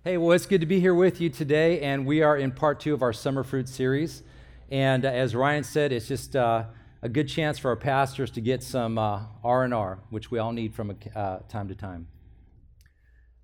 Hey, 0.04 0.17
well, 0.19 0.31
it's 0.31 0.47
good 0.47 0.60
to 0.60 0.69
be 0.69 0.78
here 0.78 0.94
with 0.94 1.21
you 1.21 1.31
today, 1.31 1.80
and 1.80 2.06
we 2.06 2.22
are 2.22 2.37
in 2.37 2.53
part 2.53 2.78
two 2.78 2.94
of 2.94 3.03
our 3.03 3.12
Summer 3.12 3.42
Fruit 3.42 3.69
series. 3.69 4.22
And 4.71 5.04
uh, 5.04 5.08
as 5.08 5.35
Ryan 5.35 5.64
said, 5.64 5.90
it's 5.90 6.06
just 6.06 6.37
uh, 6.37 6.66
a 7.03 7.08
good 7.08 7.28
chance 7.28 7.58
for 7.58 7.71
our 7.71 7.76
pastors 7.76 8.30
to 8.30 8.40
get 8.40 8.62
some 8.62 8.98
uh, 8.98 9.22
R 9.42 9.64
and 9.64 9.74
R, 9.74 9.98
which 10.10 10.30
we 10.30 10.38
all 10.38 10.53
need 10.53 10.76
from 10.76 10.96
uh, 11.16 11.38
time 11.48 11.66
to 11.66 11.74
time. 11.74 12.06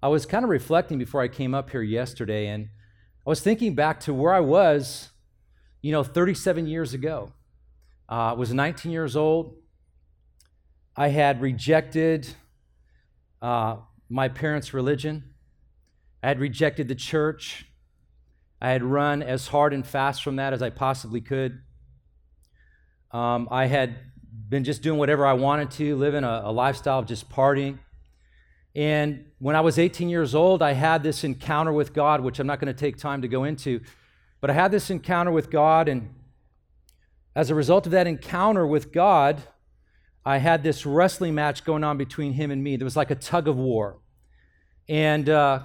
I 0.03 0.09
was 0.09 0.25
kind 0.25 0.45
of 0.45 0.51
reflecting 0.51 0.99
before 0.99 1.21
I 1.21 1.29
came 1.29 1.55
up 1.55 1.71
here 1.71 1.83
yesterday, 1.83 2.47
and 2.47 2.69
I 3.27 3.29
was 3.29 3.41
thinking 3.41 3.75
back 3.75 4.01
to 4.01 4.15
where 4.15 4.33
I 4.33 4.41
was, 4.41 5.11
you 5.83 5.93
know, 5.93 6.03
37 6.03 6.67
years 6.67 6.95
ago. 6.95 7.33
Uh, 8.11 8.15
I 8.15 8.33
was 8.33 8.53
19 8.55 8.91
years 8.91 9.15
old. 9.15 9.57
I 10.97 11.09
had 11.09 11.43
rejected 11.43 12.29
uh, 13.43 13.77
my 14.09 14.29
parents' 14.29 14.73
religion. 14.73 15.35
I 16.23 16.29
had 16.29 16.41
rejected 16.41 16.89
the 16.89 16.95
church. 16.95 17.67
I 18.61 18.71
had 18.71 18.83
run 18.83 19.23
as 19.23 19.49
hard 19.49 19.75
and 19.75 19.87
fast 19.87 20.23
from 20.23 20.37
that 20.37 20.55
as 20.55 20.63
I 20.63 20.71
possibly 20.71 21.21
could. 21.21 21.61
Um, 23.13 23.49
I 23.51 23.67
had 23.67 23.97
been 24.49 24.65
just 24.65 24.83
doing 24.83 24.99
whatever 24.99 25.27
I 25.27 25.35
wanted 25.35 25.71
to, 25.73 25.97
living 25.97 26.25
a, 26.25 26.43
a 26.45 26.53
lifestyle 26.53 27.01
of 27.01 27.07
just 27.07 27.29
partying. 27.29 27.79
And 28.75 29.25
when 29.39 29.57
I 29.57 29.61
was 29.61 29.79
18 29.79 30.09
years 30.09 30.35
old, 30.35 30.63
I 30.63 30.73
had 30.73 31.03
this 31.03 31.25
encounter 31.25 31.73
with 31.73 31.93
God, 31.93 32.21
which 32.21 32.39
I'm 32.39 32.47
not 32.47 32.61
going 32.61 32.73
to 32.73 32.79
take 32.79 32.97
time 32.97 33.23
to 33.23 33.29
go 33.29 33.45
into. 33.45 33.81
But 34.41 34.51
I 34.51 34.53
had 34.53 34.71
this 34.71 34.91
encounter 34.91 35.31
with 35.31 35.51
God, 35.51 35.89
and 35.89 36.15
as 37.35 37.51
a 37.51 37.55
result 37.55 37.87
of 37.87 37.93
that 37.93 38.07
encounter 38.07 38.67
with 38.67 38.93
God, 38.93 39.43
I 40.25 40.39
had 40.39 40.63
this 40.63 40.87
wrestling 40.87 41.35
match 41.35 41.65
going 41.65 41.83
on 41.83 41.97
between 41.97 42.33
him 42.33 42.51
and 42.51 42.63
me. 42.63 42.77
There 42.77 42.85
was 42.85 42.97
like 42.97 43.11
a 43.11 43.15
tug 43.15 43.49
of 43.49 43.57
war. 43.57 43.99
And 44.89 45.29
uh, 45.29 45.61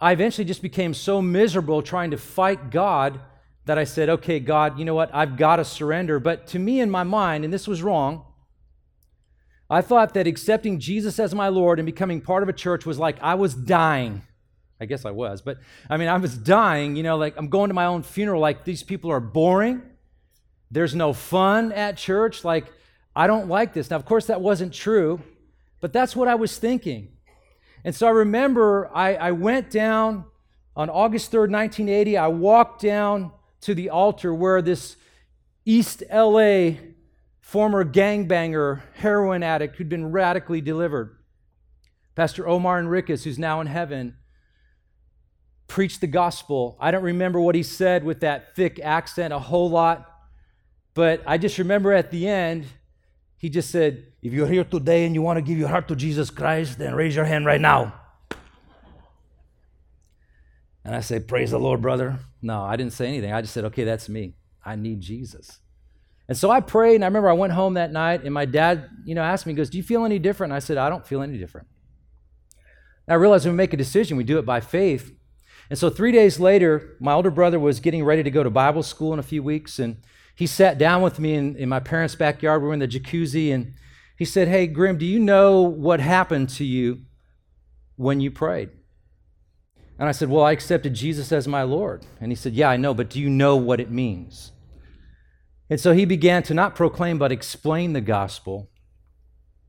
I 0.00 0.12
eventually 0.12 0.44
just 0.44 0.62
became 0.62 0.94
so 0.94 1.22
miserable 1.22 1.82
trying 1.82 2.10
to 2.10 2.18
fight 2.18 2.70
God 2.70 3.20
that 3.66 3.78
I 3.78 3.84
said, 3.84 4.08
okay, 4.08 4.40
God, 4.40 4.78
you 4.78 4.84
know 4.84 4.94
what? 4.94 5.14
I've 5.14 5.36
got 5.36 5.56
to 5.56 5.64
surrender. 5.64 6.18
But 6.18 6.48
to 6.48 6.58
me, 6.58 6.80
in 6.80 6.90
my 6.90 7.04
mind, 7.04 7.44
and 7.44 7.52
this 7.52 7.68
was 7.68 7.82
wrong, 7.82 8.24
I 9.70 9.80
thought 9.80 10.14
that 10.14 10.26
accepting 10.26 10.78
Jesus 10.78 11.18
as 11.18 11.34
my 11.34 11.48
Lord 11.48 11.78
and 11.78 11.86
becoming 11.86 12.20
part 12.20 12.42
of 12.42 12.48
a 12.48 12.52
church 12.52 12.84
was 12.84 12.98
like 12.98 13.16
I 13.22 13.34
was 13.34 13.54
dying. 13.54 14.22
I 14.80 14.84
guess 14.84 15.04
I 15.04 15.12
was, 15.12 15.42
but 15.42 15.58
I 15.88 15.96
mean, 15.96 16.08
I 16.08 16.16
was 16.16 16.36
dying, 16.36 16.96
you 16.96 17.04
know, 17.04 17.16
like 17.16 17.36
I'm 17.36 17.48
going 17.48 17.68
to 17.68 17.74
my 17.74 17.86
own 17.86 18.02
funeral, 18.02 18.40
like 18.40 18.64
these 18.64 18.82
people 18.82 19.12
are 19.12 19.20
boring. 19.20 19.82
There's 20.72 20.94
no 20.94 21.12
fun 21.12 21.70
at 21.70 21.96
church. 21.96 22.44
Like, 22.44 22.72
I 23.14 23.26
don't 23.26 23.48
like 23.48 23.74
this. 23.74 23.90
Now, 23.90 23.96
of 23.96 24.06
course, 24.06 24.26
that 24.26 24.40
wasn't 24.40 24.72
true, 24.72 25.20
but 25.80 25.92
that's 25.92 26.16
what 26.16 26.28
I 26.28 26.34
was 26.34 26.58
thinking. 26.58 27.12
And 27.84 27.94
so 27.94 28.06
I 28.06 28.10
remember 28.10 28.90
I, 28.92 29.14
I 29.14 29.32
went 29.32 29.70
down 29.70 30.24
on 30.74 30.88
August 30.88 31.30
3rd, 31.30 31.50
1980. 31.50 32.16
I 32.16 32.28
walked 32.28 32.82
down 32.82 33.32
to 33.62 33.74
the 33.74 33.90
altar 33.90 34.34
where 34.34 34.62
this 34.62 34.96
East 35.64 36.02
LA 36.12 36.72
former 37.52 37.84
gangbanger, 37.84 38.80
heroin 38.94 39.42
addict 39.42 39.76
who'd 39.76 39.90
been 39.90 40.10
radically 40.10 40.62
delivered. 40.62 41.18
Pastor 42.14 42.48
Omar 42.48 42.78
Enriquez, 42.78 43.24
who's 43.24 43.38
now 43.38 43.60
in 43.60 43.66
heaven, 43.66 44.16
preached 45.68 46.00
the 46.00 46.06
gospel. 46.06 46.78
I 46.80 46.90
don't 46.90 47.02
remember 47.02 47.38
what 47.38 47.54
he 47.54 47.62
said 47.62 48.04
with 48.04 48.20
that 48.20 48.56
thick 48.56 48.80
accent 48.82 49.34
a 49.34 49.38
whole 49.38 49.68
lot, 49.68 50.10
but 50.94 51.22
I 51.26 51.36
just 51.36 51.58
remember 51.58 51.92
at 51.92 52.10
the 52.10 52.26
end, 52.26 52.64
he 53.36 53.50
just 53.50 53.70
said, 53.70 54.06
If 54.22 54.32
you're 54.32 54.48
here 54.48 54.64
today 54.64 55.04
and 55.04 55.14
you 55.14 55.20
want 55.20 55.36
to 55.36 55.42
give 55.42 55.58
your 55.58 55.68
heart 55.68 55.88
to 55.88 55.94
Jesus 55.94 56.30
Christ, 56.30 56.78
then 56.78 56.94
raise 56.94 57.14
your 57.14 57.26
hand 57.26 57.44
right 57.44 57.60
now. 57.60 57.92
And 60.86 60.94
I 60.94 61.00
say, 61.00 61.20
Praise 61.20 61.50
the 61.50 61.60
Lord, 61.60 61.82
brother. 61.82 62.18
No, 62.40 62.62
I 62.62 62.76
didn't 62.76 62.94
say 62.94 63.08
anything. 63.08 63.30
I 63.30 63.42
just 63.42 63.52
said, 63.52 63.66
Okay, 63.66 63.84
that's 63.84 64.08
me. 64.08 64.36
I 64.64 64.74
need 64.74 65.02
Jesus. 65.02 65.58
And 66.32 66.38
so 66.38 66.50
I 66.50 66.60
prayed, 66.60 66.94
and 66.94 67.04
I 67.04 67.08
remember 67.08 67.28
I 67.28 67.34
went 67.34 67.52
home 67.52 67.74
that 67.74 67.92
night, 67.92 68.24
and 68.24 68.32
my 68.32 68.46
dad, 68.46 68.88
you 69.04 69.14
know, 69.14 69.20
asked 69.20 69.44
me, 69.44 69.52
goes, 69.52 69.68
Do 69.68 69.76
you 69.76 69.82
feel 69.82 70.06
any 70.06 70.18
different? 70.18 70.50
And 70.50 70.56
I 70.56 70.60
said, 70.60 70.78
I 70.78 70.88
don't 70.88 71.06
feel 71.06 71.20
any 71.20 71.36
different. 71.36 71.66
And 73.06 73.12
I 73.12 73.16
realized 73.16 73.44
when 73.44 73.52
we 73.52 73.58
make 73.58 73.74
a 73.74 73.76
decision, 73.76 74.16
we 74.16 74.24
do 74.24 74.38
it 74.38 74.46
by 74.46 74.60
faith. 74.60 75.12
And 75.68 75.78
so 75.78 75.90
three 75.90 76.10
days 76.10 76.40
later, 76.40 76.96
my 77.00 77.12
older 77.12 77.30
brother 77.30 77.60
was 77.60 77.80
getting 77.80 78.02
ready 78.02 78.22
to 78.22 78.30
go 78.30 78.42
to 78.42 78.48
Bible 78.48 78.82
school 78.82 79.12
in 79.12 79.18
a 79.18 79.22
few 79.22 79.42
weeks, 79.42 79.78
and 79.78 79.98
he 80.34 80.46
sat 80.46 80.78
down 80.78 81.02
with 81.02 81.18
me 81.18 81.34
in, 81.34 81.54
in 81.56 81.68
my 81.68 81.80
parents' 81.80 82.14
backyard. 82.14 82.62
We 82.62 82.68
were 82.68 82.72
in 82.72 82.80
the 82.80 82.88
jacuzzi, 82.88 83.52
and 83.52 83.74
he 84.16 84.24
said, 84.24 84.48
Hey, 84.48 84.66
Graham, 84.68 84.96
do 84.96 85.04
you 85.04 85.20
know 85.20 85.60
what 85.60 86.00
happened 86.00 86.48
to 86.48 86.64
you 86.64 87.02
when 87.96 88.22
you 88.22 88.30
prayed? 88.30 88.70
And 89.98 90.08
I 90.08 90.12
said, 90.12 90.30
Well, 90.30 90.46
I 90.46 90.52
accepted 90.52 90.94
Jesus 90.94 91.30
as 91.30 91.46
my 91.46 91.62
Lord. 91.62 92.06
And 92.22 92.32
he 92.32 92.36
said, 92.36 92.54
Yeah, 92.54 92.70
I 92.70 92.78
know, 92.78 92.94
but 92.94 93.10
do 93.10 93.20
you 93.20 93.28
know 93.28 93.56
what 93.56 93.80
it 93.80 93.90
means? 93.90 94.51
And 95.72 95.80
so 95.80 95.94
he 95.94 96.04
began 96.04 96.42
to 96.42 96.52
not 96.52 96.74
proclaim, 96.74 97.16
but 97.16 97.32
explain 97.32 97.94
the 97.94 98.02
gospel. 98.02 98.68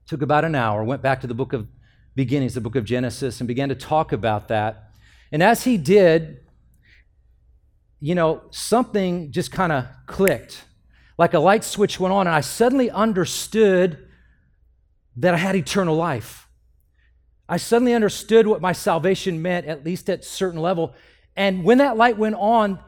Took 0.06 0.22
about 0.22 0.44
an 0.44 0.54
hour, 0.54 0.84
went 0.84 1.02
back 1.02 1.22
to 1.22 1.28
the 1.28 1.34
book 1.34 1.54
of 1.54 1.70
beginnings, 2.14 2.56
the 2.56 2.60
book 2.60 2.76
of 2.76 2.84
Genesis, 2.84 3.40
and 3.40 3.48
began 3.48 3.70
to 3.70 3.76
talk 3.76 4.12
about 4.12 4.50
that. 4.50 4.90
And 5.32 5.42
as 5.42 5.64
he 5.64 5.78
did, 5.78 6.42
you 8.02 8.16
know, 8.16 8.42
something 8.52 9.32
just 9.32 9.54
kind 9.54 9.72
of 9.72 9.86
clicked. 10.06 10.66
Like 11.18 11.34
a 11.34 11.40
light 11.40 11.64
switch 11.64 12.02
went 12.02 12.14
on, 12.14 12.28
and 12.28 12.36
I 12.36 12.42
suddenly 12.42 12.92
understood 12.92 14.06
that 15.16 15.34
I 15.34 15.38
had 15.38 15.56
eternal 15.56 15.96
life. 15.96 16.50
I 17.48 17.56
suddenly 17.56 17.94
understood 17.94 18.46
what 18.46 18.60
my 18.60 18.74
salvation 18.74 19.42
meant, 19.42 19.68
at 19.68 19.86
least 19.86 20.10
at 20.10 20.26
certain 20.26 20.60
level. 20.60 20.96
And 21.38 21.64
when 21.64 21.78
that 21.78 21.96
light 21.96 22.18
went 22.18 22.36
on, 22.36 22.80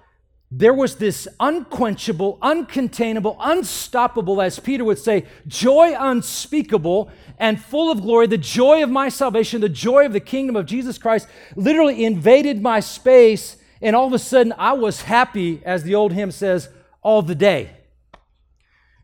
there 0.57 0.73
was 0.73 0.95
this 0.95 1.27
unquenchable, 1.41 2.37
uncontainable, 2.41 3.35
unstoppable, 3.41 4.41
as 4.41 4.57
Peter 4.57 4.85
would 4.85 4.97
say, 4.97 5.25
joy 5.47 5.93
unspeakable 5.99 7.11
and 7.37 7.61
full 7.61 7.91
of 7.91 8.01
glory. 8.01 8.27
The 8.27 8.37
joy 8.37 8.81
of 8.81 8.89
my 8.89 9.09
salvation, 9.09 9.59
the 9.59 9.67
joy 9.67 10.05
of 10.05 10.13
the 10.13 10.21
kingdom 10.21 10.55
of 10.55 10.65
Jesus 10.65 10.97
Christ 10.97 11.27
literally 11.57 12.05
invaded 12.05 12.61
my 12.61 12.79
space. 12.79 13.57
And 13.81 13.97
all 13.97 14.07
of 14.07 14.13
a 14.13 14.19
sudden, 14.19 14.53
I 14.57 14.73
was 14.73 15.01
happy, 15.01 15.61
as 15.65 15.83
the 15.83 15.95
old 15.95 16.13
hymn 16.13 16.31
says, 16.31 16.69
all 17.01 17.21
the 17.21 17.35
day. 17.35 17.71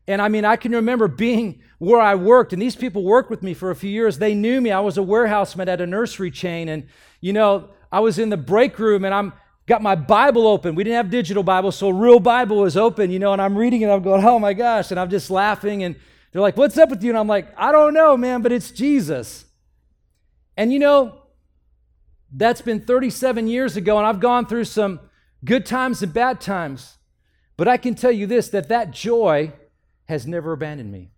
And 0.08 0.22
I 0.22 0.30
mean, 0.30 0.46
I 0.46 0.56
can 0.56 0.72
remember 0.72 1.10
being 1.10 1.62
where 1.80 2.00
I 2.00 2.16
worked, 2.16 2.54
and 2.54 2.62
these 2.62 2.78
people 2.78 3.04
worked 3.04 3.30
with 3.30 3.44
me 3.44 3.54
for 3.54 3.72
a 3.72 3.76
few 3.76 3.90
years. 3.90 4.20
They 4.20 4.36
knew 4.36 4.62
me. 4.62 4.72
I 4.72 4.80
was 4.80 4.98
a 4.98 5.04
warehouseman 5.04 5.68
at 5.68 5.82
a 5.82 5.88
nursery 5.88 6.32
chain. 6.32 6.70
And, 6.70 6.88
you 7.20 7.34
know, 7.34 7.72
I 7.92 8.00
was 8.00 8.20
in 8.20 8.30
the 8.30 8.38
break 8.38 8.80
room 8.80 9.04
and 9.04 9.14
I'm 9.14 9.34
got 9.68 9.82
my 9.82 9.96
Bible 9.96 10.48
open. 10.48 10.76
We 10.76 10.84
didn't 10.84 10.98
have 10.98 11.10
digital 11.10 11.44
Bible, 11.44 11.72
so 11.72 11.90
real 11.90 12.20
Bible 12.20 12.58
was 12.58 12.76
open, 12.76 13.12
you 13.12 13.20
know, 13.20 13.34
and 13.34 13.42
I'm 13.42 13.58
reading 13.58 13.82
it. 13.82 13.90
I'm 13.90 14.02
going, 14.02 14.24
oh 14.26 14.40
my 14.40 14.54
gosh. 14.54 14.92
And 14.92 15.00
I'm 15.00 15.10
just 15.10 15.30
laughing. 15.30 15.84
And 15.84 15.96
they're 16.32 16.42
like, 16.42 16.58
what's 16.58 16.78
up 16.78 16.90
with 16.90 17.04
you? 17.04 17.12
And 17.12 17.18
I'm 17.18 17.28
like, 17.28 17.48
I 17.58 17.72
don't 17.72 17.94
know, 17.94 18.18
man, 18.18 18.42
but 18.42 18.52
it's 18.52 18.72
Jesus. 18.72 19.46
And 20.58 20.72
you 20.74 20.80
know, 20.80 21.22
that's 22.32 22.62
been 22.62 22.82
37 22.82 23.48
years 23.48 23.76
ago, 23.76 23.98
and 23.98 24.08
I've 24.08 24.20
gone 24.20 24.46
through 24.46 24.66
some 24.66 25.00
good 25.44 25.66
times 25.66 26.02
and 26.02 26.14
bad 26.14 26.40
times. 26.40 26.98
But 27.58 27.68
I 27.68 27.78
can 27.78 27.96
tell 27.96 28.12
you 28.12 28.26
this 28.28 28.50
that 28.50 28.70
that 28.70 28.92
joy 28.92 29.54
has 30.06 30.26
never 30.26 30.52
abandoned 30.54 30.92
me. 30.92 31.12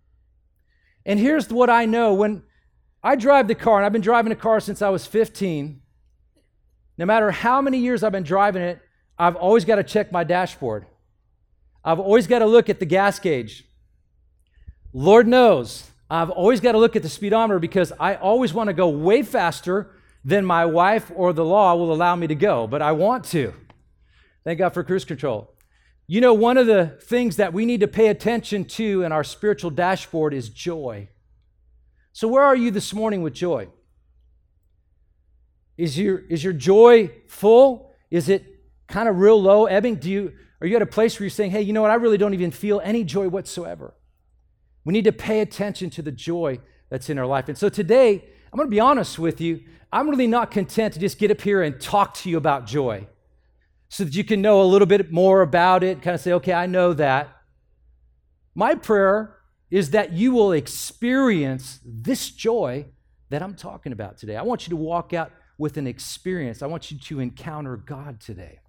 And 1.06 1.18
here's 1.20 1.48
what 1.50 1.70
I 1.70 1.84
know 1.84 2.14
when 2.14 2.42
I 3.02 3.16
drive 3.16 3.48
the 3.48 3.54
car, 3.54 3.76
and 3.76 3.86
I've 3.86 3.92
been 3.92 4.02
driving 4.02 4.32
a 4.32 4.36
car 4.36 4.60
since 4.60 4.82
I 4.82 4.88
was 4.88 5.06
15. 5.06 5.80
No 6.96 7.06
matter 7.06 7.30
how 7.30 7.60
many 7.60 7.78
years 7.78 8.02
I've 8.02 8.12
been 8.12 8.22
driving 8.22 8.62
it, 8.62 8.80
I've 9.18 9.36
always 9.36 9.64
got 9.64 9.76
to 9.76 9.84
check 9.84 10.12
my 10.12 10.24
dashboard. 10.24 10.86
I've 11.84 12.00
always 12.00 12.26
got 12.26 12.38
to 12.38 12.46
look 12.46 12.68
at 12.68 12.78
the 12.78 12.86
gas 12.86 13.18
gauge. 13.18 13.64
Lord 14.92 15.26
knows, 15.26 15.90
I've 16.08 16.30
always 16.30 16.60
got 16.60 16.72
to 16.72 16.78
look 16.78 16.96
at 16.96 17.02
the 17.02 17.08
speedometer 17.08 17.58
because 17.58 17.92
I 17.98 18.14
always 18.14 18.54
want 18.54 18.68
to 18.68 18.74
go 18.74 18.88
way 18.88 19.22
faster 19.22 19.90
than 20.24 20.44
my 20.44 20.64
wife 20.64 21.10
or 21.14 21.32
the 21.32 21.44
law 21.44 21.74
will 21.74 21.92
allow 21.92 22.16
me 22.16 22.26
to 22.28 22.34
go, 22.34 22.66
but 22.66 22.80
I 22.80 22.92
want 22.92 23.24
to. 23.26 23.52
Thank 24.44 24.58
God 24.58 24.70
for 24.70 24.84
cruise 24.84 25.04
control. 25.04 25.54
You 26.06 26.20
know, 26.20 26.34
one 26.34 26.58
of 26.58 26.66
the 26.66 26.98
things 27.02 27.36
that 27.36 27.52
we 27.52 27.66
need 27.66 27.80
to 27.80 27.88
pay 27.88 28.08
attention 28.08 28.64
to 28.66 29.02
in 29.02 29.12
our 29.12 29.24
spiritual 29.24 29.70
dashboard 29.70 30.34
is 30.34 30.48
joy. 30.48 31.08
So, 32.12 32.28
where 32.28 32.42
are 32.42 32.54
you 32.56 32.70
this 32.70 32.92
morning 32.92 33.22
with 33.22 33.32
joy? 33.32 33.68
Is 35.76 35.98
your, 35.98 36.18
is 36.18 36.44
your 36.44 36.52
joy 36.52 37.10
full? 37.26 37.92
Is 38.10 38.28
it 38.28 38.44
kind 38.86 39.08
of 39.08 39.18
real 39.18 39.40
low, 39.40 39.66
ebbing? 39.66 39.96
Do 39.96 40.10
you, 40.10 40.32
are 40.60 40.66
you 40.66 40.76
at 40.76 40.82
a 40.82 40.86
place 40.86 41.18
where 41.18 41.24
you're 41.24 41.30
saying, 41.30 41.50
hey, 41.50 41.62
you 41.62 41.72
know 41.72 41.82
what? 41.82 41.90
I 41.90 41.94
really 41.94 42.18
don't 42.18 42.34
even 42.34 42.50
feel 42.50 42.80
any 42.84 43.04
joy 43.04 43.28
whatsoever. 43.28 43.94
We 44.84 44.92
need 44.92 45.04
to 45.04 45.12
pay 45.12 45.40
attention 45.40 45.90
to 45.90 46.02
the 46.02 46.12
joy 46.12 46.60
that's 46.90 47.10
in 47.10 47.18
our 47.18 47.26
life. 47.26 47.48
And 47.48 47.58
so 47.58 47.68
today, 47.68 48.24
I'm 48.52 48.56
going 48.56 48.68
to 48.68 48.70
be 48.70 48.80
honest 48.80 49.18
with 49.18 49.40
you. 49.40 49.62
I'm 49.92 50.08
really 50.08 50.26
not 50.26 50.50
content 50.50 50.94
to 50.94 51.00
just 51.00 51.18
get 51.18 51.30
up 51.30 51.40
here 51.40 51.62
and 51.62 51.80
talk 51.80 52.14
to 52.14 52.30
you 52.30 52.36
about 52.36 52.66
joy 52.66 53.06
so 53.88 54.04
that 54.04 54.14
you 54.14 54.24
can 54.24 54.42
know 54.42 54.62
a 54.62 54.64
little 54.64 54.86
bit 54.86 55.12
more 55.12 55.42
about 55.42 55.82
it, 55.82 56.02
kind 56.02 56.14
of 56.14 56.20
say, 56.20 56.32
okay, 56.32 56.52
I 56.52 56.66
know 56.66 56.92
that. 56.94 57.28
My 58.54 58.74
prayer 58.74 59.36
is 59.70 59.90
that 59.90 60.12
you 60.12 60.32
will 60.32 60.52
experience 60.52 61.80
this 61.84 62.30
joy 62.30 62.86
that 63.30 63.42
I'm 63.42 63.54
talking 63.54 63.92
about 63.92 64.18
today. 64.18 64.36
I 64.36 64.42
want 64.42 64.66
you 64.66 64.70
to 64.70 64.76
walk 64.76 65.12
out 65.12 65.32
with 65.58 65.76
an 65.76 65.86
experience. 65.86 66.62
I 66.62 66.66
want 66.66 66.90
you 66.90 66.98
to 66.98 67.20
encounter 67.20 67.76
God 67.76 68.20
today. 68.20 68.60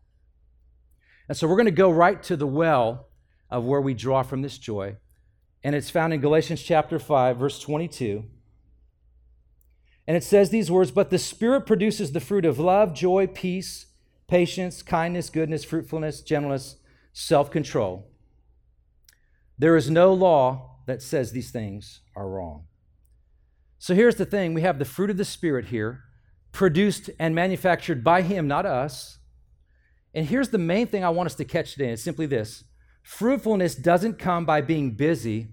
And 1.27 1.37
so 1.37 1.47
we're 1.47 1.55
going 1.55 1.65
to 1.65 1.71
go 1.71 1.89
right 1.89 2.21
to 2.23 2.35
the 2.35 2.47
well 2.47 3.07
of 3.49 3.63
where 3.63 3.81
we 3.81 3.93
draw 3.93 4.23
from 4.23 4.41
this 4.41 4.57
joy. 4.57 4.97
And 5.63 5.75
it's 5.75 5.89
found 5.89 6.13
in 6.13 6.21
Galatians 6.21 6.61
chapter 6.61 6.99
5, 6.99 7.37
verse 7.37 7.59
22. 7.59 8.25
And 10.07 10.15
it 10.15 10.23
says 10.23 10.49
these 10.49 10.69
words 10.69 10.91
But 10.91 11.09
the 11.09 11.17
Spirit 11.17 11.65
produces 11.65 12.11
the 12.11 12.19
fruit 12.19 12.45
of 12.45 12.59
love, 12.59 12.93
joy, 12.93 13.27
peace, 13.27 13.87
patience, 14.27 14.83
kindness, 14.83 15.29
goodness, 15.29 15.63
fruitfulness, 15.63 16.21
gentleness, 16.21 16.77
self 17.13 17.49
control. 17.49 18.11
There 19.57 19.75
is 19.75 19.89
no 19.89 20.13
law 20.13 20.79
that 20.85 21.01
says 21.01 21.31
these 21.31 21.51
things 21.51 22.01
are 22.15 22.29
wrong. 22.29 22.65
So 23.79 23.95
here's 23.95 24.15
the 24.15 24.25
thing 24.25 24.53
we 24.53 24.61
have 24.61 24.79
the 24.79 24.85
fruit 24.85 25.09
of 25.09 25.17
the 25.17 25.25
Spirit 25.25 25.65
here, 25.65 26.03
produced 26.56 27.10
and 27.19 27.36
manufactured 27.36 28.04
by 28.04 28.22
Him, 28.22 28.48
not 28.48 28.66
us. 28.66 29.19
And 30.13 30.25
here's 30.25 30.50
the 30.50 30.57
main 30.57 30.88
thing 30.88 31.04
I 31.04 31.10
want 31.10 31.28
us 31.28 31.36
to 31.36 31.46
catch 31.46 31.74
today 31.74 31.92
it's 31.92 32.02
simply 32.02 32.25
this 32.25 32.63
fruitfulness 33.04 33.75
doesn't 33.75 34.18
come 34.18 34.46
by 34.46 34.62
being 34.62 34.96
busy, 34.96 35.50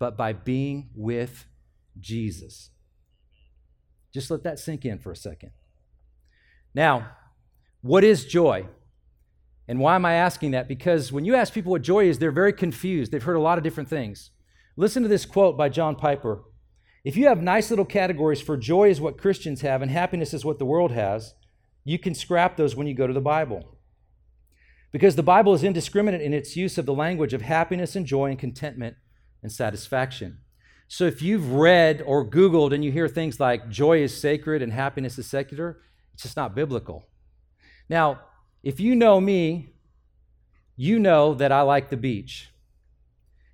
but 0.00 0.16
by 0.16 0.32
being 0.32 0.90
with 0.96 1.46
Jesus. 2.00 2.70
Just 4.12 4.30
let 4.30 4.42
that 4.42 4.58
sink 4.58 4.84
in 4.84 4.98
for 4.98 5.12
a 5.12 5.16
second. 5.16 5.52
Now, 6.74 7.10
what 7.82 8.02
is 8.02 8.24
joy? 8.24 8.66
And 9.68 9.78
why 9.78 9.94
am 9.94 10.04
I 10.04 10.14
asking 10.14 10.52
that? 10.52 10.66
Because 10.66 11.12
when 11.12 11.24
you 11.24 11.34
ask 11.34 11.52
people 11.52 11.70
what 11.70 11.82
joy 11.82 12.08
is, 12.08 12.18
they're 12.18 12.32
very 12.32 12.52
confused. 12.52 13.12
They've 13.12 13.22
heard 13.22 13.36
a 13.36 13.40
lot 13.40 13.58
of 13.58 13.64
different 13.64 13.88
things. 13.88 14.30
Listen 14.76 15.02
to 15.02 15.08
this 15.08 15.26
quote 15.26 15.56
by 15.56 15.68
John 15.68 15.94
Piper. 15.94 16.42
If 17.04 17.16
you 17.16 17.26
have 17.26 17.42
nice 17.42 17.70
little 17.70 17.84
categories 17.84 18.40
for 18.40 18.56
joy 18.56 18.88
is 18.90 19.00
what 19.00 19.18
Christians 19.18 19.62
have 19.62 19.82
and 19.82 19.90
happiness 19.90 20.32
is 20.32 20.44
what 20.44 20.58
the 20.58 20.64
world 20.64 20.92
has, 20.92 21.34
you 21.84 21.98
can 21.98 22.14
scrap 22.14 22.56
those 22.56 22.76
when 22.76 22.86
you 22.86 22.94
go 22.94 23.08
to 23.08 23.12
the 23.12 23.20
Bible. 23.20 23.76
Because 24.92 25.16
the 25.16 25.22
Bible 25.22 25.52
is 25.54 25.64
indiscriminate 25.64 26.20
in 26.20 26.32
its 26.32 26.54
use 26.56 26.78
of 26.78 26.86
the 26.86 26.94
language 26.94 27.32
of 27.32 27.42
happiness 27.42 27.96
and 27.96 28.06
joy 28.06 28.30
and 28.30 28.38
contentment 28.38 28.96
and 29.42 29.50
satisfaction. 29.50 30.38
So 30.86 31.04
if 31.04 31.22
you've 31.22 31.52
read 31.52 32.02
or 32.06 32.28
Googled 32.28 32.72
and 32.72 32.84
you 32.84 32.92
hear 32.92 33.08
things 33.08 33.40
like 33.40 33.68
joy 33.68 34.02
is 34.02 34.20
sacred 34.20 34.62
and 34.62 34.72
happiness 34.72 35.18
is 35.18 35.26
secular, 35.26 35.80
it's 36.14 36.22
just 36.22 36.36
not 36.36 36.54
biblical. 36.54 37.08
Now, 37.88 38.20
if 38.62 38.78
you 38.78 38.94
know 38.94 39.20
me, 39.20 39.70
you 40.76 41.00
know 41.00 41.34
that 41.34 41.50
I 41.50 41.62
like 41.62 41.90
the 41.90 41.96
beach. 41.96 42.51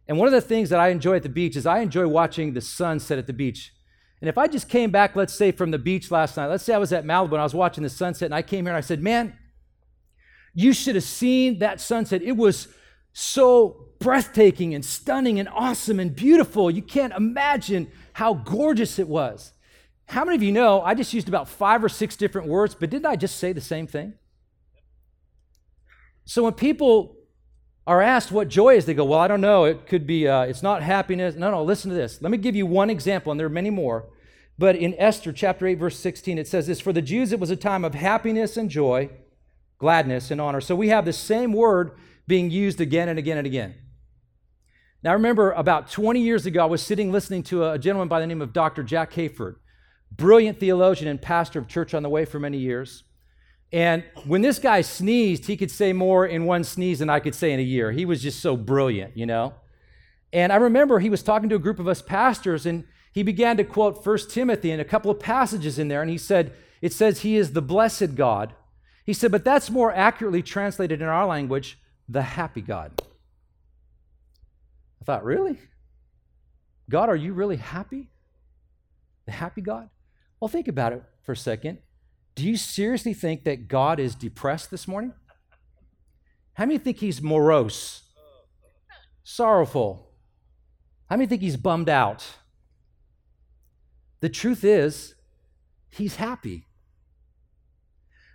And 0.08 0.16
one 0.16 0.26
of 0.26 0.32
the 0.32 0.40
things 0.40 0.70
that 0.70 0.80
I 0.80 0.88
enjoy 0.88 1.16
at 1.16 1.22
the 1.22 1.28
beach 1.28 1.54
is 1.54 1.66
I 1.66 1.80
enjoy 1.80 2.08
watching 2.08 2.54
the 2.54 2.62
sun 2.62 2.98
set 2.98 3.18
at 3.18 3.26
the 3.26 3.32
beach. 3.34 3.74
And 4.20 4.28
if 4.28 4.38
I 4.38 4.48
just 4.48 4.68
came 4.68 4.90
back, 4.90 5.14
let's 5.14 5.34
say, 5.34 5.52
from 5.52 5.70
the 5.70 5.78
beach 5.78 6.10
last 6.10 6.36
night, 6.36 6.46
let's 6.46 6.64
say 6.64 6.74
I 6.74 6.78
was 6.78 6.92
at 6.92 7.04
Malibu 7.04 7.32
and 7.32 7.40
I 7.40 7.44
was 7.44 7.54
watching 7.54 7.84
the 7.84 7.90
sunset 7.90 8.26
and 8.26 8.34
I 8.34 8.42
came 8.42 8.64
here 8.64 8.72
and 8.72 8.78
I 8.78 8.80
said, 8.80 9.02
Man, 9.02 9.36
you 10.54 10.72
should 10.72 10.94
have 10.94 11.04
seen 11.04 11.58
that 11.60 11.80
sunset. 11.80 12.22
It 12.22 12.36
was 12.36 12.68
so 13.12 13.88
breathtaking 14.00 14.74
and 14.74 14.84
stunning 14.84 15.38
and 15.38 15.48
awesome 15.50 16.00
and 16.00 16.16
beautiful. 16.16 16.70
You 16.70 16.82
can't 16.82 17.12
imagine 17.12 17.90
how 18.14 18.34
gorgeous 18.34 18.98
it 18.98 19.08
was. 19.08 19.52
How 20.06 20.24
many 20.24 20.36
of 20.36 20.42
you 20.42 20.52
know 20.52 20.80
I 20.80 20.94
just 20.94 21.12
used 21.12 21.28
about 21.28 21.48
five 21.48 21.84
or 21.84 21.88
six 21.88 22.16
different 22.16 22.48
words, 22.48 22.74
but 22.74 22.90
didn't 22.90 23.06
I 23.06 23.14
just 23.14 23.36
say 23.36 23.52
the 23.52 23.60
same 23.60 23.86
thing? 23.86 24.14
So 26.24 26.44
when 26.44 26.54
people 26.54 27.17
are 27.88 28.02
asked 28.02 28.30
what 28.30 28.48
joy 28.48 28.76
is, 28.76 28.84
they 28.84 28.92
go, 28.92 29.06
Well, 29.06 29.18
I 29.18 29.28
don't 29.28 29.40
know. 29.40 29.64
It 29.64 29.86
could 29.86 30.06
be, 30.06 30.28
uh, 30.28 30.42
it's 30.42 30.62
not 30.62 30.82
happiness. 30.82 31.34
No, 31.34 31.50
no, 31.50 31.64
listen 31.64 31.90
to 31.90 31.96
this. 31.96 32.20
Let 32.20 32.30
me 32.30 32.36
give 32.36 32.54
you 32.54 32.66
one 32.66 32.90
example, 32.90 33.32
and 33.32 33.40
there 33.40 33.46
are 33.46 33.50
many 33.50 33.70
more. 33.70 34.10
But 34.58 34.76
in 34.76 34.94
Esther 34.98 35.32
chapter 35.32 35.66
8, 35.66 35.74
verse 35.74 35.98
16, 35.98 36.36
it 36.36 36.46
says 36.46 36.66
this 36.66 36.80
For 36.80 36.92
the 36.92 37.00
Jews, 37.00 37.32
it 37.32 37.40
was 37.40 37.50
a 37.50 37.56
time 37.56 37.84
of 37.84 37.94
happiness 37.94 38.58
and 38.58 38.68
joy, 38.68 39.08
gladness 39.78 40.30
and 40.30 40.38
honor. 40.38 40.60
So 40.60 40.76
we 40.76 40.88
have 40.88 41.06
the 41.06 41.14
same 41.14 41.54
word 41.54 41.92
being 42.26 42.50
used 42.50 42.78
again 42.78 43.08
and 43.08 43.18
again 43.18 43.38
and 43.38 43.46
again. 43.46 43.74
Now, 45.02 45.10
I 45.10 45.14
remember 45.14 45.52
about 45.52 45.90
20 45.90 46.20
years 46.20 46.44
ago, 46.44 46.60
I 46.62 46.66
was 46.66 46.82
sitting 46.82 47.10
listening 47.10 47.42
to 47.44 47.70
a 47.70 47.78
gentleman 47.78 48.08
by 48.08 48.20
the 48.20 48.26
name 48.26 48.42
of 48.42 48.52
Dr. 48.52 48.82
Jack 48.82 49.12
Hayford, 49.12 49.54
brilliant 50.12 50.60
theologian 50.60 51.08
and 51.08 51.22
pastor 51.22 51.58
of 51.58 51.68
Church 51.68 51.94
on 51.94 52.02
the 52.02 52.10
Way 52.10 52.26
for 52.26 52.38
many 52.38 52.58
years. 52.58 53.04
And 53.72 54.04
when 54.26 54.40
this 54.40 54.58
guy 54.58 54.80
sneezed, 54.80 55.46
he 55.46 55.56
could 55.56 55.70
say 55.70 55.92
more 55.92 56.26
in 56.26 56.46
one 56.46 56.64
sneeze 56.64 57.00
than 57.00 57.10
I 57.10 57.20
could 57.20 57.34
say 57.34 57.52
in 57.52 57.60
a 57.60 57.62
year. 57.62 57.92
He 57.92 58.04
was 58.04 58.22
just 58.22 58.40
so 58.40 58.56
brilliant, 58.56 59.16
you 59.16 59.26
know? 59.26 59.54
And 60.32 60.52
I 60.52 60.56
remember 60.56 60.98
he 60.98 61.10
was 61.10 61.22
talking 61.22 61.48
to 61.50 61.56
a 61.56 61.60
group 61.60 61.78
of 61.78 61.88
us 61.88 62.00
pastors, 62.00 62.64
and 62.64 62.84
he 63.12 63.22
began 63.22 63.56
to 63.58 63.64
quote 63.64 64.04
1 64.04 64.18
Timothy 64.30 64.70
and 64.70 64.80
a 64.80 64.84
couple 64.84 65.10
of 65.10 65.20
passages 65.20 65.78
in 65.78 65.88
there, 65.88 66.00
and 66.00 66.10
he 66.10 66.18
said, 66.18 66.52
It 66.80 66.92
says, 66.92 67.20
He 67.20 67.36
is 67.36 67.52
the 67.52 67.62
blessed 67.62 68.14
God. 68.14 68.54
He 69.08 69.14
said, 69.14 69.32
but 69.32 69.42
that's 69.42 69.70
more 69.70 69.90
accurately 69.90 70.42
translated 70.42 71.00
in 71.00 71.08
our 71.08 71.24
language, 71.26 71.78
the 72.10 72.20
happy 72.20 72.60
God. 72.60 72.92
I 75.00 75.04
thought, 75.06 75.24
really? 75.24 75.58
God, 76.90 77.08
are 77.08 77.16
you 77.16 77.32
really 77.32 77.56
happy? 77.56 78.10
The 79.24 79.32
happy 79.32 79.62
God? 79.62 79.88
Well, 80.38 80.48
think 80.48 80.68
about 80.68 80.92
it 80.92 81.02
for 81.22 81.32
a 81.32 81.36
second. 81.38 81.78
Do 82.38 82.46
you 82.46 82.56
seriously 82.56 83.14
think 83.14 83.42
that 83.42 83.66
God 83.66 83.98
is 83.98 84.14
depressed 84.14 84.70
this 84.70 84.86
morning? 84.86 85.12
How 86.54 86.66
many 86.66 86.78
think 86.78 86.98
he's 86.98 87.20
morose, 87.20 88.02
sorrowful? 89.24 90.12
How 91.10 91.16
many 91.16 91.26
think 91.26 91.42
he's 91.42 91.56
bummed 91.56 91.88
out? 91.88 92.24
The 94.20 94.28
truth 94.28 94.62
is, 94.62 95.16
he's 95.90 96.14
happy. 96.14 96.66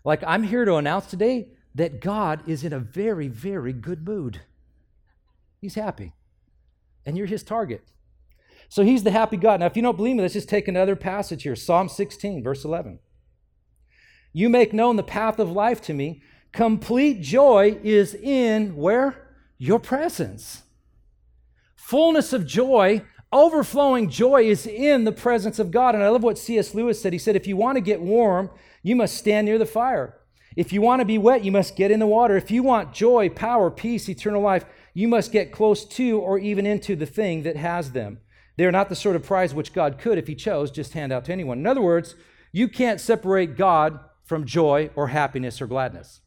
Like, 0.03 0.21
I'm 0.27 0.43
here 0.43 0.65
to 0.65 0.75
announce 0.75 1.05
today 1.05 1.47
that 1.73 2.01
God 2.01 2.41
is 2.45 2.65
in 2.65 2.73
a 2.73 2.79
very, 2.79 3.29
very 3.29 3.71
good 3.71 4.05
mood. 4.05 4.41
He's 5.61 5.75
happy. 5.75 6.11
And 7.05 7.17
you're 7.17 7.25
his 7.25 7.41
target. 7.41 7.85
So 8.67 8.83
he's 8.83 9.03
the 9.03 9.11
happy 9.11 9.37
God. 9.37 9.61
Now, 9.61 9.67
if 9.67 9.77
you 9.77 9.81
don't 9.81 9.95
believe 9.95 10.17
me, 10.17 10.23
let's 10.23 10.33
just 10.33 10.49
take 10.49 10.67
another 10.67 10.97
passage 10.97 11.43
here 11.43 11.55
Psalm 11.55 11.87
16, 11.87 12.43
verse 12.43 12.65
11. 12.65 12.99
You 14.33 14.49
make 14.49 14.73
known 14.73 14.95
the 14.95 15.03
path 15.03 15.39
of 15.39 15.51
life 15.51 15.79
to 15.83 15.93
me. 15.93 16.21
Complete 16.51 17.21
joy 17.21 17.79
is 17.83 18.15
in 18.15 18.75
where? 18.75 19.29
Your 19.57 19.79
presence. 19.79 20.63
Fullness 21.75 22.33
of 22.33 22.45
joy, 22.47 23.03
overflowing 23.31 24.09
joy 24.09 24.43
is 24.43 24.65
in 24.65 25.03
the 25.03 25.11
presence 25.11 25.59
of 25.59 25.71
God. 25.71 25.95
And 25.95 26.03
I 26.03 26.09
love 26.09 26.23
what 26.23 26.37
C.S. 26.37 26.73
Lewis 26.73 27.01
said. 27.01 27.13
He 27.13 27.19
said, 27.19 27.35
if 27.35 27.47
you 27.47 27.55
want 27.55 27.75
to 27.75 27.81
get 27.81 28.01
warm, 28.01 28.49
you 28.81 28.95
must 28.95 29.17
stand 29.17 29.45
near 29.45 29.57
the 29.57 29.65
fire. 29.65 30.19
If 30.55 30.71
you 30.73 30.81
want 30.81 30.99
to 30.99 31.05
be 31.05 31.17
wet, 31.17 31.43
you 31.43 31.51
must 31.51 31.75
get 31.75 31.91
in 31.91 31.99
the 31.99 32.07
water. 32.07 32.35
If 32.35 32.51
you 32.51 32.63
want 32.63 32.93
joy, 32.93 33.29
power, 33.29 33.71
peace, 33.71 34.07
eternal 34.09 34.41
life, 34.41 34.65
you 34.93 35.07
must 35.07 35.31
get 35.31 35.51
close 35.51 35.85
to 35.85 36.19
or 36.19 36.37
even 36.37 36.65
into 36.65 36.95
the 36.95 37.05
thing 37.05 37.43
that 37.43 37.57
has 37.57 37.91
them. 37.91 38.19
They 38.55 38.65
are 38.65 38.71
not 38.71 38.89
the 38.89 38.95
sort 38.95 39.15
of 39.15 39.23
prize 39.23 39.53
which 39.53 39.73
God 39.73 39.97
could, 39.97 40.17
if 40.17 40.27
He 40.27 40.35
chose, 40.35 40.69
just 40.69 40.93
hand 40.93 41.11
out 41.11 41.25
to 41.25 41.31
anyone. 41.31 41.57
In 41.57 41.65
other 41.65 41.81
words, 41.81 42.15
you 42.51 42.67
can't 42.67 43.01
separate 43.01 43.57
God 43.57 43.99
from 44.23 44.45
joy 44.45 44.89
or 44.95 45.07
happiness 45.07 45.61
or 45.61 45.67
gladness. 45.67 46.21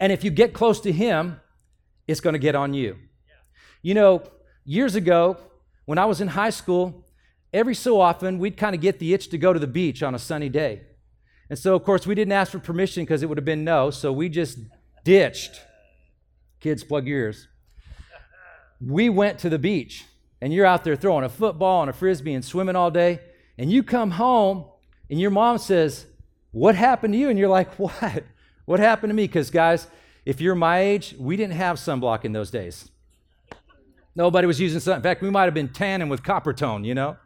And 0.00 0.12
if 0.12 0.22
you 0.22 0.30
get 0.30 0.52
close 0.52 0.80
to 0.80 0.92
Him, 0.92 1.40
it's 2.06 2.20
going 2.20 2.34
to 2.34 2.38
get 2.38 2.54
on 2.54 2.74
you. 2.74 2.96
You 3.82 3.94
know, 3.94 4.22
years 4.64 4.94
ago, 4.94 5.36
when 5.84 5.98
I 5.98 6.04
was 6.04 6.20
in 6.20 6.28
high 6.28 6.50
school, 6.50 7.06
every 7.52 7.74
so 7.74 8.00
often 8.00 8.38
we'd 8.38 8.56
kind 8.56 8.74
of 8.74 8.80
get 8.80 8.98
the 8.98 9.14
itch 9.14 9.28
to 9.30 9.38
go 9.38 9.52
to 9.52 9.58
the 9.58 9.66
beach 9.66 10.02
on 10.02 10.14
a 10.14 10.18
sunny 10.18 10.48
day. 10.48 10.82
And 11.50 11.58
so, 11.58 11.74
of 11.74 11.84
course, 11.84 12.06
we 12.06 12.14
didn't 12.14 12.32
ask 12.32 12.52
for 12.52 12.58
permission 12.58 13.04
because 13.04 13.22
it 13.22 13.26
would 13.28 13.38
have 13.38 13.44
been 13.44 13.64
no, 13.64 13.90
so 13.90 14.12
we 14.12 14.28
just 14.28 14.58
ditched. 15.04 15.62
Kids, 16.60 16.84
plug 16.84 17.06
your 17.06 17.20
ears. 17.20 17.48
We 18.80 19.08
went 19.08 19.38
to 19.40 19.48
the 19.48 19.58
beach, 19.58 20.04
and 20.40 20.52
you're 20.52 20.66
out 20.66 20.84
there 20.84 20.94
throwing 20.94 21.24
a 21.24 21.28
football 21.28 21.80
and 21.82 21.90
a 21.90 21.92
frisbee 21.92 22.34
and 22.34 22.44
swimming 22.44 22.76
all 22.76 22.90
day, 22.90 23.20
and 23.56 23.72
you 23.72 23.82
come 23.82 24.12
home, 24.12 24.66
and 25.10 25.18
your 25.18 25.30
mom 25.30 25.58
says, 25.58 26.06
What 26.58 26.74
happened 26.74 27.14
to 27.14 27.18
you? 27.18 27.28
And 27.28 27.38
you're 27.38 27.48
like, 27.48 27.72
What? 27.78 28.24
What 28.64 28.80
happened 28.80 29.10
to 29.10 29.14
me? 29.14 29.24
Because, 29.24 29.50
guys, 29.50 29.86
if 30.26 30.42
you're 30.42 30.54
my 30.54 30.80
age, 30.80 31.14
we 31.18 31.36
didn't 31.36 31.54
have 31.54 31.76
sunblock 31.76 32.26
in 32.26 32.32
those 32.32 32.50
days. 32.50 32.90
Nobody 34.14 34.46
was 34.46 34.60
using 34.60 34.80
sun. 34.80 34.96
In 34.96 35.02
fact, 35.02 35.22
we 35.22 35.30
might 35.30 35.44
have 35.44 35.54
been 35.54 35.70
tanning 35.70 36.10
with 36.10 36.22
copper 36.22 36.52
tone, 36.52 36.84
you 36.84 36.94
know? 36.94 37.16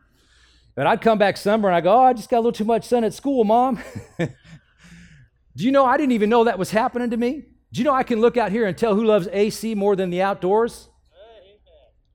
And 0.77 0.87
I'd 0.87 1.01
come 1.01 1.19
back 1.19 1.37
summer 1.37 1.69
and 1.69 1.75
I 1.75 1.81
go, 1.81 1.93
Oh, 1.93 2.05
I 2.05 2.13
just 2.13 2.29
got 2.29 2.37
a 2.37 2.41
little 2.41 2.53
too 2.53 2.65
much 2.65 2.85
sun 2.85 3.05
at 3.05 3.15
school, 3.15 3.45
mom. 3.45 3.81
Do 4.19 5.65
you 5.65 5.73
know 5.73 5.85
I 5.85 5.97
didn't 5.97 6.13
even 6.13 6.31
know 6.31 6.45
that 6.45 6.59
was 6.59 6.71
happening 6.71 7.11
to 7.11 7.17
me? 7.17 7.45
Do 7.73 7.81
you 7.81 7.85
know 7.85 7.95
I 7.95 8.03
can 8.03 8.21
look 8.21 8.37
out 8.37 8.53
here 8.53 8.67
and 8.67 8.77
tell 8.77 8.95
who 8.95 9.05
loves 9.05 9.29
AC 9.33 9.75
more 9.75 9.97
than 9.97 10.11
the 10.11 10.23
outdoors? 10.23 10.89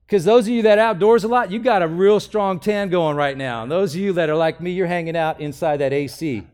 Because 0.06 0.24
those 0.24 0.46
of 0.46 0.54
you 0.54 0.62
that 0.62 0.78
outdoors 0.78 1.24
a 1.24 1.28
lot, 1.28 1.50
you 1.50 1.58
got 1.58 1.82
a 1.82 1.88
real 1.88 2.18
strong 2.18 2.60
tan 2.60 2.88
going 2.88 3.16
right 3.16 3.36
now. 3.36 3.64
And 3.64 3.70
those 3.70 3.94
of 3.94 4.00
you 4.00 4.12
that 4.14 4.30
are 4.30 4.36
like 4.36 4.60
me, 4.60 4.70
you're 4.70 4.86
hanging 4.86 5.16
out 5.16 5.40
inside 5.40 5.78
that 5.78 5.92
AC. 5.92 6.46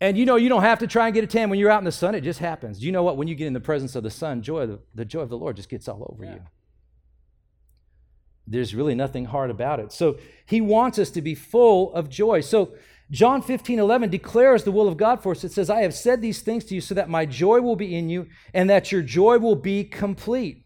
And 0.00 0.18
you 0.18 0.26
know, 0.26 0.36
you 0.36 0.48
don't 0.48 0.62
have 0.62 0.80
to 0.80 0.86
try 0.86 1.06
and 1.06 1.14
get 1.14 1.24
a 1.24 1.26
tan 1.26 1.48
when 1.48 1.58
you're 1.58 1.70
out 1.70 1.78
in 1.78 1.84
the 1.84 1.92
sun. 1.92 2.14
It 2.14 2.20
just 2.20 2.38
happens. 2.38 2.84
You 2.84 2.92
know 2.92 3.02
what? 3.02 3.16
When 3.16 3.28
you 3.28 3.34
get 3.34 3.46
in 3.46 3.54
the 3.54 3.60
presence 3.60 3.96
of 3.96 4.02
the 4.02 4.10
sun, 4.10 4.42
joy, 4.42 4.66
the, 4.66 4.80
the 4.94 5.04
joy 5.04 5.20
of 5.20 5.30
the 5.30 5.38
Lord 5.38 5.56
just 5.56 5.68
gets 5.68 5.88
all 5.88 6.06
over 6.12 6.24
yeah. 6.24 6.34
you. 6.34 6.40
There's 8.46 8.74
really 8.74 8.94
nothing 8.94 9.24
hard 9.24 9.50
about 9.50 9.80
it. 9.80 9.92
So 9.92 10.18
he 10.44 10.60
wants 10.60 10.98
us 10.98 11.10
to 11.10 11.22
be 11.22 11.34
full 11.34 11.92
of 11.94 12.08
joy. 12.08 12.42
So 12.42 12.74
John 13.10 13.40
15, 13.40 13.78
11 13.78 14.10
declares 14.10 14.64
the 14.64 14.70
will 14.70 14.86
of 14.86 14.96
God 14.96 15.22
for 15.22 15.32
us. 15.32 15.44
It 15.44 15.52
says, 15.52 15.70
I 15.70 15.80
have 15.80 15.94
said 15.94 16.20
these 16.20 16.42
things 16.42 16.64
to 16.66 16.74
you 16.74 16.80
so 16.80 16.94
that 16.94 17.08
my 17.08 17.24
joy 17.24 17.60
will 17.60 17.76
be 17.76 17.96
in 17.96 18.08
you 18.08 18.28
and 18.52 18.68
that 18.68 18.92
your 18.92 19.02
joy 19.02 19.38
will 19.38 19.56
be 19.56 19.82
complete. 19.84 20.64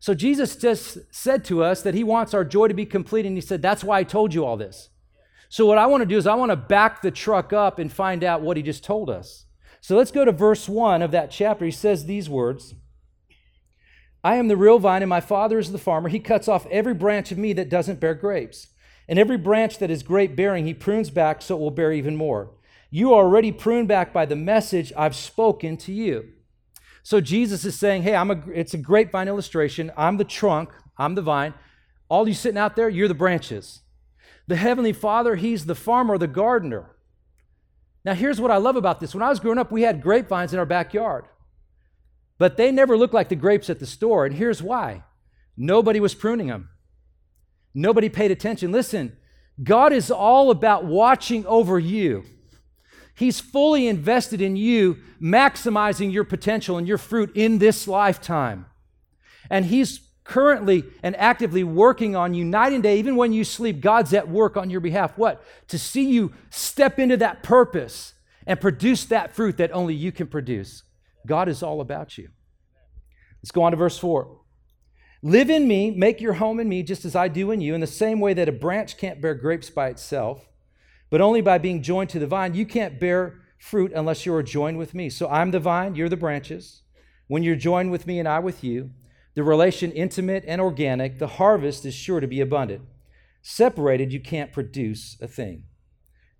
So 0.00 0.14
Jesus 0.14 0.56
just 0.56 0.98
said 1.10 1.44
to 1.46 1.64
us 1.64 1.82
that 1.82 1.94
he 1.94 2.04
wants 2.04 2.34
our 2.34 2.44
joy 2.44 2.68
to 2.68 2.74
be 2.74 2.86
complete, 2.86 3.26
and 3.26 3.36
he 3.36 3.40
said, 3.40 3.62
That's 3.62 3.82
why 3.82 3.98
I 3.98 4.04
told 4.04 4.32
you 4.32 4.44
all 4.44 4.56
this. 4.56 4.90
So, 5.48 5.64
what 5.66 5.78
I 5.78 5.86
want 5.86 6.02
to 6.02 6.06
do 6.06 6.16
is, 6.16 6.26
I 6.26 6.34
want 6.34 6.50
to 6.50 6.56
back 6.56 7.02
the 7.02 7.10
truck 7.10 7.52
up 7.52 7.78
and 7.78 7.92
find 7.92 8.22
out 8.22 8.42
what 8.42 8.56
he 8.56 8.62
just 8.62 8.84
told 8.84 9.08
us. 9.08 9.46
So, 9.80 9.96
let's 9.96 10.10
go 10.10 10.24
to 10.24 10.32
verse 10.32 10.68
1 10.68 11.02
of 11.02 11.10
that 11.12 11.30
chapter. 11.30 11.64
He 11.64 11.70
says 11.70 12.04
these 12.04 12.28
words 12.28 12.74
I 14.22 14.36
am 14.36 14.48
the 14.48 14.56
real 14.56 14.78
vine, 14.78 15.02
and 15.02 15.08
my 15.08 15.20
Father 15.20 15.58
is 15.58 15.72
the 15.72 15.78
farmer. 15.78 16.08
He 16.08 16.20
cuts 16.20 16.48
off 16.48 16.66
every 16.66 16.94
branch 16.94 17.32
of 17.32 17.38
me 17.38 17.52
that 17.54 17.70
doesn't 17.70 18.00
bear 18.00 18.14
grapes. 18.14 18.68
And 19.08 19.18
every 19.18 19.38
branch 19.38 19.78
that 19.78 19.90
is 19.90 20.02
grape 20.02 20.36
bearing, 20.36 20.66
he 20.66 20.74
prunes 20.74 21.08
back 21.08 21.40
so 21.40 21.56
it 21.56 21.60
will 21.60 21.70
bear 21.70 21.92
even 21.92 22.16
more. 22.16 22.50
You 22.90 23.14
are 23.14 23.24
already 23.24 23.52
pruned 23.52 23.88
back 23.88 24.12
by 24.12 24.26
the 24.26 24.36
message 24.36 24.92
I've 24.96 25.16
spoken 25.16 25.76
to 25.78 25.92
you. 25.92 26.30
So 27.02 27.20
Jesus 27.20 27.64
is 27.64 27.78
saying, 27.78 28.02
Hey, 28.02 28.14
I'm 28.14 28.30
a, 28.30 28.42
it's 28.52 28.74
a 28.74 28.78
grapevine 28.78 29.28
illustration. 29.28 29.90
I'm 29.96 30.18
the 30.18 30.24
trunk, 30.24 30.70
I'm 30.98 31.14
the 31.14 31.22
vine. 31.22 31.54
All 32.10 32.28
you 32.28 32.34
sitting 32.34 32.58
out 32.58 32.76
there, 32.76 32.88
you're 32.88 33.08
the 33.08 33.14
branches. 33.14 33.80
The 34.48 34.56
Heavenly 34.56 34.92
Father, 34.92 35.36
He's 35.36 35.66
the 35.66 35.74
farmer, 35.74 36.18
the 36.18 36.26
gardener. 36.26 36.96
Now, 38.04 38.14
here's 38.14 38.40
what 38.40 38.50
I 38.50 38.56
love 38.56 38.76
about 38.76 39.00
this. 39.00 39.14
When 39.14 39.22
I 39.22 39.28
was 39.28 39.40
growing 39.40 39.58
up, 39.58 39.70
we 39.70 39.82
had 39.82 40.02
grapevines 40.02 40.52
in 40.52 40.58
our 40.58 40.66
backyard, 40.66 41.26
but 42.38 42.56
they 42.56 42.72
never 42.72 42.96
looked 42.96 43.14
like 43.14 43.28
the 43.28 43.36
grapes 43.36 43.68
at 43.68 43.78
the 43.78 43.86
store. 43.86 44.24
And 44.24 44.34
here's 44.34 44.62
why 44.62 45.04
nobody 45.56 46.00
was 46.00 46.14
pruning 46.14 46.48
them, 46.48 46.70
nobody 47.74 48.08
paid 48.08 48.30
attention. 48.30 48.72
Listen, 48.72 49.16
God 49.62 49.92
is 49.92 50.10
all 50.10 50.50
about 50.50 50.84
watching 50.84 51.44
over 51.46 51.78
you. 51.78 52.24
He's 53.14 53.40
fully 53.40 53.88
invested 53.88 54.40
in 54.40 54.56
you, 54.56 54.98
maximizing 55.20 56.12
your 56.12 56.24
potential 56.24 56.78
and 56.78 56.86
your 56.86 56.98
fruit 56.98 57.32
in 57.34 57.58
this 57.58 57.88
lifetime. 57.88 58.66
And 59.50 59.66
He's 59.66 60.07
currently 60.28 60.84
and 61.02 61.16
actively 61.16 61.64
working 61.64 62.14
on 62.14 62.34
you 62.34 62.44
night 62.44 62.72
and 62.72 62.82
day, 62.82 62.98
even 62.98 63.16
when 63.16 63.32
you 63.32 63.42
sleep. 63.42 63.80
God's 63.80 64.14
at 64.14 64.28
work 64.28 64.56
on 64.56 64.70
your 64.70 64.80
behalf. 64.80 65.18
What? 65.18 65.42
To 65.68 65.78
see 65.78 66.08
you 66.08 66.32
step 66.50 67.00
into 67.00 67.16
that 67.16 67.42
purpose 67.42 68.14
and 68.46 68.60
produce 68.60 69.04
that 69.06 69.34
fruit 69.34 69.56
that 69.56 69.72
only 69.72 69.94
you 69.94 70.12
can 70.12 70.28
produce. 70.28 70.84
God 71.26 71.48
is 71.48 71.62
all 71.62 71.80
about 71.80 72.16
you. 72.16 72.28
Let's 73.42 73.50
go 73.50 73.64
on 73.64 73.72
to 73.72 73.76
verse 73.76 73.98
4. 73.98 74.38
Live 75.22 75.50
in 75.50 75.66
me, 75.66 75.90
make 75.90 76.20
your 76.20 76.34
home 76.34 76.60
in 76.60 76.68
me, 76.68 76.84
just 76.84 77.04
as 77.04 77.16
I 77.16 77.26
do 77.26 77.50
in 77.50 77.60
you, 77.60 77.74
in 77.74 77.80
the 77.80 77.88
same 77.88 78.20
way 78.20 78.34
that 78.34 78.48
a 78.48 78.52
branch 78.52 78.96
can't 78.96 79.20
bear 79.20 79.34
grapes 79.34 79.68
by 79.68 79.88
itself 79.88 80.48
but 81.10 81.20
only 81.20 81.40
by 81.40 81.58
being 81.58 81.82
joined 81.82 82.10
to 82.10 82.18
the 82.18 82.26
vine. 82.26 82.54
You 82.54 82.66
can't 82.66 83.00
bear 83.00 83.40
fruit 83.58 83.92
unless 83.94 84.26
you 84.26 84.34
are 84.34 84.42
joined 84.42 84.78
with 84.78 84.94
me. 84.94 85.10
So 85.10 85.28
I'm 85.28 85.50
the 85.50 85.60
vine, 85.60 85.94
you're 85.94 86.08
the 86.08 86.16
branches. 86.16 86.82
When 87.26 87.42
you're 87.42 87.56
joined 87.56 87.90
with 87.90 88.06
me 88.06 88.18
and 88.18 88.28
I 88.28 88.38
with 88.38 88.62
you, 88.62 88.90
the 89.38 89.44
relation 89.44 89.92
intimate 89.92 90.42
and 90.48 90.60
organic, 90.60 91.20
the 91.20 91.28
harvest 91.28 91.86
is 91.86 91.94
sure 91.94 92.18
to 92.18 92.26
be 92.26 92.40
abundant. 92.40 92.82
Separated, 93.40 94.12
you 94.12 94.18
can't 94.18 94.52
produce 94.52 95.16
a 95.20 95.28
thing. 95.28 95.62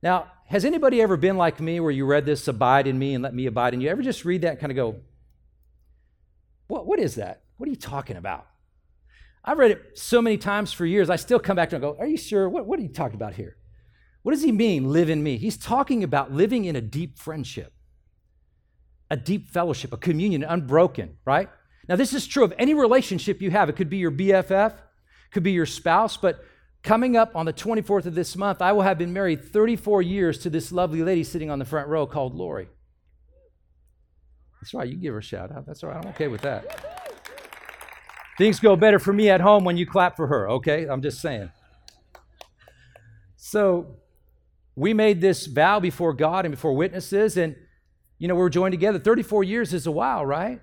Now, 0.03 0.33
has 0.47 0.65
anybody 0.65 1.01
ever 1.01 1.17
been 1.17 1.37
like 1.37 1.61
me 1.61 1.79
where 1.79 1.93
you 1.93 2.05
read 2.05 2.27
this, 2.27 2.49
abide 2.49 2.89
in 2.89 2.99
me 2.99 3.15
and 3.15 3.23
let 3.23 3.35
me 3.35 3.47
abide 3.47 3.73
in 3.73 3.81
you? 3.81 3.89
Ever 3.89 4.03
just 4.03 4.25
read 4.25 4.43
that 4.43 4.51
and 4.51 4.59
kind 4.59 4.73
of 4.73 4.77
go, 4.77 4.97
what, 6.67 6.89
what 6.89 6.99
is 6.99 7.15
that? 7.15 7.45
What 7.57 7.69
are 7.69 7.71
you 7.71 7.77
talking 7.77 8.17
about? 8.17 8.49
I've 9.45 9.59
read 9.59 9.71
it 9.71 9.97
so 9.97 10.21
many 10.21 10.37
times 10.37 10.73
for 10.73 10.85
years, 10.85 11.09
I 11.09 11.15
still 11.15 11.39
come 11.39 11.55
back 11.55 11.71
to 11.71 11.77
it 11.77 11.79
and 11.79 11.83
go, 11.83 11.97
Are 12.01 12.07
you 12.09 12.17
sure? 12.17 12.49
What, 12.49 12.67
what 12.67 12.81
are 12.81 12.83
you 12.83 12.89
talking 12.89 13.15
about 13.15 13.35
here? 13.35 13.59
What 14.25 14.33
does 14.33 14.43
he 14.43 14.51
mean, 14.51 14.91
live 14.91 15.09
in 15.09 15.23
me? 15.23 15.37
He's 15.37 15.57
talking 15.57 16.03
about 16.03 16.33
living 16.33 16.65
in 16.65 16.75
a 16.75 16.81
deep 16.81 17.17
friendship, 17.17 17.73
a 19.09 19.17
deep 19.17 19.47
fellowship, 19.51 19.93
a 19.93 19.97
communion, 19.97 20.43
unbroken, 20.43 21.19
right? 21.25 21.49
Now, 21.89 21.97
this 21.97 22.13
is 22.13 22.27
true 22.27 22.45
of 22.45 22.53
any 22.59 22.75
relationship 22.75 23.41
you 23.41 23.51
have. 23.51 23.69
It 23.69 23.77
could 23.77 23.89
be 23.89 23.97
your 23.97 24.11
BFF, 24.11 24.75
could 25.31 25.43
be 25.43 25.53
your 25.53 25.67
spouse, 25.67 26.17
but 26.17 26.45
coming 26.83 27.17
up 27.17 27.35
on 27.35 27.47
the 27.47 27.53
24th 27.53 28.07
of 28.07 28.15
this 28.15 28.37
month, 28.37 28.61
I 28.61 28.73
will 28.73 28.83
have 28.83 28.99
been 28.99 29.13
married 29.13 29.45
34 29.45 30.03
years 30.03 30.39
to 30.41 30.51
this 30.51 30.71
lovely 30.71 31.03
lady 31.03 31.25
sitting 31.25 31.51
on 31.51 31.59
the 31.59 31.65
front 31.65 31.89
row 31.89 32.07
called 32.07 32.35
Lori. 32.35 32.69
That's 34.61 34.75
right, 34.75 34.89
you 34.89 34.97
give 34.97 35.13
her 35.13 35.21
a 35.21 35.23
shout 35.23 35.51
out. 35.51 35.67
That's 35.67 35.83
all 35.83 35.91
right, 35.91 36.05
I'm 36.05 36.11
okay 36.11 36.29
with 36.29 36.43
that. 36.43 36.85
Things 38.37 38.61
go 38.61 38.77
better 38.77 38.99
for 38.99 39.13
me 39.13 39.31
at 39.31 39.41
home 39.41 39.65
when 39.65 39.77
you 39.77 39.87
clap 39.87 40.17
for 40.17 40.27
her, 40.27 40.49
okay? 40.51 40.87
I'm 40.87 41.03
just 41.03 41.21
saying. 41.21 41.51
So, 43.37 43.97
we 44.77 44.95
made 44.95 45.21
this 45.21 45.47
vow 45.47 45.81
before 45.81 46.13
God 46.13 46.45
and 46.45 46.53
before 46.53 46.75
witnesses, 46.75 47.37
and 47.37 47.57
you 48.19 48.29
know, 48.29 48.35
we 48.35 48.41
were 48.41 48.51
joined 48.51 48.73
together. 48.73 48.99
34 48.99 49.43
years 49.45 49.73
is 49.73 49.87
a 49.87 49.93
while, 49.93 50.27
right? 50.27 50.61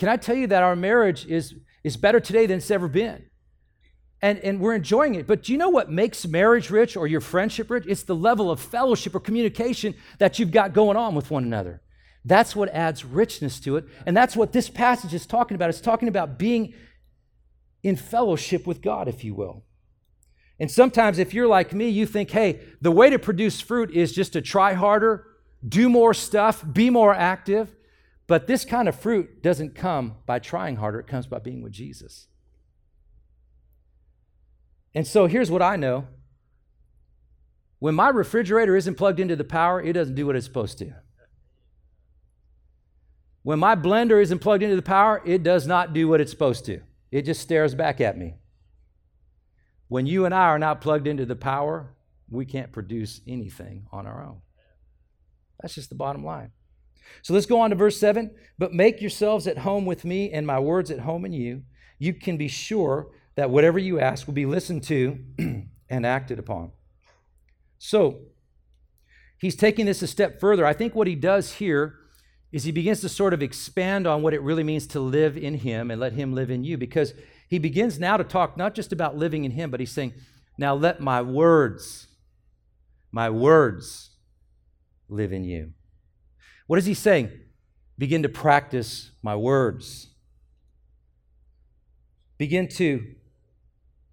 Can 0.00 0.08
I 0.08 0.16
tell 0.16 0.34
you 0.34 0.46
that 0.46 0.62
our 0.62 0.74
marriage 0.74 1.26
is, 1.26 1.54
is 1.84 1.98
better 1.98 2.20
today 2.20 2.46
than 2.46 2.56
it's 2.56 2.70
ever 2.70 2.88
been? 2.88 3.26
And, 4.22 4.38
and 4.38 4.58
we're 4.58 4.74
enjoying 4.74 5.14
it. 5.14 5.26
But 5.26 5.42
do 5.42 5.52
you 5.52 5.58
know 5.58 5.68
what 5.68 5.90
makes 5.90 6.26
marriage 6.26 6.70
rich 6.70 6.96
or 6.96 7.06
your 7.06 7.20
friendship 7.20 7.70
rich? 7.70 7.84
It's 7.86 8.04
the 8.04 8.16
level 8.16 8.50
of 8.50 8.60
fellowship 8.60 9.14
or 9.14 9.20
communication 9.20 9.94
that 10.18 10.38
you've 10.38 10.52
got 10.52 10.72
going 10.72 10.96
on 10.96 11.14
with 11.14 11.30
one 11.30 11.44
another. 11.44 11.82
That's 12.24 12.56
what 12.56 12.70
adds 12.70 13.04
richness 13.04 13.60
to 13.60 13.76
it. 13.76 13.84
And 14.06 14.16
that's 14.16 14.34
what 14.34 14.52
this 14.52 14.70
passage 14.70 15.12
is 15.12 15.26
talking 15.26 15.54
about. 15.54 15.68
It's 15.68 15.82
talking 15.82 16.08
about 16.08 16.38
being 16.38 16.72
in 17.82 17.96
fellowship 17.96 18.66
with 18.66 18.80
God, 18.80 19.06
if 19.06 19.22
you 19.22 19.34
will. 19.34 19.64
And 20.58 20.70
sometimes, 20.70 21.18
if 21.18 21.34
you're 21.34 21.46
like 21.46 21.74
me, 21.74 21.90
you 21.90 22.06
think, 22.06 22.30
hey, 22.30 22.60
the 22.80 22.90
way 22.90 23.10
to 23.10 23.18
produce 23.18 23.60
fruit 23.60 23.90
is 23.90 24.12
just 24.12 24.32
to 24.32 24.40
try 24.40 24.72
harder, 24.72 25.26
do 25.66 25.90
more 25.90 26.14
stuff, 26.14 26.64
be 26.72 26.88
more 26.88 27.14
active. 27.14 27.74
But 28.30 28.46
this 28.46 28.64
kind 28.64 28.88
of 28.88 28.94
fruit 28.94 29.42
doesn't 29.42 29.74
come 29.74 30.14
by 30.24 30.38
trying 30.38 30.76
harder, 30.76 31.00
it 31.00 31.08
comes 31.08 31.26
by 31.26 31.40
being 31.40 31.62
with 31.62 31.72
Jesus. 31.72 32.28
And 34.94 35.04
so 35.04 35.26
here's 35.26 35.50
what 35.50 35.62
I 35.62 35.74
know 35.74 36.06
when 37.80 37.96
my 37.96 38.08
refrigerator 38.08 38.76
isn't 38.76 38.94
plugged 38.94 39.18
into 39.18 39.34
the 39.34 39.42
power, 39.42 39.82
it 39.82 39.94
doesn't 39.94 40.14
do 40.14 40.26
what 40.26 40.36
it's 40.36 40.46
supposed 40.46 40.78
to. 40.78 40.94
When 43.42 43.58
my 43.58 43.74
blender 43.74 44.22
isn't 44.22 44.38
plugged 44.38 44.62
into 44.62 44.76
the 44.76 44.82
power, 44.82 45.20
it 45.26 45.42
does 45.42 45.66
not 45.66 45.92
do 45.92 46.06
what 46.06 46.20
it's 46.20 46.30
supposed 46.30 46.64
to. 46.66 46.82
It 47.10 47.22
just 47.22 47.40
stares 47.40 47.74
back 47.74 48.00
at 48.00 48.16
me. 48.16 48.36
When 49.88 50.06
you 50.06 50.24
and 50.24 50.32
I 50.32 50.44
are 50.44 50.58
not 50.60 50.80
plugged 50.80 51.08
into 51.08 51.26
the 51.26 51.34
power, 51.34 51.96
we 52.28 52.46
can't 52.46 52.70
produce 52.70 53.22
anything 53.26 53.86
on 53.90 54.06
our 54.06 54.24
own. 54.24 54.40
That's 55.60 55.74
just 55.74 55.88
the 55.88 55.96
bottom 55.96 56.24
line. 56.24 56.52
So 57.22 57.34
let's 57.34 57.46
go 57.46 57.60
on 57.60 57.70
to 57.70 57.76
verse 57.76 57.98
7. 57.98 58.30
But 58.58 58.72
make 58.72 59.00
yourselves 59.00 59.46
at 59.46 59.58
home 59.58 59.86
with 59.86 60.04
me 60.04 60.30
and 60.30 60.46
my 60.46 60.58
words 60.58 60.90
at 60.90 61.00
home 61.00 61.24
in 61.24 61.32
you. 61.32 61.62
You 61.98 62.14
can 62.14 62.36
be 62.36 62.48
sure 62.48 63.08
that 63.36 63.50
whatever 63.50 63.78
you 63.78 64.00
ask 64.00 64.26
will 64.26 64.34
be 64.34 64.46
listened 64.46 64.82
to 64.84 65.18
and 65.88 66.06
acted 66.06 66.38
upon. 66.38 66.72
So 67.78 68.20
he's 69.38 69.56
taking 69.56 69.86
this 69.86 70.02
a 70.02 70.06
step 70.06 70.40
further. 70.40 70.66
I 70.66 70.72
think 70.72 70.94
what 70.94 71.06
he 71.06 71.14
does 71.14 71.54
here 71.54 71.96
is 72.52 72.64
he 72.64 72.72
begins 72.72 73.00
to 73.00 73.08
sort 73.08 73.32
of 73.32 73.42
expand 73.42 74.06
on 74.06 74.22
what 74.22 74.34
it 74.34 74.42
really 74.42 74.64
means 74.64 74.86
to 74.88 75.00
live 75.00 75.36
in 75.36 75.54
him 75.54 75.90
and 75.90 76.00
let 76.00 76.12
him 76.12 76.34
live 76.34 76.50
in 76.50 76.64
you 76.64 76.76
because 76.76 77.14
he 77.48 77.58
begins 77.58 77.98
now 77.98 78.16
to 78.16 78.24
talk 78.24 78.56
not 78.56 78.74
just 78.74 78.92
about 78.92 79.16
living 79.16 79.44
in 79.44 79.52
him, 79.52 79.70
but 79.70 79.80
he's 79.80 79.92
saying, 79.92 80.14
Now 80.58 80.74
let 80.74 81.00
my 81.00 81.22
words, 81.22 82.08
my 83.12 83.30
words 83.30 84.10
live 85.08 85.32
in 85.32 85.44
you. 85.44 85.72
What 86.70 86.78
is 86.78 86.86
he 86.86 86.94
saying? 86.94 87.32
Begin 87.98 88.22
to 88.22 88.28
practice 88.28 89.10
my 89.24 89.34
words. 89.34 90.06
Begin 92.38 92.68
to 92.68 93.16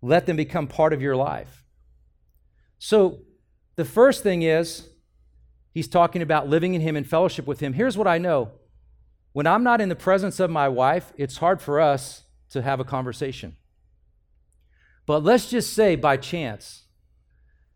let 0.01 0.25
them 0.25 0.37
become 0.37 0.65
part 0.65 0.91
of 0.91 0.99
your 0.99 1.15
life. 1.15 1.63
So, 2.79 3.19
the 3.75 3.85
first 3.85 4.23
thing 4.23 4.41
is, 4.41 4.89
he's 5.75 5.87
talking 5.87 6.23
about 6.23 6.49
living 6.49 6.73
in 6.73 6.81
him 6.81 6.95
and 6.95 7.07
fellowship 7.07 7.45
with 7.45 7.59
him. 7.59 7.73
Here's 7.73 7.95
what 7.95 8.07
I 8.07 8.17
know 8.17 8.49
when 9.33 9.45
I'm 9.45 9.63
not 9.63 9.79
in 9.79 9.89
the 9.89 9.95
presence 9.95 10.39
of 10.39 10.49
my 10.49 10.67
wife, 10.67 11.13
it's 11.15 11.37
hard 11.37 11.61
for 11.61 11.79
us 11.79 12.23
to 12.49 12.63
have 12.63 12.79
a 12.79 12.83
conversation. 12.83 13.55
But 15.05 15.23
let's 15.23 15.47
just 15.47 15.73
say 15.73 15.95
by 15.95 16.17
chance 16.17 16.85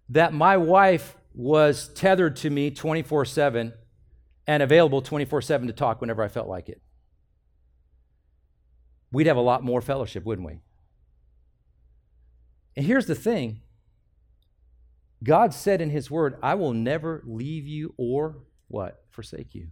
that 0.10 0.34
my 0.34 0.58
wife 0.58 1.18
was 1.36 1.88
tethered 1.90 2.36
to 2.38 2.50
me 2.50 2.72
24 2.72 3.26
7 3.26 3.74
and 4.48 4.64
available 4.64 5.02
24 5.02 5.42
7 5.42 5.68
to 5.68 5.74
talk 5.74 6.02
whenever 6.02 6.24
I 6.24 6.28
felt 6.28 6.48
like 6.48 6.70
it. 6.70 6.82
We'd 9.12 9.28
have 9.28 9.38
a 9.38 9.42
lot 9.42 9.64
more 9.64 9.82
fellowship, 9.82 10.24
wouldn't 10.24 10.48
we? 10.48 10.62
And 12.76 12.86
here's 12.86 13.06
the 13.06 13.16
thing 13.16 13.62
God 15.24 15.54
said 15.54 15.82
in 15.82 15.90
His 15.90 16.10
Word, 16.10 16.38
I 16.42 16.56
will 16.56 16.74
never 16.74 17.22
leave 17.26 17.68
you 17.68 17.94
or 17.98 18.40
what? 18.68 19.04
Forsake 19.10 19.54
you. 19.54 19.68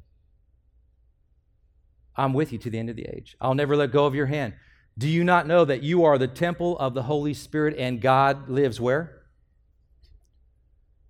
I'm 2.15 2.33
with 2.33 2.51
you 2.51 2.57
to 2.59 2.69
the 2.69 2.77
end 2.77 2.89
of 2.89 2.97
the 2.97 3.05
age. 3.05 3.37
I'll 3.39 3.55
never 3.55 3.77
let 3.77 3.91
go 3.91 4.05
of 4.05 4.13
your 4.13 4.25
hand. 4.25 4.53
Do 4.97 5.07
you 5.07 5.23
not 5.23 5.47
know 5.47 5.63
that 5.63 5.81
you 5.81 6.03
are 6.03 6.17
the 6.17 6.27
temple 6.27 6.77
of 6.77 6.93
the 6.93 7.03
Holy 7.03 7.33
Spirit 7.33 7.77
and 7.77 8.01
God 8.01 8.49
lives 8.49 8.81
where? 8.81 9.21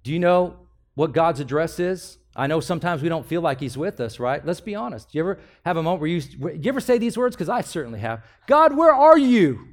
Do 0.03 0.13
you 0.13 0.19
know 0.19 0.67
what 0.93 1.13
God's 1.13 1.39
address 1.39 1.79
is? 1.79 2.18
I 2.35 2.47
know 2.47 2.59
sometimes 2.59 3.01
we 3.01 3.09
don't 3.09 3.25
feel 3.25 3.41
like 3.41 3.59
He's 3.59 3.77
with 3.77 3.99
us, 3.99 4.19
right? 4.19 4.45
Let's 4.45 4.61
be 4.61 4.75
honest. 4.75 5.11
Do 5.11 5.17
you 5.17 5.23
ever 5.23 5.39
have 5.65 5.77
a 5.77 5.83
moment 5.83 6.01
where 6.01 6.09
you, 6.09 6.21
you 6.39 6.69
ever 6.69 6.79
say 6.79 6.97
these 6.97 7.17
words? 7.17 7.35
Because 7.35 7.49
I 7.49 7.61
certainly 7.61 7.99
have. 7.99 8.23
God, 8.47 8.77
where 8.77 8.93
are 8.93 9.17
you? 9.17 9.67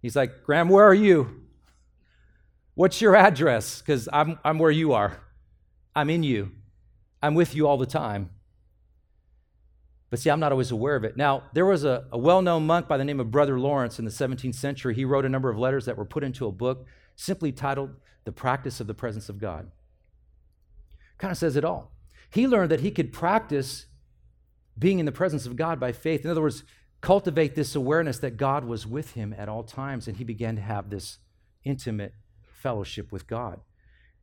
He's 0.00 0.16
like, 0.16 0.44
Graham, 0.44 0.68
where 0.68 0.86
are 0.86 0.94
you? 0.94 1.42
What's 2.74 3.00
your 3.00 3.14
address? 3.14 3.80
Because 3.80 4.08
I'm, 4.12 4.38
I'm 4.44 4.58
where 4.58 4.70
you 4.70 4.92
are. 4.92 5.20
I'm 5.94 6.10
in 6.10 6.22
you. 6.22 6.52
I'm 7.22 7.34
with 7.34 7.54
you 7.54 7.68
all 7.68 7.76
the 7.76 7.86
time. 7.86 8.30
But 10.10 10.18
see, 10.18 10.30
I'm 10.30 10.40
not 10.40 10.52
always 10.52 10.70
aware 10.70 10.96
of 10.96 11.04
it. 11.04 11.16
Now, 11.16 11.44
there 11.54 11.64
was 11.64 11.84
a, 11.84 12.04
a 12.12 12.18
well 12.18 12.42
known 12.42 12.66
monk 12.66 12.88
by 12.88 12.98
the 12.98 13.04
name 13.04 13.20
of 13.20 13.30
Brother 13.30 13.58
Lawrence 13.58 13.98
in 13.98 14.04
the 14.04 14.10
17th 14.10 14.54
century. 14.54 14.94
He 14.94 15.04
wrote 15.04 15.24
a 15.24 15.28
number 15.28 15.48
of 15.48 15.58
letters 15.58 15.86
that 15.86 15.96
were 15.96 16.04
put 16.04 16.24
into 16.24 16.46
a 16.46 16.52
book 16.52 16.86
simply 17.16 17.52
titled 17.52 17.90
The 18.24 18.32
Practice 18.32 18.80
of 18.80 18.86
the 18.86 18.94
Presence 18.94 19.28
of 19.28 19.38
God. 19.38 19.70
Kind 21.22 21.30
of 21.30 21.38
says 21.38 21.54
it 21.54 21.64
all. 21.64 21.92
He 22.30 22.48
learned 22.48 22.72
that 22.72 22.80
he 22.80 22.90
could 22.90 23.12
practice 23.12 23.86
being 24.76 24.98
in 24.98 25.06
the 25.06 25.12
presence 25.12 25.46
of 25.46 25.54
God 25.54 25.78
by 25.78 25.92
faith. 25.92 26.24
In 26.24 26.30
other 26.32 26.42
words, 26.42 26.64
cultivate 27.00 27.54
this 27.54 27.76
awareness 27.76 28.18
that 28.18 28.36
God 28.36 28.64
was 28.64 28.88
with 28.88 29.12
him 29.12 29.32
at 29.38 29.48
all 29.48 29.62
times, 29.62 30.08
and 30.08 30.16
he 30.16 30.24
began 30.24 30.56
to 30.56 30.62
have 30.62 30.90
this 30.90 31.18
intimate 31.62 32.12
fellowship 32.42 33.12
with 33.12 33.28
God. 33.28 33.60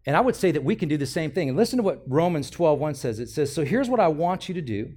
And 0.05 0.17
I 0.17 0.19
would 0.19 0.35
say 0.35 0.51
that 0.51 0.65
we 0.65 0.75
can 0.75 0.89
do 0.89 0.97
the 0.97 1.05
same 1.05 1.31
thing. 1.31 1.47
And 1.47 1.57
listen 1.57 1.77
to 1.77 1.83
what 1.83 2.03
Romans 2.05 2.49
12, 2.49 2.77
1 2.77 2.95
says. 2.95 3.17
It 3.17 3.29
says, 3.29 3.53
So 3.53 3.63
here's 3.63 3.87
what 3.87 4.01
I 4.01 4.09
want 4.09 4.49
you 4.49 4.55
to 4.55 4.61
do 4.61 4.91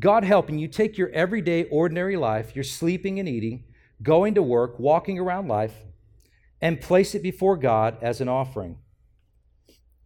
God 0.00 0.24
helping 0.24 0.58
you 0.58 0.66
take 0.66 0.98
your 0.98 1.10
everyday, 1.10 1.62
ordinary 1.66 2.16
life, 2.16 2.56
your 2.56 2.64
sleeping 2.64 3.20
and 3.20 3.28
eating, 3.28 3.66
going 4.02 4.34
to 4.34 4.42
work, 4.42 4.80
walking 4.80 5.20
around 5.20 5.46
life, 5.46 5.76
and 6.60 6.80
place 6.80 7.14
it 7.14 7.22
before 7.22 7.56
God 7.56 7.98
as 8.02 8.20
an 8.20 8.28
offering. 8.28 8.78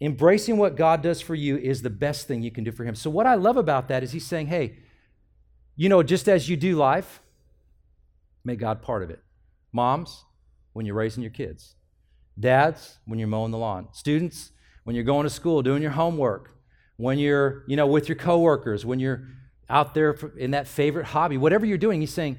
Embracing 0.00 0.56
what 0.56 0.76
God 0.76 1.02
does 1.02 1.20
for 1.20 1.34
you 1.34 1.56
is 1.56 1.82
the 1.82 1.90
best 1.90 2.26
thing 2.26 2.42
you 2.42 2.50
can 2.50 2.64
do 2.64 2.72
for 2.72 2.84
Him. 2.84 2.94
So, 2.94 3.10
what 3.10 3.26
I 3.26 3.34
love 3.34 3.56
about 3.56 3.88
that 3.88 4.02
is 4.02 4.12
He's 4.12 4.26
saying, 4.26 4.48
hey, 4.48 4.78
you 5.76 5.88
know, 5.88 6.02
just 6.02 6.28
as 6.28 6.48
you 6.48 6.56
do 6.56 6.76
life, 6.76 7.20
make 8.44 8.58
God 8.58 8.82
part 8.82 9.02
of 9.02 9.10
it. 9.10 9.22
Moms, 9.72 10.24
when 10.72 10.86
you're 10.86 10.94
raising 10.94 11.22
your 11.22 11.32
kids. 11.32 11.74
Dads, 12.38 12.98
when 13.06 13.18
you're 13.18 13.28
mowing 13.28 13.50
the 13.50 13.58
lawn. 13.58 13.88
Students, 13.92 14.50
when 14.84 14.94
you're 14.94 15.04
going 15.04 15.24
to 15.24 15.30
school, 15.30 15.62
doing 15.62 15.82
your 15.82 15.92
homework. 15.92 16.50
When 16.96 17.18
you're, 17.18 17.64
you 17.66 17.76
know, 17.76 17.86
with 17.86 18.08
your 18.08 18.16
coworkers, 18.16 18.86
when 18.86 19.00
you're 19.00 19.26
out 19.68 19.94
there 19.94 20.16
in 20.36 20.52
that 20.52 20.68
favorite 20.68 21.06
hobby, 21.06 21.36
whatever 21.36 21.66
you're 21.66 21.78
doing, 21.78 22.00
he's 22.00 22.12
saying, 22.12 22.38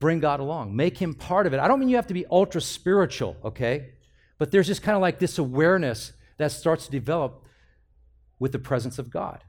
bring 0.00 0.20
God 0.20 0.40
along, 0.40 0.74
make 0.74 0.98
him 0.98 1.14
part 1.14 1.46
of 1.46 1.54
it. 1.54 1.60
I 1.60 1.68
don't 1.68 1.78
mean 1.78 1.88
you 1.88 1.96
have 1.96 2.08
to 2.08 2.14
be 2.14 2.26
ultra 2.30 2.60
spiritual, 2.60 3.36
okay? 3.44 3.90
But 4.38 4.50
there's 4.50 4.66
just 4.66 4.82
kind 4.82 4.96
of 4.96 5.02
like 5.02 5.18
this 5.18 5.38
awareness 5.38 6.12
that 6.38 6.52
starts 6.52 6.86
to 6.86 6.90
develop 6.90 7.44
with 8.38 8.52
the 8.52 8.58
presence 8.58 8.98
of 8.98 9.10
God. 9.10 9.44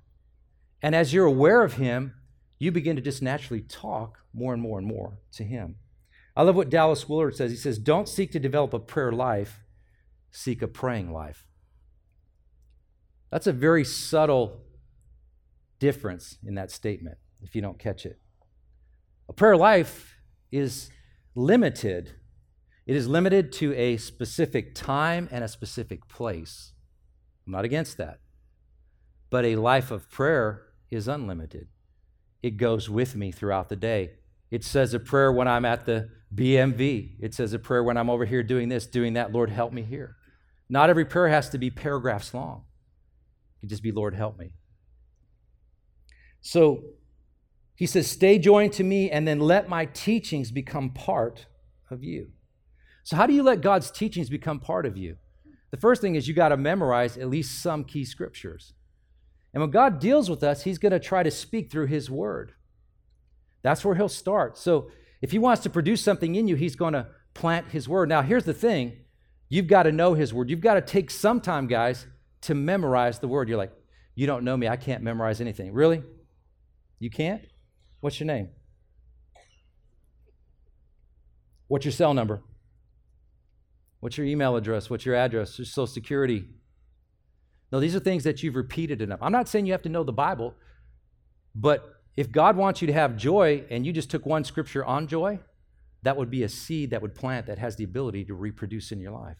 And 0.82 0.96
as 0.96 1.14
you're 1.14 1.26
aware 1.26 1.64
of 1.64 1.74
him, 1.74 2.14
you 2.60 2.72
begin 2.72 2.96
to 2.96 3.02
just 3.02 3.22
naturally 3.22 3.62
talk 3.62 4.20
more 4.34 4.54
and 4.54 4.62
more 4.62 4.78
and 4.78 4.88
more 4.88 5.20
to 5.34 5.44
him. 5.44 5.76
I 6.36 6.44
love 6.44 6.56
what 6.56 6.70
Dallas 6.70 7.10
Willard 7.10 7.36
says. 7.36 7.52
He 7.52 7.58
says, 7.58 7.80
Don't 7.80 8.08
seek 8.08 8.32
to 8.32 8.40
develop 8.40 8.74
a 8.74 8.80
prayer 8.80 9.12
life, 9.12 9.64
seek 10.32 10.62
a 10.62 10.68
praying 10.68 11.12
life. 11.12 11.48
That's 13.32 13.48
a 13.48 13.54
very 13.54 13.84
subtle 13.84 14.62
difference 15.80 16.38
in 16.46 16.56
that 16.56 16.72
statement 16.72 17.18
if 17.42 17.56
you 17.56 17.62
don't 17.62 17.80
catch 17.80 18.06
it. 18.06 18.20
A 19.30 19.34
prayer 19.34 19.58
life 19.58 20.18
is 20.52 20.90
limited. 21.36 22.14
It 22.86 22.96
is 22.96 23.08
limited 23.08 23.52
to 23.54 23.76
a 23.76 23.98
specific 23.98 24.74
time 24.74 25.28
and 25.32 25.44
a 25.44 25.48
specific 25.48 26.08
place. 26.08 26.74
I'm 27.48 27.54
not 27.54 27.66
against 27.66 27.98
that. 27.98 28.20
But 29.30 29.46
a 29.46 29.56
life 29.56 29.90
of 29.90 30.12
prayer 30.12 30.64
is 30.92 31.08
unlimited. 31.08 31.70
It 32.44 32.58
goes 32.58 32.90
with 32.90 33.16
me 33.16 33.32
throughout 33.32 33.70
the 33.70 33.76
day. 33.76 34.12
It 34.52 34.64
says 34.64 34.94
a 34.94 35.00
prayer 35.00 35.32
when 35.32 35.48
I'm 35.48 35.66
at 35.66 35.86
the 35.86 36.10
BMV. 36.34 37.16
It 37.20 37.34
says 37.34 37.54
a 37.54 37.60
prayer 37.60 37.84
when 37.84 37.98
I'm 37.98 38.10
over 38.10 38.26
here 38.26 38.44
doing 38.44 38.70
this, 38.70 38.86
doing 38.86 39.14
that. 39.14 39.32
Lord, 39.32 39.50
help 39.50 39.74
me 39.74 39.82
here. 39.82 40.18
Not 40.70 40.90
every 40.90 41.06
prayer 41.06 41.30
has 41.30 41.50
to 41.50 41.58
be 41.58 41.70
paragraphs 41.70 42.34
long. 42.34 42.64
It 43.58 43.60
can 43.62 43.70
just 43.70 43.84
be, 43.84 43.92
Lord, 43.92 44.14
help 44.14 44.38
me. 44.38 44.54
So 46.42 46.84
he 47.76 47.86
says, 47.86 48.10
Stay 48.10 48.40
joined 48.40 48.74
to 48.74 48.84
me 48.84 49.10
and 49.10 49.28
then 49.28 49.40
let 49.40 49.70
my 49.70 49.86
teachings 49.86 50.52
become 50.52 50.90
part 50.92 51.48
of 51.90 52.04
you. 52.04 52.32
So, 53.04 53.16
how 53.16 53.26
do 53.26 53.34
you 53.34 53.44
let 53.44 53.62
God's 53.62 53.90
teachings 53.90 54.30
become 54.30 54.60
part 54.60 54.86
of 54.86 54.98
you? 54.98 55.18
The 55.72 55.78
first 55.78 56.02
thing 56.02 56.16
is 56.16 56.28
you 56.28 56.34
got 56.34 56.50
to 56.50 56.58
memorize 56.58 57.18
at 57.18 57.30
least 57.30 57.62
some 57.62 57.84
key 57.84 58.06
scriptures. 58.06 58.74
And 59.54 59.62
when 59.62 59.72
God 59.72 60.00
deals 60.00 60.30
with 60.30 60.44
us, 60.44 60.64
He's 60.64 60.78
going 60.78 60.92
to 60.92 61.00
try 61.00 61.24
to 61.24 61.32
speak 61.32 61.72
through 61.72 61.88
His 61.88 62.10
word. 62.10 62.54
That's 63.64 63.84
where 63.84 63.96
He'll 63.96 64.10
start. 64.10 64.58
So, 64.58 64.92
if 65.22 65.32
He 65.32 65.40
wants 65.40 65.64
to 65.64 65.70
produce 65.70 66.02
something 66.02 66.36
in 66.36 66.48
you, 66.48 66.56
He's 66.56 66.76
going 66.76 66.94
to 66.94 67.08
plant 67.34 67.72
His 67.72 67.90
word. 67.90 68.08
Now, 68.08 68.22
here's 68.22 68.46
the 68.46 68.54
thing 68.54 68.98
you've 69.50 69.68
got 69.68 69.84
to 69.84 69.92
know 69.92 70.14
His 70.14 70.34
word. 70.34 70.50
You've 70.50 70.62
got 70.62 70.76
to 70.76 70.82
take 70.82 71.10
some 71.10 71.42
time, 71.42 71.68
guys, 71.68 72.06
to 72.42 72.54
memorize 72.54 73.20
the 73.20 73.28
word. 73.28 73.50
You're 73.50 73.58
like, 73.58 73.74
you 74.16 74.28
don't 74.28 74.44
know 74.44 74.56
me. 74.58 74.68
I 74.68 74.78
can't 74.78 75.04
memorize 75.04 75.42
anything. 75.42 75.74
Really? 75.74 76.04
You 77.00 77.10
can't? 77.10 77.42
What's 78.00 78.20
your 78.20 78.28
name? 78.28 78.50
What's 81.68 81.86
your 81.86 81.92
cell 81.92 82.14
number? 82.14 82.42
What's 84.00 84.18
your 84.18 84.28
email 84.28 84.56
address? 84.56 84.90
What's 84.90 85.06
your 85.06 85.16
address? 85.16 85.58
Your 85.58 85.66
social 85.66 85.88
security? 85.88 86.46
No, 87.72 87.80
these 87.80 87.96
are 87.96 88.00
things 88.00 88.24
that 88.24 88.44
you've 88.44 88.56
repeated 88.56 89.02
enough. 89.02 89.20
I'm 89.22 89.32
not 89.32 89.48
saying 89.48 89.66
you 89.66 89.74
have 89.74 89.82
to 89.84 89.90
know 89.90 90.04
the 90.04 90.14
Bible, 90.14 90.54
but 91.56 92.02
if 92.16 92.32
God 92.32 92.56
wants 92.56 92.82
you 92.82 92.88
to 92.88 92.94
have 92.94 93.18
joy 93.18 93.64
and 93.70 93.86
you 93.86 93.92
just 93.92 94.10
took 94.10 94.26
one 94.26 94.44
scripture 94.44 94.86
on 94.86 95.08
joy, 95.08 95.40
that 96.04 96.16
would 96.16 96.30
be 96.30 96.44
a 96.44 96.50
seed 96.50 96.92
that 96.92 97.02
would 97.02 97.16
plant 97.16 97.48
that 97.48 97.58
has 97.58 97.76
the 97.76 97.84
ability 97.84 98.26
to 98.26 98.34
reproduce 98.34 98.92
in 98.92 99.00
your 99.00 99.12
life. 99.12 99.38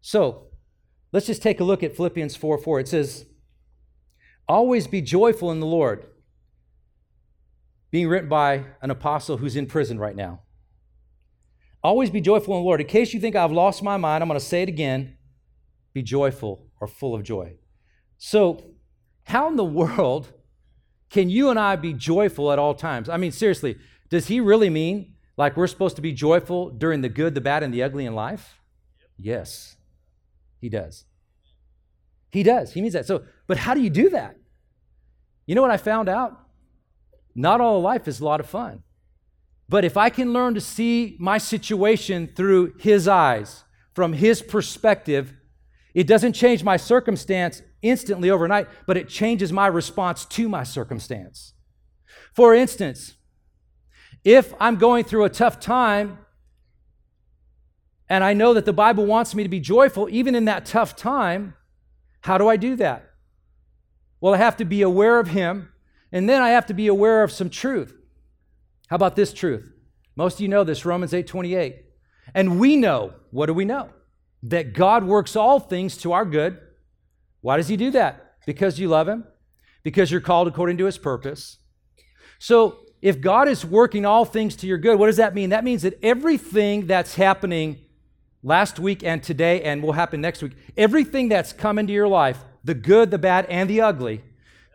So 0.00 0.48
let's 1.12 1.26
just 1.26 1.42
take 1.42 1.60
a 1.60 1.64
look 1.64 1.82
at 1.82 1.96
Philippians 1.96 2.36
4 2.36 2.58
4. 2.58 2.80
It 2.80 2.88
says, 2.88 3.26
Always 4.48 4.86
be 4.86 5.02
joyful 5.02 5.50
in 5.50 5.60
the 5.60 5.66
Lord. 5.66 6.06
Being 7.90 8.08
written 8.08 8.28
by 8.28 8.66
an 8.80 8.90
apostle 8.90 9.38
who's 9.38 9.56
in 9.56 9.66
prison 9.66 9.98
right 9.98 10.14
now. 10.14 10.42
Always 11.86 12.10
be 12.10 12.20
joyful 12.20 12.56
in 12.56 12.62
the 12.62 12.64
Lord. 12.64 12.80
In 12.80 12.88
case 12.88 13.14
you 13.14 13.20
think 13.20 13.36
I've 13.36 13.52
lost 13.52 13.80
my 13.80 13.96
mind, 13.96 14.20
I'm 14.20 14.28
going 14.28 14.40
to 14.40 14.44
say 14.44 14.62
it 14.62 14.68
again. 14.68 15.16
Be 15.92 16.02
joyful 16.02 16.66
or 16.80 16.88
full 16.88 17.14
of 17.14 17.22
joy. 17.22 17.58
So, 18.18 18.72
how 19.22 19.46
in 19.46 19.54
the 19.54 19.64
world 19.64 20.32
can 21.10 21.30
you 21.30 21.48
and 21.48 21.60
I 21.60 21.76
be 21.76 21.92
joyful 21.92 22.50
at 22.50 22.58
all 22.58 22.74
times? 22.74 23.08
I 23.08 23.18
mean, 23.18 23.30
seriously, 23.30 23.76
does 24.10 24.26
he 24.26 24.40
really 24.40 24.68
mean 24.68 25.14
like 25.36 25.56
we're 25.56 25.68
supposed 25.68 25.94
to 25.94 26.02
be 26.02 26.10
joyful 26.10 26.70
during 26.70 27.02
the 27.02 27.08
good, 27.08 27.36
the 27.36 27.40
bad, 27.40 27.62
and 27.62 27.72
the 27.72 27.84
ugly 27.84 28.04
in 28.04 28.16
life? 28.16 28.60
Yes, 29.16 29.76
he 30.60 30.68
does. 30.68 31.04
He 32.30 32.42
does. 32.42 32.72
He 32.72 32.82
means 32.82 32.94
that. 32.94 33.06
So, 33.06 33.22
but 33.46 33.58
how 33.58 33.74
do 33.74 33.80
you 33.80 33.90
do 33.90 34.10
that? 34.10 34.36
You 35.46 35.54
know 35.54 35.62
what 35.62 35.70
I 35.70 35.76
found 35.76 36.08
out? 36.08 36.36
Not 37.36 37.60
all 37.60 37.76
of 37.76 37.84
life 37.84 38.08
is 38.08 38.18
a 38.18 38.24
lot 38.24 38.40
of 38.40 38.46
fun. 38.46 38.82
But 39.68 39.84
if 39.84 39.96
I 39.96 40.10
can 40.10 40.32
learn 40.32 40.54
to 40.54 40.60
see 40.60 41.16
my 41.18 41.38
situation 41.38 42.28
through 42.28 42.74
his 42.78 43.08
eyes, 43.08 43.64
from 43.94 44.12
his 44.12 44.42
perspective, 44.42 45.34
it 45.94 46.06
doesn't 46.06 46.34
change 46.34 46.62
my 46.62 46.76
circumstance 46.76 47.62
instantly 47.82 48.30
overnight, 48.30 48.68
but 48.86 48.96
it 48.96 49.08
changes 49.08 49.52
my 49.52 49.66
response 49.66 50.24
to 50.26 50.48
my 50.48 50.62
circumstance. 50.62 51.54
For 52.34 52.54
instance, 52.54 53.14
if 54.24 54.54
I'm 54.60 54.76
going 54.76 55.04
through 55.04 55.24
a 55.24 55.30
tough 55.30 55.58
time 55.58 56.18
and 58.08 58.22
I 58.22 58.34
know 58.34 58.54
that 58.54 58.66
the 58.66 58.72
Bible 58.72 59.06
wants 59.06 59.34
me 59.34 59.42
to 59.42 59.48
be 59.48 59.60
joyful 59.60 60.08
even 60.10 60.34
in 60.34 60.44
that 60.44 60.66
tough 60.66 60.94
time, 60.94 61.54
how 62.20 62.38
do 62.38 62.48
I 62.48 62.56
do 62.56 62.76
that? 62.76 63.10
Well, 64.20 64.34
I 64.34 64.38
have 64.38 64.56
to 64.58 64.64
be 64.64 64.82
aware 64.82 65.18
of 65.18 65.28
Him, 65.28 65.72
and 66.12 66.28
then 66.28 66.42
I 66.42 66.50
have 66.50 66.66
to 66.66 66.74
be 66.74 66.86
aware 66.86 67.22
of 67.22 67.32
some 67.32 67.50
truth. 67.50 67.94
How 68.88 68.96
about 68.96 69.16
this 69.16 69.32
truth? 69.32 69.72
Most 70.14 70.34
of 70.34 70.40
you 70.40 70.48
know 70.48 70.64
this, 70.64 70.84
Romans 70.84 71.12
8 71.12 71.26
28. 71.26 71.84
And 72.34 72.58
we 72.58 72.76
know, 72.76 73.12
what 73.30 73.46
do 73.46 73.54
we 73.54 73.64
know? 73.64 73.90
That 74.42 74.72
God 74.72 75.04
works 75.04 75.36
all 75.36 75.60
things 75.60 75.96
to 75.98 76.12
our 76.12 76.24
good. 76.24 76.58
Why 77.40 77.56
does 77.56 77.68
He 77.68 77.76
do 77.76 77.90
that? 77.92 78.34
Because 78.46 78.78
you 78.78 78.88
love 78.88 79.08
Him, 79.08 79.24
because 79.82 80.10
you're 80.10 80.20
called 80.20 80.48
according 80.48 80.78
to 80.78 80.86
His 80.86 80.98
purpose. 80.98 81.58
So 82.38 82.78
if 83.02 83.20
God 83.20 83.48
is 83.48 83.64
working 83.64 84.04
all 84.04 84.24
things 84.24 84.56
to 84.56 84.66
your 84.66 84.78
good, 84.78 84.98
what 84.98 85.06
does 85.06 85.16
that 85.18 85.34
mean? 85.34 85.50
That 85.50 85.64
means 85.64 85.82
that 85.82 85.98
everything 86.02 86.86
that's 86.86 87.14
happening 87.14 87.78
last 88.42 88.78
week 88.78 89.02
and 89.04 89.22
today 89.22 89.62
and 89.62 89.82
will 89.82 89.92
happen 89.92 90.20
next 90.20 90.42
week, 90.42 90.52
everything 90.76 91.28
that's 91.28 91.52
come 91.52 91.78
into 91.78 91.92
your 91.92 92.08
life, 92.08 92.38
the 92.64 92.74
good, 92.74 93.10
the 93.10 93.18
bad, 93.18 93.46
and 93.46 93.68
the 93.68 93.80
ugly, 93.80 94.22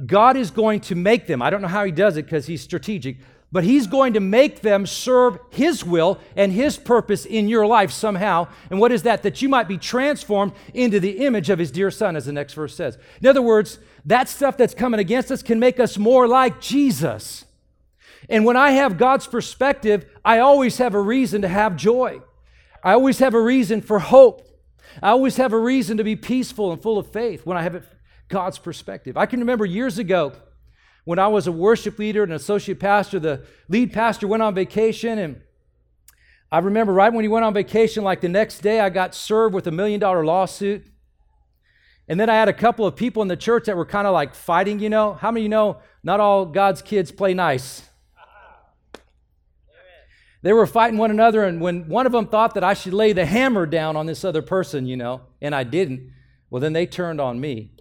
God 0.05 0.35
is 0.37 0.51
going 0.51 0.79
to 0.81 0.95
make 0.95 1.27
them. 1.27 1.41
I 1.41 1.49
don't 1.49 1.61
know 1.61 1.67
how 1.67 1.83
He 1.83 1.91
does 1.91 2.17
it 2.17 2.25
because 2.25 2.47
He's 2.47 2.61
strategic, 2.61 3.17
but 3.51 3.63
He's 3.63 3.87
going 3.87 4.13
to 4.13 4.19
make 4.19 4.61
them 4.61 4.85
serve 4.85 5.37
His 5.49 5.83
will 5.83 6.19
and 6.35 6.51
His 6.51 6.77
purpose 6.77 7.25
in 7.25 7.47
your 7.47 7.65
life 7.65 7.91
somehow. 7.91 8.47
And 8.69 8.79
what 8.79 8.91
is 8.91 9.03
that? 9.03 9.23
That 9.23 9.41
you 9.41 9.49
might 9.49 9.67
be 9.67 9.77
transformed 9.77 10.53
into 10.73 10.99
the 10.99 11.25
image 11.25 11.49
of 11.49 11.59
His 11.59 11.71
dear 11.71 11.91
Son, 11.91 12.15
as 12.15 12.25
the 12.25 12.33
next 12.33 12.53
verse 12.53 12.75
says. 12.75 12.97
In 13.21 13.27
other 13.27 13.41
words, 13.41 13.79
that 14.05 14.29
stuff 14.29 14.57
that's 14.57 14.73
coming 14.73 14.99
against 14.99 15.31
us 15.31 15.43
can 15.43 15.59
make 15.59 15.79
us 15.79 15.97
more 15.97 16.27
like 16.27 16.61
Jesus. 16.61 17.45
And 18.29 18.45
when 18.45 18.55
I 18.55 18.71
have 18.71 18.97
God's 18.97 19.27
perspective, 19.27 20.05
I 20.23 20.39
always 20.39 20.77
have 20.77 20.95
a 20.95 21.01
reason 21.01 21.41
to 21.41 21.47
have 21.47 21.75
joy. 21.75 22.21
I 22.83 22.93
always 22.93 23.19
have 23.19 23.33
a 23.33 23.41
reason 23.41 23.81
for 23.81 23.99
hope. 23.99 24.47
I 25.01 25.09
always 25.09 25.37
have 25.37 25.53
a 25.53 25.59
reason 25.59 25.97
to 25.97 26.03
be 26.03 26.15
peaceful 26.15 26.71
and 26.71 26.81
full 26.81 26.97
of 26.97 27.11
faith 27.11 27.45
when 27.45 27.57
I 27.57 27.63
have 27.63 27.85
God's 28.27 28.57
perspective. 28.57 29.17
I 29.17 29.25
can 29.25 29.39
remember 29.39 29.65
years 29.65 29.97
ago 29.97 30.33
when 31.03 31.19
I 31.19 31.27
was 31.27 31.47
a 31.47 31.51
worship 31.51 31.97
leader 31.99 32.23
and 32.23 32.33
associate 32.33 32.79
pastor, 32.79 33.19
the 33.19 33.45
lead 33.67 33.91
pastor 33.91 34.27
went 34.27 34.43
on 34.43 34.53
vacation. 34.53 35.17
And 35.17 35.41
I 36.51 36.59
remember 36.59 36.93
right 36.93 37.11
when 37.11 37.23
he 37.23 37.29
went 37.29 37.45
on 37.45 37.53
vacation, 37.53 38.03
like 38.03 38.21
the 38.21 38.29
next 38.29 38.59
day, 38.59 38.79
I 38.79 38.89
got 38.89 39.15
served 39.15 39.55
with 39.55 39.67
a 39.67 39.71
million 39.71 39.99
dollar 39.99 40.25
lawsuit. 40.25 40.85
And 42.07 42.19
then 42.19 42.29
I 42.29 42.35
had 42.35 42.49
a 42.49 42.53
couple 42.53 42.85
of 42.85 42.95
people 42.95 43.21
in 43.21 43.27
the 43.27 43.37
church 43.37 43.65
that 43.65 43.77
were 43.77 43.85
kind 43.85 44.05
of 44.05 44.13
like 44.13 44.35
fighting, 44.35 44.79
you 44.79 44.89
know. 44.89 45.13
How 45.13 45.31
many 45.31 45.43
you 45.43 45.49
know 45.49 45.77
not 46.03 46.19
all 46.19 46.45
God's 46.45 46.81
kids 46.81 47.11
play 47.11 47.33
nice? 47.33 47.83
They 50.43 50.53
were 50.53 50.65
fighting 50.65 50.97
one 50.97 51.11
another, 51.11 51.43
and 51.43 51.61
when 51.61 51.87
one 51.87 52.07
of 52.07 52.11
them 52.11 52.27
thought 52.27 52.55
that 52.55 52.63
I 52.63 52.73
should 52.73 52.93
lay 52.93 53.13
the 53.13 53.25
hammer 53.25 53.67
down 53.67 53.95
on 53.95 54.07
this 54.07 54.25
other 54.25 54.41
person, 54.41 54.87
you 54.87 54.97
know, 54.97 55.21
and 55.39 55.53
I 55.53 55.63
didn't, 55.63 56.11
well, 56.49 56.59
then 56.59 56.73
they 56.73 56.87
turned 56.87 57.21
on 57.21 57.39
me, 57.39 57.73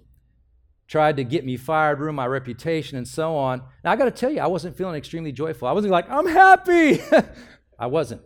tried 0.90 1.16
to 1.18 1.24
get 1.24 1.44
me 1.44 1.56
fired, 1.56 2.00
ruin 2.00 2.16
my 2.16 2.26
reputation, 2.26 2.98
and 2.98 3.06
so 3.06 3.36
on. 3.36 3.62
Now, 3.84 3.92
I 3.92 3.96
got 3.96 4.06
to 4.06 4.10
tell 4.10 4.28
you, 4.28 4.40
I 4.40 4.48
wasn't 4.48 4.76
feeling 4.76 4.96
extremely 4.96 5.30
joyful. 5.30 5.68
I 5.68 5.72
wasn't 5.72 5.92
like, 5.92 6.10
I'm 6.10 6.26
happy. 6.26 7.00
I 7.78 7.86
wasn't. 7.86 8.22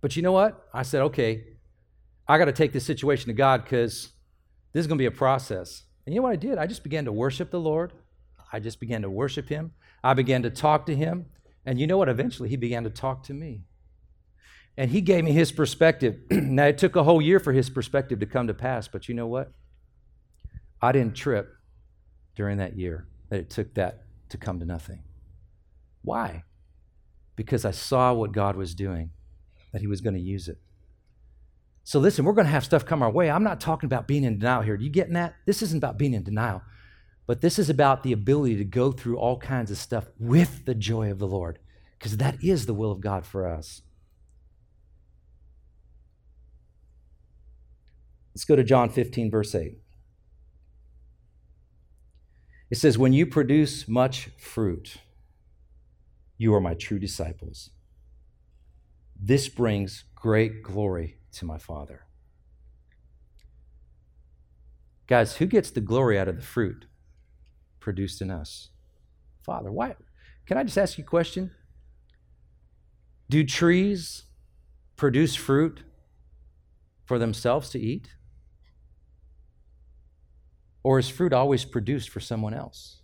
But 0.00 0.14
you 0.14 0.22
know 0.22 0.30
what? 0.30 0.68
I 0.72 0.84
said, 0.84 1.02
okay, 1.02 1.46
I 2.28 2.38
got 2.38 2.44
to 2.44 2.52
take 2.52 2.72
this 2.72 2.86
situation 2.86 3.26
to 3.26 3.32
God 3.32 3.64
because 3.64 4.12
this 4.72 4.82
is 4.82 4.86
going 4.86 4.96
to 4.96 5.02
be 5.02 5.06
a 5.06 5.10
process. 5.10 5.82
And 6.06 6.14
you 6.14 6.20
know 6.20 6.28
what 6.28 6.32
I 6.32 6.36
did? 6.36 6.58
I 6.58 6.68
just 6.68 6.84
began 6.84 7.06
to 7.06 7.12
worship 7.12 7.50
the 7.50 7.58
Lord. 7.58 7.92
I 8.52 8.60
just 8.60 8.78
began 8.78 9.02
to 9.02 9.10
worship 9.10 9.48
Him. 9.48 9.72
I 10.04 10.14
began 10.14 10.44
to 10.44 10.50
talk 10.50 10.86
to 10.86 10.94
Him. 10.94 11.26
And 11.66 11.80
you 11.80 11.88
know 11.88 11.98
what? 11.98 12.08
Eventually, 12.08 12.50
he 12.50 12.56
began 12.56 12.84
to 12.84 12.90
talk 12.90 13.24
to 13.24 13.34
me. 13.34 13.62
And 14.76 14.92
he 14.92 15.00
gave 15.00 15.24
me 15.24 15.32
his 15.32 15.50
perspective. 15.50 16.20
now, 16.30 16.66
it 16.66 16.78
took 16.78 16.94
a 16.94 17.02
whole 17.02 17.20
year 17.20 17.40
for 17.40 17.52
his 17.52 17.68
perspective 17.68 18.20
to 18.20 18.26
come 18.26 18.46
to 18.46 18.54
pass, 18.54 18.86
but 18.86 19.08
you 19.08 19.14
know 19.14 19.26
what? 19.26 19.52
I 20.84 20.92
didn't 20.92 21.14
trip 21.14 21.54
during 22.36 22.58
that 22.58 22.76
year 22.76 23.06
that 23.30 23.40
it 23.40 23.50
took 23.50 23.74
that 23.74 24.04
to 24.28 24.36
come 24.36 24.60
to 24.60 24.66
nothing. 24.66 25.02
Why? 26.02 26.44
Because 27.36 27.64
I 27.64 27.70
saw 27.70 28.12
what 28.12 28.32
God 28.32 28.56
was 28.56 28.74
doing, 28.74 29.10
that 29.72 29.80
he 29.80 29.86
was 29.86 30.00
going 30.00 30.14
to 30.14 30.20
use 30.20 30.46
it. 30.48 30.58
So, 31.84 31.98
listen, 31.98 32.24
we're 32.24 32.32
going 32.32 32.46
to 32.46 32.52
have 32.52 32.64
stuff 32.64 32.84
come 32.84 33.02
our 33.02 33.10
way. 33.10 33.30
I'm 33.30 33.44
not 33.44 33.60
talking 33.60 33.86
about 33.86 34.06
being 34.06 34.24
in 34.24 34.38
denial 34.38 34.62
here. 34.62 34.76
Do 34.76 34.84
you 34.84 34.90
getting 34.90 35.14
that? 35.14 35.34
This 35.46 35.62
isn't 35.62 35.78
about 35.78 35.98
being 35.98 36.14
in 36.14 36.22
denial. 36.22 36.62
But 37.26 37.40
this 37.40 37.58
is 37.58 37.70
about 37.70 38.02
the 38.02 38.12
ability 38.12 38.56
to 38.56 38.64
go 38.64 38.92
through 38.92 39.18
all 39.18 39.38
kinds 39.38 39.70
of 39.70 39.78
stuff 39.78 40.08
with 40.18 40.66
the 40.66 40.74
joy 40.74 41.10
of 41.10 41.18
the 41.18 41.26
Lord, 41.26 41.58
because 41.98 42.18
that 42.18 42.42
is 42.42 42.66
the 42.66 42.74
will 42.74 42.92
of 42.92 43.00
God 43.00 43.24
for 43.24 43.48
us. 43.48 43.82
Let's 48.34 48.44
go 48.44 48.56
to 48.56 48.64
John 48.64 48.90
15, 48.90 49.30
verse 49.30 49.54
8. 49.54 49.78
It 52.74 52.78
says, 52.78 52.98
When 52.98 53.12
you 53.12 53.24
produce 53.24 53.86
much 53.86 54.30
fruit, 54.36 54.96
you 56.36 56.52
are 56.56 56.60
my 56.60 56.74
true 56.74 56.98
disciples. 56.98 57.70
This 59.14 59.48
brings 59.48 60.02
great 60.16 60.60
glory 60.64 61.18
to 61.34 61.44
my 61.44 61.56
Father. 61.56 62.06
Guys, 65.06 65.36
who 65.36 65.46
gets 65.46 65.70
the 65.70 65.80
glory 65.80 66.18
out 66.18 66.26
of 66.26 66.34
the 66.34 66.42
fruit? 66.42 66.86
produced 67.78 68.20
in 68.20 68.28
us. 68.28 68.70
Father, 69.44 69.70
why? 69.70 69.94
Can 70.44 70.58
I 70.58 70.64
just 70.64 70.76
ask 70.76 70.98
you 70.98 71.04
a 71.04 71.06
question? 71.06 71.52
Do 73.30 73.44
trees 73.44 74.24
produce 74.96 75.36
fruit 75.36 75.84
for 77.04 77.20
themselves 77.20 77.70
to 77.70 77.78
eat? 77.78 78.16
Or 80.84 81.00
is 81.00 81.08
fruit 81.08 81.32
always 81.32 81.64
produced 81.64 82.10
for 82.10 82.20
someone 82.20 82.54
else? 82.54 83.00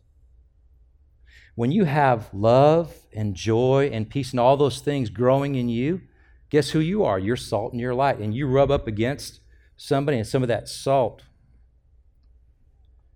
When 1.56 1.72
you 1.72 1.84
have 1.84 2.32
love 2.32 2.94
and 3.12 3.34
joy 3.34 3.90
and 3.92 4.08
peace 4.08 4.30
and 4.30 4.38
all 4.38 4.56
those 4.56 4.78
things 4.78 5.10
growing 5.10 5.56
in 5.56 5.68
you, 5.68 6.02
guess 6.48 6.70
who 6.70 6.78
you 6.78 7.02
are? 7.02 7.18
You're 7.18 7.34
salt 7.34 7.72
and 7.72 7.80
you're 7.80 7.94
light. 7.94 8.18
And 8.18 8.32
you 8.32 8.46
rub 8.46 8.70
up 8.70 8.86
against 8.86 9.40
somebody, 9.76 10.18
and 10.18 10.26
some 10.26 10.42
of 10.42 10.48
that 10.48 10.68
salt 10.68 11.24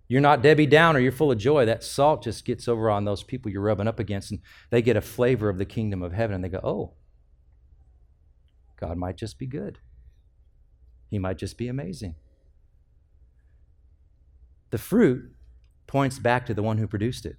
you're 0.07 0.21
not 0.21 0.41
Debbie 0.43 0.67
Downer, 0.67 0.99
you're 0.99 1.11
full 1.11 1.31
of 1.31 1.37
joy. 1.37 1.65
That 1.65 1.83
salt 1.83 2.23
just 2.23 2.45
gets 2.45 2.67
over 2.67 2.89
on 2.89 3.05
those 3.05 3.23
people 3.23 3.51
you're 3.51 3.61
rubbing 3.61 3.87
up 3.87 3.99
against, 3.99 4.31
and 4.31 4.39
they 4.69 4.81
get 4.81 4.95
a 4.95 5.01
flavor 5.01 5.49
of 5.49 5.57
the 5.57 5.65
kingdom 5.65 6.03
of 6.03 6.13
heaven, 6.13 6.35
and 6.35 6.43
they 6.43 6.49
go, 6.49 6.59
oh, 6.63 6.93
God 8.79 8.97
might 8.97 9.17
just 9.17 9.39
be 9.39 9.47
good. 9.47 9.79
He 11.09 11.17
might 11.17 11.37
just 11.37 11.57
be 11.57 11.67
amazing. 11.67 12.15
The 14.71 14.77
fruit 14.77 15.31
points 15.87 16.19
back 16.19 16.45
to 16.47 16.53
the 16.53 16.63
one 16.63 16.77
who 16.77 16.87
produced 16.87 17.25
it. 17.25 17.37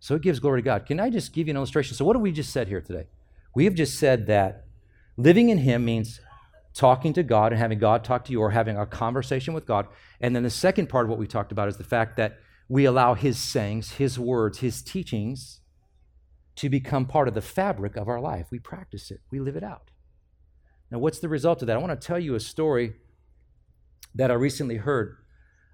So 0.00 0.14
it 0.14 0.22
gives 0.22 0.40
glory 0.40 0.62
to 0.62 0.64
God. 0.64 0.86
Can 0.86 0.98
I 0.98 1.10
just 1.10 1.32
give 1.32 1.46
you 1.46 1.52
an 1.52 1.56
illustration? 1.56 1.94
So, 1.94 2.04
what 2.04 2.16
have 2.16 2.22
we 2.22 2.32
just 2.32 2.52
said 2.52 2.68
here 2.68 2.80
today? 2.80 3.06
We 3.54 3.64
have 3.66 3.74
just 3.74 3.98
said 3.98 4.26
that 4.26 4.64
living 5.16 5.48
in 5.48 5.58
Him 5.58 5.84
means 5.84 6.20
talking 6.74 7.12
to 7.12 7.22
God 7.22 7.52
and 7.52 7.60
having 7.60 7.78
God 7.78 8.02
talk 8.02 8.24
to 8.24 8.32
you 8.32 8.40
or 8.40 8.50
having 8.50 8.76
a 8.76 8.86
conversation 8.86 9.54
with 9.54 9.66
God. 9.66 9.86
And 10.20 10.34
then 10.34 10.42
the 10.42 10.50
second 10.50 10.88
part 10.88 11.04
of 11.04 11.10
what 11.10 11.18
we 11.18 11.26
talked 11.26 11.52
about 11.52 11.68
is 11.68 11.76
the 11.76 11.84
fact 11.84 12.16
that 12.16 12.38
we 12.68 12.84
allow 12.84 13.14
His 13.14 13.38
sayings, 13.38 13.92
His 13.92 14.18
words, 14.18 14.58
His 14.58 14.82
teachings 14.82 15.60
to 16.56 16.68
become 16.68 17.06
part 17.06 17.28
of 17.28 17.34
the 17.34 17.40
fabric 17.40 17.96
of 17.96 18.08
our 18.08 18.20
life. 18.20 18.46
We 18.50 18.58
practice 18.58 19.10
it, 19.10 19.20
we 19.30 19.40
live 19.40 19.56
it 19.56 19.64
out. 19.64 19.90
Now, 20.90 20.98
what's 20.98 21.20
the 21.20 21.28
result 21.28 21.62
of 21.62 21.68
that? 21.68 21.76
I 21.76 21.80
want 21.80 21.98
to 21.98 22.06
tell 22.06 22.18
you 22.18 22.34
a 22.34 22.40
story 22.40 22.94
that 24.14 24.30
I 24.30 24.34
recently 24.34 24.76
heard. 24.76 25.16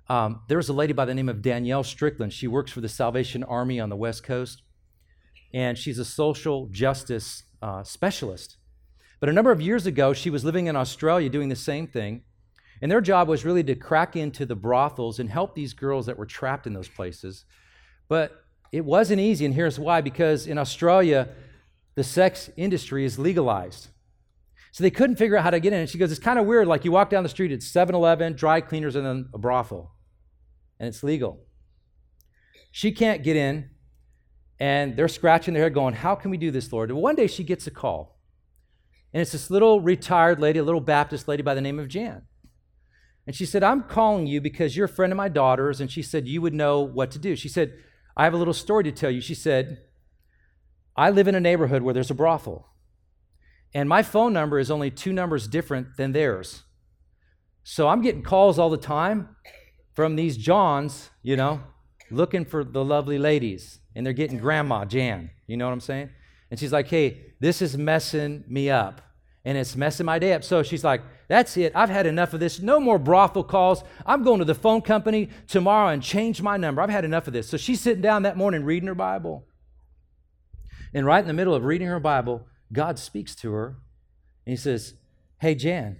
Um, 0.08 0.40
there 0.48 0.56
was 0.56 0.68
a 0.68 0.72
lady 0.72 0.92
by 0.92 1.04
the 1.04 1.14
name 1.14 1.28
of 1.28 1.42
Danielle 1.42 1.84
Strickland. 1.84 2.32
She 2.32 2.48
works 2.48 2.72
for 2.72 2.80
the 2.80 2.88
Salvation 2.88 3.44
Army 3.44 3.78
on 3.78 3.90
the 3.90 3.96
West 3.96 4.22
Coast, 4.22 4.62
and 5.52 5.76
she's 5.76 5.98
a 5.98 6.04
social 6.04 6.66
justice 6.68 7.42
uh, 7.60 7.82
specialist. 7.82 8.56
But 9.20 9.28
a 9.28 9.32
number 9.32 9.50
of 9.50 9.60
years 9.60 9.86
ago, 9.86 10.12
she 10.12 10.30
was 10.30 10.44
living 10.44 10.66
in 10.66 10.76
Australia 10.76 11.28
doing 11.28 11.48
the 11.48 11.56
same 11.56 11.86
thing. 11.86 12.22
And 12.80 12.90
their 12.90 13.00
job 13.00 13.28
was 13.28 13.44
really 13.44 13.64
to 13.64 13.74
crack 13.74 14.14
into 14.14 14.46
the 14.46 14.54
brothels 14.54 15.18
and 15.18 15.28
help 15.28 15.54
these 15.54 15.72
girls 15.72 16.06
that 16.06 16.16
were 16.16 16.26
trapped 16.26 16.66
in 16.66 16.74
those 16.74 16.88
places. 16.88 17.44
But 18.08 18.44
it 18.70 18.84
wasn't 18.84 19.20
easy, 19.20 19.44
and 19.44 19.54
here's 19.54 19.78
why 19.78 20.00
because 20.00 20.46
in 20.46 20.58
Australia, 20.58 21.28
the 21.96 22.04
sex 22.04 22.48
industry 22.56 23.04
is 23.04 23.18
legalized. 23.18 23.88
So 24.70 24.84
they 24.84 24.90
couldn't 24.90 25.16
figure 25.16 25.36
out 25.36 25.42
how 25.42 25.50
to 25.50 25.60
get 25.60 25.72
in. 25.72 25.80
And 25.80 25.88
she 25.88 25.98
goes, 25.98 26.12
It's 26.12 26.20
kind 26.20 26.38
of 26.38 26.46
weird. 26.46 26.68
Like 26.68 26.84
you 26.84 26.92
walk 26.92 27.10
down 27.10 27.24
the 27.24 27.28
street, 27.28 27.50
it's 27.50 27.66
7 27.66 27.94
Eleven, 27.94 28.34
dry 28.34 28.60
cleaners, 28.60 28.94
and 28.94 29.04
then 29.04 29.28
a 29.34 29.38
brothel. 29.38 29.90
And 30.78 30.88
it's 30.88 31.02
legal. 31.02 31.40
She 32.70 32.92
can't 32.92 33.22
get 33.22 33.36
in. 33.36 33.70
And 34.60 34.96
they're 34.96 35.08
scratching 35.08 35.54
their 35.54 35.62
head, 35.62 35.74
going, 35.74 35.94
How 35.94 36.14
can 36.14 36.30
we 36.30 36.36
do 36.36 36.50
this, 36.50 36.72
Lord? 36.72 36.90
And 36.90 37.00
one 37.00 37.14
day 37.14 37.26
she 37.26 37.44
gets 37.44 37.66
a 37.66 37.70
call. 37.70 38.18
And 39.12 39.20
it's 39.20 39.32
this 39.32 39.50
little 39.50 39.80
retired 39.80 40.40
lady, 40.40 40.58
a 40.58 40.64
little 40.64 40.80
Baptist 40.80 41.28
lady 41.28 41.42
by 41.42 41.54
the 41.54 41.60
name 41.60 41.78
of 41.78 41.88
Jan. 41.88 42.22
And 43.26 43.36
she 43.36 43.46
said, 43.46 43.62
I'm 43.62 43.82
calling 43.84 44.26
you 44.26 44.40
because 44.40 44.76
you're 44.76 44.86
a 44.86 44.88
friend 44.88 45.12
of 45.12 45.16
my 45.16 45.28
daughter's. 45.28 45.80
And 45.80 45.90
she 45.90 46.02
said, 46.02 46.26
You 46.26 46.42
would 46.42 46.54
know 46.54 46.80
what 46.80 47.10
to 47.12 47.18
do. 47.18 47.36
She 47.36 47.48
said, 47.48 47.74
I 48.16 48.24
have 48.24 48.34
a 48.34 48.38
little 48.38 48.54
story 48.54 48.84
to 48.84 48.92
tell 48.92 49.10
you. 49.10 49.20
She 49.20 49.34
said, 49.34 49.82
I 50.96 51.10
live 51.10 51.28
in 51.28 51.36
a 51.36 51.40
neighborhood 51.40 51.82
where 51.82 51.94
there's 51.94 52.10
a 52.10 52.14
brothel. 52.14 52.68
And 53.72 53.88
my 53.88 54.02
phone 54.02 54.32
number 54.32 54.58
is 54.58 54.70
only 54.70 54.90
two 54.90 55.12
numbers 55.12 55.46
different 55.46 55.96
than 55.96 56.12
theirs. 56.12 56.64
So 57.62 57.88
I'm 57.88 58.02
getting 58.02 58.22
calls 58.22 58.58
all 58.58 58.70
the 58.70 58.76
time 58.76 59.36
from 59.98 60.14
these 60.14 60.36
Johns, 60.36 61.10
you 61.24 61.34
know, 61.34 61.60
looking 62.08 62.44
for 62.44 62.62
the 62.62 62.84
lovely 62.84 63.18
ladies. 63.18 63.80
And 63.96 64.06
they're 64.06 64.12
getting 64.12 64.38
Grandma 64.38 64.84
Jan. 64.84 65.28
You 65.48 65.56
know 65.56 65.66
what 65.66 65.72
I'm 65.72 65.80
saying? 65.80 66.10
And 66.52 66.60
she's 66.60 66.70
like, 66.70 66.86
hey, 66.86 67.34
this 67.40 67.60
is 67.60 67.76
messing 67.76 68.44
me 68.46 68.70
up. 68.70 69.00
And 69.44 69.58
it's 69.58 69.74
messing 69.74 70.06
my 70.06 70.20
day 70.20 70.34
up. 70.34 70.44
So 70.44 70.62
she's 70.62 70.84
like, 70.84 71.02
that's 71.26 71.56
it. 71.56 71.72
I've 71.74 71.90
had 71.90 72.06
enough 72.06 72.32
of 72.32 72.38
this. 72.38 72.60
No 72.60 72.78
more 72.78 72.96
brothel 72.96 73.42
calls. 73.42 73.82
I'm 74.06 74.22
going 74.22 74.38
to 74.38 74.44
the 74.44 74.54
phone 74.54 74.82
company 74.82 75.30
tomorrow 75.48 75.88
and 75.88 76.00
change 76.00 76.40
my 76.42 76.56
number. 76.56 76.80
I've 76.80 76.90
had 76.90 77.04
enough 77.04 77.26
of 77.26 77.32
this. 77.32 77.48
So 77.48 77.56
she's 77.56 77.80
sitting 77.80 78.00
down 78.00 78.22
that 78.22 78.36
morning 78.36 78.62
reading 78.62 78.86
her 78.86 78.94
Bible. 78.94 79.48
And 80.94 81.06
right 81.06 81.18
in 81.18 81.26
the 81.26 81.32
middle 81.32 81.56
of 81.56 81.64
reading 81.64 81.88
her 81.88 81.98
Bible, 81.98 82.46
God 82.72 83.00
speaks 83.00 83.34
to 83.34 83.50
her 83.50 83.78
and 84.46 84.52
he 84.52 84.56
says, 84.56 84.94
Hey, 85.40 85.56
Jan, 85.56 85.98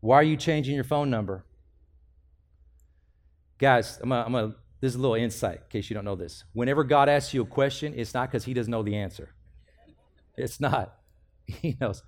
why 0.00 0.16
are 0.16 0.22
you 0.22 0.38
changing 0.38 0.74
your 0.74 0.84
phone 0.84 1.10
number? 1.10 1.44
Guys, 3.64 3.98
I'm 4.02 4.54
this 4.82 4.92
is 4.92 4.96
a 4.96 4.98
little 4.98 5.14
insight 5.14 5.54
in 5.54 5.70
case 5.70 5.88
you 5.88 5.94
don't 5.94 6.04
know 6.04 6.16
this. 6.16 6.44
Whenever 6.52 6.84
God 6.84 7.08
asks 7.08 7.32
you 7.32 7.40
a 7.40 7.46
question, 7.46 7.94
it's 7.96 8.12
not 8.12 8.30
because 8.30 8.44
he 8.44 8.52
doesn't 8.52 8.70
know 8.70 8.82
the 8.82 8.94
answer. 8.94 9.34
It's 10.36 10.60
not. 10.60 10.98
He 11.46 11.74
knows. 11.80 12.02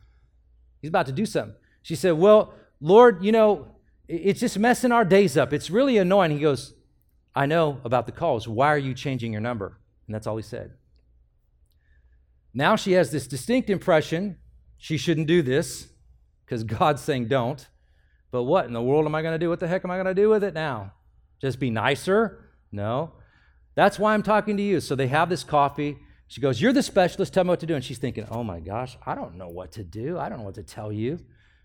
He's 0.82 0.90
about 0.90 1.06
to 1.06 1.12
do 1.12 1.24
something. 1.24 1.56
She 1.80 1.94
said, 1.94 2.12
Well, 2.12 2.52
Lord, 2.78 3.24
you 3.24 3.32
know, 3.32 3.68
it's 4.06 4.40
just 4.40 4.58
messing 4.58 4.92
our 4.92 5.04
days 5.04 5.38
up. 5.38 5.54
It's 5.54 5.70
really 5.70 5.96
annoying. 5.96 6.30
He 6.30 6.40
goes, 6.40 6.74
I 7.34 7.46
know 7.46 7.80
about 7.84 8.04
the 8.04 8.12
calls. 8.12 8.46
Why 8.46 8.68
are 8.68 8.78
you 8.78 8.92
changing 8.92 9.32
your 9.32 9.40
number? 9.40 9.78
And 10.06 10.14
that's 10.14 10.26
all 10.26 10.36
he 10.36 10.42
said. 10.42 10.74
Now 12.52 12.76
she 12.76 12.92
has 12.92 13.10
this 13.10 13.26
distinct 13.26 13.70
impression 13.70 14.36
she 14.76 14.98
shouldn't 14.98 15.26
do 15.26 15.40
this 15.40 15.88
because 16.44 16.64
God's 16.64 17.00
saying 17.00 17.28
don't. 17.28 17.66
But 18.30 18.42
what 18.42 18.66
in 18.66 18.74
the 18.74 18.82
world 18.82 19.06
am 19.06 19.14
I 19.14 19.22
going 19.22 19.34
to 19.34 19.38
do? 19.38 19.48
What 19.48 19.60
the 19.60 19.68
heck 19.68 19.86
am 19.86 19.90
I 19.90 19.96
going 19.96 20.14
to 20.14 20.14
do 20.14 20.28
with 20.28 20.44
it 20.44 20.52
now? 20.52 20.92
Just 21.40 21.60
be 21.60 21.70
nicer? 21.70 22.50
No. 22.72 23.12
That's 23.74 23.98
why 23.98 24.14
I'm 24.14 24.22
talking 24.22 24.56
to 24.56 24.62
you. 24.62 24.80
So 24.80 24.94
they 24.94 25.08
have 25.08 25.28
this 25.28 25.44
coffee. 25.44 25.98
She 26.28 26.40
goes, 26.40 26.60
You're 26.60 26.72
the 26.72 26.82
specialist. 26.82 27.34
Tell 27.34 27.44
me 27.44 27.50
what 27.50 27.60
to 27.60 27.66
do. 27.66 27.74
And 27.74 27.84
she's 27.84 27.98
thinking, 27.98 28.26
Oh 28.30 28.42
my 28.42 28.60
gosh, 28.60 28.96
I 29.06 29.14
don't 29.14 29.36
know 29.36 29.48
what 29.48 29.72
to 29.72 29.84
do. 29.84 30.18
I 30.18 30.28
don't 30.28 30.38
know 30.38 30.44
what 30.44 30.54
to 30.54 30.62
tell 30.62 30.90
you. 30.90 31.20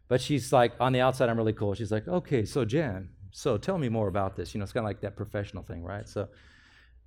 But 0.07 0.21
she's 0.21 0.51
like, 0.51 0.73
On 0.79 0.91
the 0.93 1.01
outside, 1.01 1.29
I'm 1.29 1.37
really 1.37 1.53
cool. 1.53 1.73
She's 1.73 1.91
like, 1.91 2.07
Okay, 2.07 2.45
so 2.45 2.65
Jan, 2.65 3.09
so 3.31 3.57
tell 3.57 3.77
me 3.77 3.89
more 3.89 4.07
about 4.07 4.35
this. 4.35 4.53
You 4.53 4.59
know, 4.59 4.63
it's 4.63 4.73
kind 4.73 4.85
of 4.85 4.89
like 4.89 5.01
that 5.01 5.15
professional 5.15 5.63
thing, 5.63 5.83
right? 5.83 6.07
So 6.07 6.27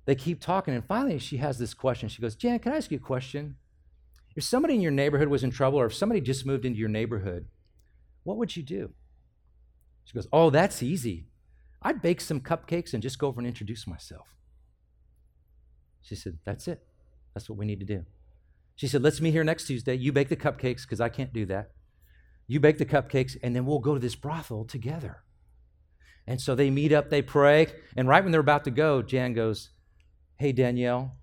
they 0.05 0.15
keep 0.15 0.41
talking. 0.41 0.73
And 0.73 0.85
finally, 0.85 1.19
she 1.19 1.37
has 1.37 1.57
this 1.57 1.73
question. 1.73 2.09
She 2.09 2.21
goes, 2.21 2.35
Jan, 2.35 2.59
can 2.59 2.73
I 2.73 2.77
ask 2.77 2.91
you 2.91 2.97
a 2.97 2.99
question? 2.99 3.55
If 4.35 4.43
somebody 4.43 4.73
in 4.73 4.81
your 4.81 4.91
neighborhood 4.91 5.29
was 5.29 5.43
in 5.43 5.51
trouble, 5.51 5.79
or 5.79 5.85
if 5.85 5.95
somebody 5.95 6.19
just 6.19 6.45
moved 6.45 6.65
into 6.65 6.79
your 6.79 6.89
neighborhood, 6.89 7.47
what 8.23 8.37
would 8.37 8.55
you 8.57 8.63
do? 8.63 8.91
She 10.03 10.13
goes, 10.13 10.27
Oh, 10.33 10.49
that's 10.49 10.83
easy. 10.83 11.27
I'd 11.85 12.01
bake 12.01 12.19
some 12.19 12.41
cupcakes 12.41 12.95
and 12.95 13.03
just 13.03 13.19
go 13.19 13.27
over 13.27 13.39
and 13.39 13.47
introduce 13.47 13.85
myself. 13.85 14.25
She 16.01 16.15
said, 16.15 16.39
That's 16.43 16.67
it. 16.67 16.83
That's 17.35 17.47
what 17.47 17.59
we 17.59 17.65
need 17.65 17.79
to 17.79 17.85
do. 17.85 18.05
She 18.75 18.87
said, 18.87 19.03
Let's 19.03 19.21
meet 19.21 19.31
here 19.31 19.43
next 19.43 19.67
Tuesday. 19.67 19.93
You 19.93 20.11
bake 20.11 20.29
the 20.29 20.35
cupcakes 20.35 20.81
because 20.81 20.99
I 20.99 21.09
can't 21.09 21.31
do 21.31 21.45
that. 21.45 21.69
You 22.47 22.59
bake 22.59 22.79
the 22.79 22.87
cupcakes, 22.87 23.37
and 23.43 23.55
then 23.55 23.67
we'll 23.67 23.79
go 23.79 23.93
to 23.93 23.99
this 23.99 24.15
brothel 24.15 24.65
together. 24.65 25.21
And 26.25 26.41
so 26.41 26.55
they 26.55 26.71
meet 26.71 26.91
up, 26.91 27.11
they 27.11 27.21
pray, 27.21 27.67
and 27.95 28.07
right 28.07 28.23
when 28.23 28.31
they're 28.31 28.41
about 28.41 28.63
to 28.63 28.71
go, 28.71 29.03
Jan 29.03 29.33
goes, 29.33 29.69
Hey, 30.37 30.53
Danielle, 30.53 31.15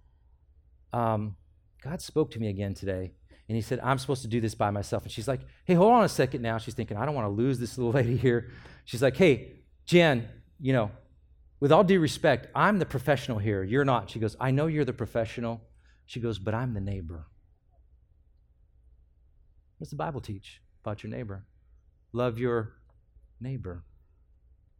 um, 0.92 1.34
God 1.82 2.00
spoke 2.00 2.30
to 2.32 2.38
me 2.38 2.46
again 2.48 2.74
today. 2.74 3.14
And 3.48 3.56
he 3.56 3.62
said, 3.62 3.80
I'm 3.82 3.98
supposed 3.98 4.22
to 4.22 4.28
do 4.28 4.40
this 4.40 4.54
by 4.54 4.70
myself. 4.70 5.02
And 5.02 5.10
she's 5.10 5.26
like, 5.26 5.40
Hey, 5.64 5.74
hold 5.74 5.92
on 5.92 6.04
a 6.04 6.08
second 6.08 6.40
now. 6.40 6.58
She's 6.58 6.74
thinking, 6.74 6.96
I 6.96 7.04
don't 7.04 7.16
want 7.16 7.26
to 7.26 7.32
lose 7.32 7.58
this 7.58 7.76
little 7.76 7.92
lady 7.92 8.16
here. 8.16 8.52
She's 8.84 9.02
like, 9.02 9.16
Hey, 9.16 9.54
Jan, 9.86 10.28
you 10.62 10.72
know, 10.72 10.92
with 11.60 11.72
all 11.72 11.84
due 11.84 12.00
respect, 12.00 12.46
I'm 12.54 12.78
the 12.78 12.86
professional 12.86 13.38
here. 13.38 13.62
You're 13.64 13.84
not. 13.84 14.10
She 14.10 14.20
goes, 14.20 14.36
I 14.40 14.52
know 14.52 14.68
you're 14.68 14.84
the 14.84 14.92
professional. 14.92 15.60
She 16.06 16.20
goes, 16.20 16.38
but 16.38 16.54
I'm 16.54 16.72
the 16.72 16.80
neighbor. 16.80 17.26
What's 19.78 19.90
the 19.90 19.96
Bible 19.96 20.20
teach 20.20 20.62
about 20.84 21.02
your 21.02 21.10
neighbor? 21.10 21.44
Love 22.12 22.38
your 22.38 22.74
neighbor 23.40 23.84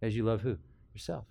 as 0.00 0.14
you 0.14 0.22
love 0.22 0.42
who? 0.42 0.56
Yourself. 0.94 1.24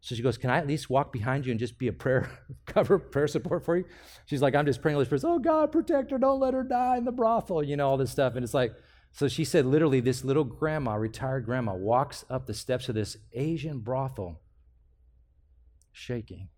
So 0.00 0.14
she 0.14 0.22
goes, 0.22 0.36
Can 0.36 0.50
I 0.50 0.58
at 0.58 0.66
least 0.66 0.90
walk 0.90 1.12
behind 1.12 1.46
you 1.46 1.52
and 1.52 1.60
just 1.60 1.78
be 1.78 1.88
a 1.88 1.92
prayer 1.92 2.30
cover, 2.66 2.98
prayer 2.98 3.28
support 3.28 3.64
for 3.64 3.78
you? 3.78 3.84
She's 4.26 4.42
like, 4.42 4.54
I'm 4.54 4.66
just 4.66 4.82
praying, 4.82 4.96
Holy 4.96 5.06
Spirit, 5.06 5.24
oh 5.24 5.38
God, 5.38 5.72
protect 5.72 6.10
her, 6.10 6.18
don't 6.18 6.40
let 6.40 6.52
her 6.52 6.64
die 6.64 6.98
in 6.98 7.04
the 7.04 7.12
brothel, 7.12 7.62
you 7.62 7.76
know, 7.76 7.88
all 7.88 7.96
this 7.96 8.10
stuff. 8.10 8.34
And 8.34 8.44
it's 8.44 8.54
like, 8.54 8.72
so 9.12 9.28
she 9.28 9.44
said, 9.44 9.66
literally, 9.66 10.00
this 10.00 10.24
little 10.24 10.44
grandma, 10.44 10.94
retired 10.94 11.44
grandma, 11.44 11.74
walks 11.74 12.24
up 12.30 12.46
the 12.46 12.54
steps 12.54 12.88
of 12.88 12.94
this 12.94 13.18
Asian 13.34 13.80
brothel, 13.80 14.40
shaking. 15.92 16.48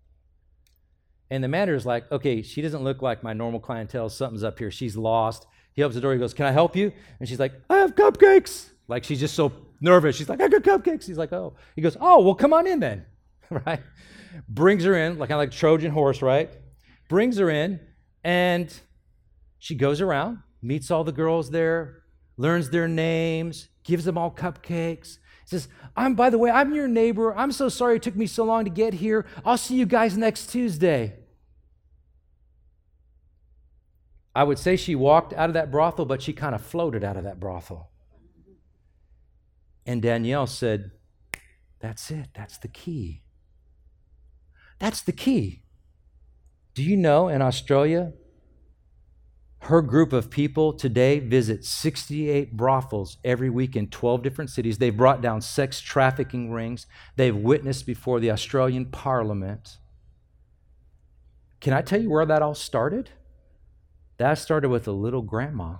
And 1.30 1.42
the 1.42 1.48
manager 1.48 1.74
is 1.74 1.84
like, 1.84 2.10
okay, 2.12 2.42
she 2.42 2.62
doesn't 2.62 2.84
look 2.84 3.02
like 3.02 3.24
my 3.24 3.32
normal 3.32 3.58
clientele. 3.58 4.08
Something's 4.08 4.44
up 4.44 4.58
here. 4.58 4.70
She's 4.70 4.96
lost. 4.96 5.46
He 5.72 5.82
opens 5.82 5.96
the 5.96 6.00
door. 6.00 6.12
He 6.12 6.18
goes, 6.18 6.32
Can 6.34 6.46
I 6.46 6.52
help 6.52 6.76
you? 6.76 6.92
And 7.18 7.28
she's 7.28 7.40
like, 7.40 7.52
I 7.68 7.78
have 7.78 7.96
cupcakes. 7.96 8.70
Like 8.86 9.02
she's 9.02 9.18
just 9.18 9.34
so 9.34 9.50
nervous. 9.80 10.14
She's 10.14 10.28
like, 10.28 10.40
I 10.40 10.46
got 10.46 10.62
cupcakes. 10.62 11.06
He's 11.06 11.18
like, 11.18 11.32
Oh. 11.32 11.54
He 11.74 11.82
goes, 11.82 11.96
Oh, 12.00 12.20
well, 12.22 12.36
come 12.36 12.52
on 12.52 12.68
in 12.68 12.78
then. 12.78 13.04
right? 13.50 13.80
Brings 14.48 14.84
her 14.84 14.94
in, 14.94 15.18
like 15.18 15.30
kind 15.30 15.40
of 15.40 15.48
like 15.48 15.50
Trojan 15.50 15.90
horse, 15.90 16.22
right? 16.22 16.52
Brings 17.08 17.38
her 17.38 17.50
in, 17.50 17.80
and 18.22 18.72
she 19.58 19.74
goes 19.74 20.00
around, 20.00 20.38
meets 20.62 20.90
all 20.90 21.02
the 21.02 21.12
girls 21.12 21.50
there, 21.50 22.03
learns 22.37 22.70
their 22.70 22.88
names, 22.88 23.68
gives 23.83 24.05
them 24.05 24.18
all 24.18 24.31
cupcakes. 24.31 25.18
He 25.44 25.49
Says, 25.51 25.68
I'm 25.97 26.14
by 26.14 26.31
the 26.31 26.38
way, 26.38 26.51
I'm 26.51 26.75
your 26.75 26.88
neighbor. 26.88 27.35
I'm 27.35 27.53
so 27.53 27.68
sorry 27.68 27.97
it 27.97 28.03
took 28.03 28.16
me 28.16 28.27
so 28.27 28.44
long 28.44 28.64
to 28.64 28.70
get 28.70 28.94
here. 28.94 29.27
I'll 29.44 29.59
see 29.59 29.75
you 29.77 29.87
guys 29.87 30.16
next 30.16 30.47
Tuesday. 30.47 31.16
I 34.35 34.42
would 34.42 34.59
say 34.59 34.77
she 34.77 34.94
walked 34.94 35.33
out 35.33 35.49
of 35.49 35.55
that 35.55 35.70
brothel, 35.70 36.07
but 36.07 36.20
she 36.20 36.33
kind 36.33 36.55
of 36.55 36.61
floated 36.61 37.05
out 37.05 37.16
of 37.16 37.25
that 37.25 37.38
brothel. 37.38 37.90
And 39.87 40.03
Danielle 40.03 40.47
said, 40.47 40.90
That's 41.81 42.11
it. 42.11 42.29
That's 42.35 42.59
the 42.59 42.68
key. 42.68 43.23
That's 44.79 45.03
the 45.03 45.12
key. 45.12 45.62
Do 46.75 46.83
you 46.83 46.97
know 46.97 47.29
in 47.29 47.42
Australia, 47.42 48.12
her 49.64 49.81
group 49.81 50.12
of 50.12 50.29
people 50.29 50.74
today 50.74 51.18
visit 51.18 51.64
68 51.64 52.55
brothels 52.55 53.16
every 53.24 53.48
week 53.48 53.77
in 53.77 53.88
12 53.88 54.22
different 54.22 54.50
cities. 54.50 54.77
They've 54.77 54.96
brought 54.96 55.22
down 55.22 55.40
sex 55.40 55.81
trafficking 55.81 56.50
rings. 56.50 56.87
They've 57.16 57.35
witnessed 57.35 57.87
before 57.87 58.20
the 58.20 58.31
Australian 58.31 58.87
Parliament. 58.87 59.79
Can 61.61 61.72
I 61.72 61.81
tell 61.81 62.00
you 62.00 62.11
where 62.11 62.27
that 62.27 62.42
all 62.42 62.55
started? 62.55 63.11
That 64.18 64.35
started 64.35 64.68
with 64.68 64.87
a 64.87 64.92
little 64.92 65.22
grandma 65.22 65.77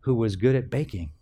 who 0.00 0.16
was 0.16 0.34
good 0.34 0.56
at 0.56 0.68
baking, 0.68 1.12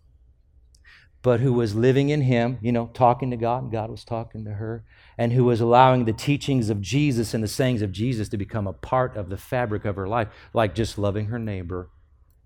but 1.21 1.39
who 1.39 1.53
was 1.53 1.75
living 1.75 2.09
in 2.09 2.21
Him, 2.21 2.57
you 2.61 2.71
know, 2.71 2.89
talking 2.93 3.29
to 3.31 3.37
God, 3.37 3.63
and 3.63 3.71
God 3.71 3.91
was 3.91 4.03
talking 4.03 4.43
to 4.45 4.53
her, 4.53 4.83
and 5.17 5.33
who 5.33 5.43
was 5.43 5.61
allowing 5.61 6.05
the 6.05 6.13
teachings 6.13 6.69
of 6.69 6.81
Jesus 6.81 7.33
and 7.33 7.43
the 7.43 7.47
sayings 7.47 7.81
of 7.81 7.91
Jesus 7.91 8.27
to 8.29 8.37
become 8.37 8.65
a 8.65 8.73
part 8.73 9.15
of 9.15 9.29
the 9.29 9.37
fabric 9.37 9.85
of 9.85 9.95
her 9.95 10.07
life, 10.07 10.29
like 10.53 10.73
just 10.73 10.97
loving 10.97 11.27
her 11.27 11.39
neighbor. 11.39 11.89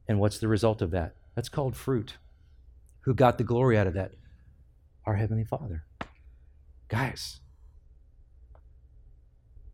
And 0.08 0.20
what's 0.20 0.40
the 0.40 0.48
result 0.48 0.82
of 0.82 0.92
that? 0.92 1.16
That's 1.36 1.50
called 1.50 1.76
fruit. 1.76 2.18
Who 3.02 3.14
got 3.14 3.38
the 3.38 3.44
glory 3.44 3.78
out 3.78 3.88
of 3.88 3.94
that? 3.94 4.12
Our 5.06 5.16
Heavenly 5.16 5.46
Father. 5.46 5.84
Guys, 6.88 7.40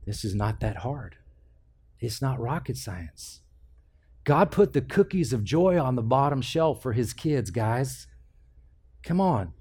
this 0.06 0.24
is 0.24 0.36
not 0.36 0.60
that 0.60 0.78
hard. 0.78 1.16
It's 2.00 2.22
not 2.22 2.40
rocket 2.40 2.78
science. 2.78 3.42
God 4.24 4.52
put 4.52 4.74
the 4.74 4.82
cookies 4.82 5.34
of 5.34 5.44
joy 5.44 5.80
on 5.80 5.96
the 5.96 6.02
bottom 6.02 6.42
shelf 6.42 6.82
for 6.82 6.94
his 6.94 7.14
kids, 7.14 7.50
guys. 7.50 8.08
Come 9.04 9.22
on. 9.22 9.54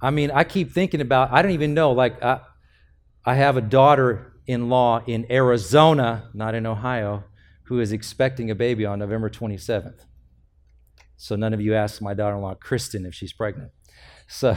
I 0.00 0.10
mean, 0.10 0.30
I 0.30 0.44
keep 0.44 0.72
thinking 0.72 1.00
about, 1.00 1.32
I 1.32 1.42
don't 1.42 1.52
even 1.52 1.74
know, 1.74 1.92
like, 1.92 2.22
I, 2.22 2.40
I 3.24 3.34
have 3.34 3.56
a 3.56 3.62
daughter 3.62 4.34
in 4.46 4.68
law 4.68 5.02
in 5.06 5.30
Arizona, 5.30 6.30
not 6.34 6.54
in 6.54 6.66
Ohio, 6.66 7.24
who 7.64 7.80
is 7.80 7.92
expecting 7.92 8.50
a 8.50 8.54
baby 8.54 8.84
on 8.84 8.98
November 8.98 9.30
27th. 9.30 10.04
So 11.16 11.36
none 11.36 11.54
of 11.54 11.60
you 11.60 11.74
ask 11.74 12.02
my 12.02 12.12
daughter 12.12 12.36
in 12.36 12.42
law, 12.42 12.54
Kristen, 12.54 13.06
if 13.06 13.14
she's 13.14 13.32
pregnant. 13.32 13.70
So, 14.28 14.56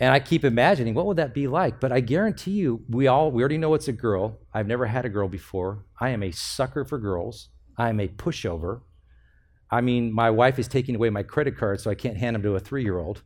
and 0.00 0.12
I 0.12 0.20
keep 0.20 0.44
imagining 0.44 0.94
what 0.94 1.06
would 1.06 1.18
that 1.18 1.34
be 1.34 1.46
like. 1.46 1.80
But 1.80 1.92
I 1.92 2.00
guarantee 2.00 2.52
you, 2.52 2.84
we 2.88 3.08
all 3.08 3.30
we 3.30 3.42
already 3.42 3.58
know 3.58 3.74
it's 3.74 3.88
a 3.88 3.92
girl. 3.92 4.38
I've 4.54 4.66
never 4.66 4.86
had 4.86 5.04
a 5.04 5.10
girl 5.10 5.28
before. 5.28 5.84
I 6.00 6.10
am 6.10 6.22
a 6.22 6.30
sucker 6.30 6.84
for 6.84 6.98
girls. 6.98 7.48
I 7.76 7.88
am 7.88 8.00
a 8.00 8.08
pushover. 8.08 8.80
I 9.72 9.80
mean, 9.80 10.12
my 10.12 10.30
wife 10.30 10.58
is 10.58 10.68
taking 10.68 10.94
away 10.94 11.08
my 11.08 11.22
credit 11.22 11.56
card, 11.56 11.80
so 11.80 11.90
I 11.90 11.94
can't 11.94 12.18
hand 12.18 12.34
them 12.34 12.42
to 12.42 12.54
a 12.54 12.60
three-year-old. 12.60 13.22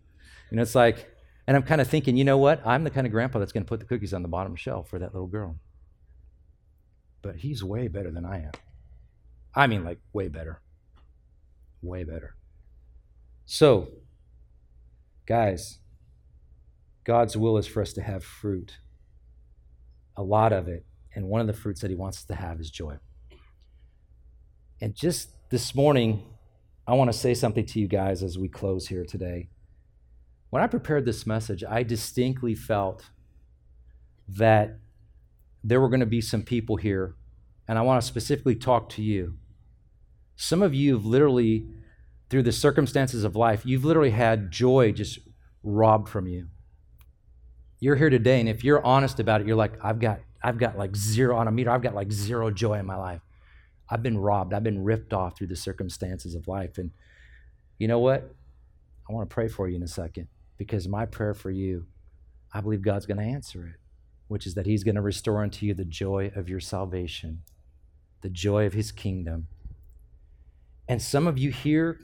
And 0.50 0.60
it's 0.60 0.76
like, 0.76 1.10
and 1.48 1.56
I'm 1.56 1.64
kind 1.64 1.80
of 1.80 1.88
thinking, 1.88 2.16
you 2.16 2.24
know 2.24 2.38
what? 2.38 2.64
I'm 2.64 2.84
the 2.84 2.90
kind 2.90 3.04
of 3.04 3.12
grandpa 3.12 3.40
that's 3.40 3.50
going 3.50 3.64
to 3.64 3.68
put 3.68 3.80
the 3.80 3.86
cookies 3.86 4.14
on 4.14 4.22
the 4.22 4.28
bottom 4.28 4.54
shelf 4.54 4.88
for 4.88 5.00
that 5.00 5.12
little 5.12 5.26
girl. 5.26 5.56
But 7.20 7.34
he's 7.36 7.64
way 7.64 7.88
better 7.88 8.12
than 8.12 8.24
I 8.24 8.44
am. 8.44 8.52
I 9.56 9.66
mean, 9.66 9.84
like, 9.84 9.98
way 10.12 10.28
better. 10.28 10.62
Way 11.82 12.04
better. 12.04 12.36
So, 13.44 13.88
guys, 15.26 15.80
God's 17.02 17.36
will 17.36 17.58
is 17.58 17.66
for 17.66 17.82
us 17.82 17.92
to 17.94 18.02
have 18.02 18.22
fruit, 18.22 18.78
a 20.16 20.22
lot 20.22 20.52
of 20.52 20.68
it. 20.68 20.86
And 21.12 21.26
one 21.26 21.40
of 21.40 21.48
the 21.48 21.52
fruits 21.52 21.80
that 21.80 21.90
He 21.90 21.96
wants 21.96 22.18
us 22.18 22.24
to 22.26 22.36
have 22.36 22.60
is 22.60 22.70
joy. 22.70 22.98
And 24.80 24.94
just 24.94 25.30
this 25.50 25.74
morning, 25.74 26.22
I 26.88 26.94
want 26.94 27.10
to 27.10 27.18
say 27.18 27.34
something 27.34 27.66
to 27.66 27.80
you 27.80 27.88
guys 27.88 28.22
as 28.22 28.38
we 28.38 28.48
close 28.48 28.86
here 28.86 29.04
today. 29.04 29.48
When 30.50 30.62
I 30.62 30.68
prepared 30.68 31.04
this 31.04 31.26
message, 31.26 31.64
I 31.68 31.82
distinctly 31.82 32.54
felt 32.54 33.10
that 34.28 34.78
there 35.64 35.80
were 35.80 35.88
going 35.88 36.00
to 36.00 36.06
be 36.06 36.20
some 36.20 36.42
people 36.42 36.76
here, 36.76 37.16
and 37.66 37.76
I 37.76 37.82
want 37.82 38.00
to 38.00 38.06
specifically 38.06 38.54
talk 38.54 38.88
to 38.90 39.02
you. 39.02 39.36
Some 40.36 40.62
of 40.62 40.74
you 40.74 40.94
have 40.94 41.04
literally, 41.04 41.66
through 42.30 42.44
the 42.44 42.52
circumstances 42.52 43.24
of 43.24 43.34
life, 43.34 43.66
you've 43.66 43.84
literally 43.84 44.10
had 44.10 44.52
joy 44.52 44.92
just 44.92 45.18
robbed 45.64 46.08
from 46.08 46.28
you. 46.28 46.46
You're 47.80 47.96
here 47.96 48.10
today, 48.10 48.38
and 48.38 48.48
if 48.48 48.62
you're 48.62 48.84
honest 48.84 49.18
about 49.18 49.40
it, 49.40 49.48
you're 49.48 49.56
like, 49.56 49.72
I've 49.84 49.98
got, 49.98 50.20
I've 50.42 50.58
got 50.58 50.78
like 50.78 50.94
zero 50.94 51.36
on 51.36 51.48
a 51.48 51.50
meter, 51.50 51.70
I've 51.70 51.82
got 51.82 51.96
like 51.96 52.12
zero 52.12 52.52
joy 52.52 52.78
in 52.78 52.86
my 52.86 52.96
life. 52.96 53.20
I've 53.88 54.02
been 54.02 54.18
robbed, 54.18 54.52
I've 54.52 54.64
been 54.64 54.84
ripped 54.84 55.12
off 55.12 55.36
through 55.36 55.46
the 55.48 55.56
circumstances 55.56 56.34
of 56.34 56.48
life. 56.48 56.78
And 56.78 56.90
you 57.78 57.88
know 57.88 57.98
what? 57.98 58.34
I 59.08 59.12
want 59.12 59.28
to 59.28 59.34
pray 59.34 59.48
for 59.48 59.68
you 59.68 59.76
in 59.76 59.82
a 59.82 59.88
second 59.88 60.28
because 60.56 60.88
my 60.88 61.06
prayer 61.06 61.34
for 61.34 61.50
you, 61.50 61.86
I 62.52 62.60
believe 62.60 62.82
God's 62.82 63.06
going 63.06 63.18
to 63.18 63.22
answer 63.22 63.66
it, 63.66 63.80
which 64.28 64.46
is 64.46 64.54
that 64.54 64.66
He's 64.66 64.82
going 64.82 64.94
to 64.94 65.02
restore 65.02 65.42
unto 65.42 65.66
you 65.66 65.74
the 65.74 65.84
joy 65.84 66.32
of 66.34 66.48
your 66.48 66.60
salvation, 66.60 67.42
the 68.22 68.30
joy 68.30 68.66
of 68.66 68.72
His 68.72 68.90
kingdom. 68.90 69.46
And 70.88 71.00
some 71.00 71.26
of 71.26 71.38
you 71.38 71.50
here, 71.50 72.00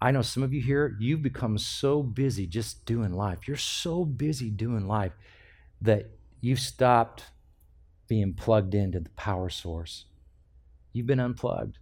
I 0.00 0.10
know 0.10 0.22
some 0.22 0.42
of 0.42 0.52
you 0.52 0.60
here, 0.60 0.96
you've 1.00 1.22
become 1.22 1.58
so 1.58 2.02
busy 2.02 2.46
just 2.46 2.84
doing 2.86 3.12
life. 3.12 3.48
You're 3.48 3.56
so 3.56 4.04
busy 4.04 4.50
doing 4.50 4.86
life 4.86 5.12
that 5.80 6.10
you've 6.40 6.60
stopped 6.60 7.24
being 8.06 8.32
plugged 8.32 8.74
into 8.74 9.00
the 9.00 9.10
power 9.10 9.48
source. 9.48 10.04
You've 10.98 11.06
been 11.06 11.20
unplugged. 11.20 11.78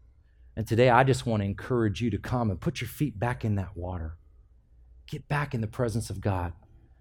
And 0.57 0.67
today 0.67 0.91
I 0.91 1.03
just 1.03 1.25
want 1.25 1.41
to 1.41 1.47
encourage 1.47 2.03
you 2.03 2.11
to 2.11 2.19
come 2.19 2.51
and 2.51 2.61
put 2.61 2.83
your 2.83 2.89
feet 2.89 3.19
back 3.19 3.47
in 3.47 3.55
that 3.55 3.75
water. 3.75 4.19
Get 5.07 5.27
back 5.27 5.55
in 5.55 5.63
the 5.63 5.67
presence 5.67 6.11
of 6.11 6.21
God. 6.21 6.53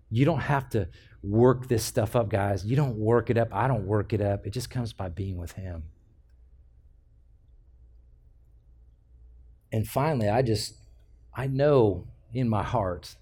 You 0.09 0.23
don't 0.23 0.39
have 0.39 0.69
to 0.69 0.87
work 1.21 1.67
this 1.67 1.83
stuff 1.83 2.15
up, 2.15 2.29
guys. 2.29 2.65
You 2.65 2.77
don't 2.77 2.95
work 2.95 3.29
it 3.29 3.37
up. 3.37 3.49
I 3.51 3.67
don't 3.67 3.85
work 3.85 4.13
it 4.13 4.21
up. 4.21 4.47
It 4.47 4.51
just 4.51 4.69
comes 4.69 4.93
by 4.93 5.09
being 5.09 5.35
with 5.35 5.51
Him. 5.51 5.83
And 9.73 9.85
finally, 9.85 10.29
I 10.29 10.41
just, 10.41 10.75
I 11.33 11.47
know 11.47 12.07
in 12.33 12.47
my 12.47 12.63
heart 12.63 13.17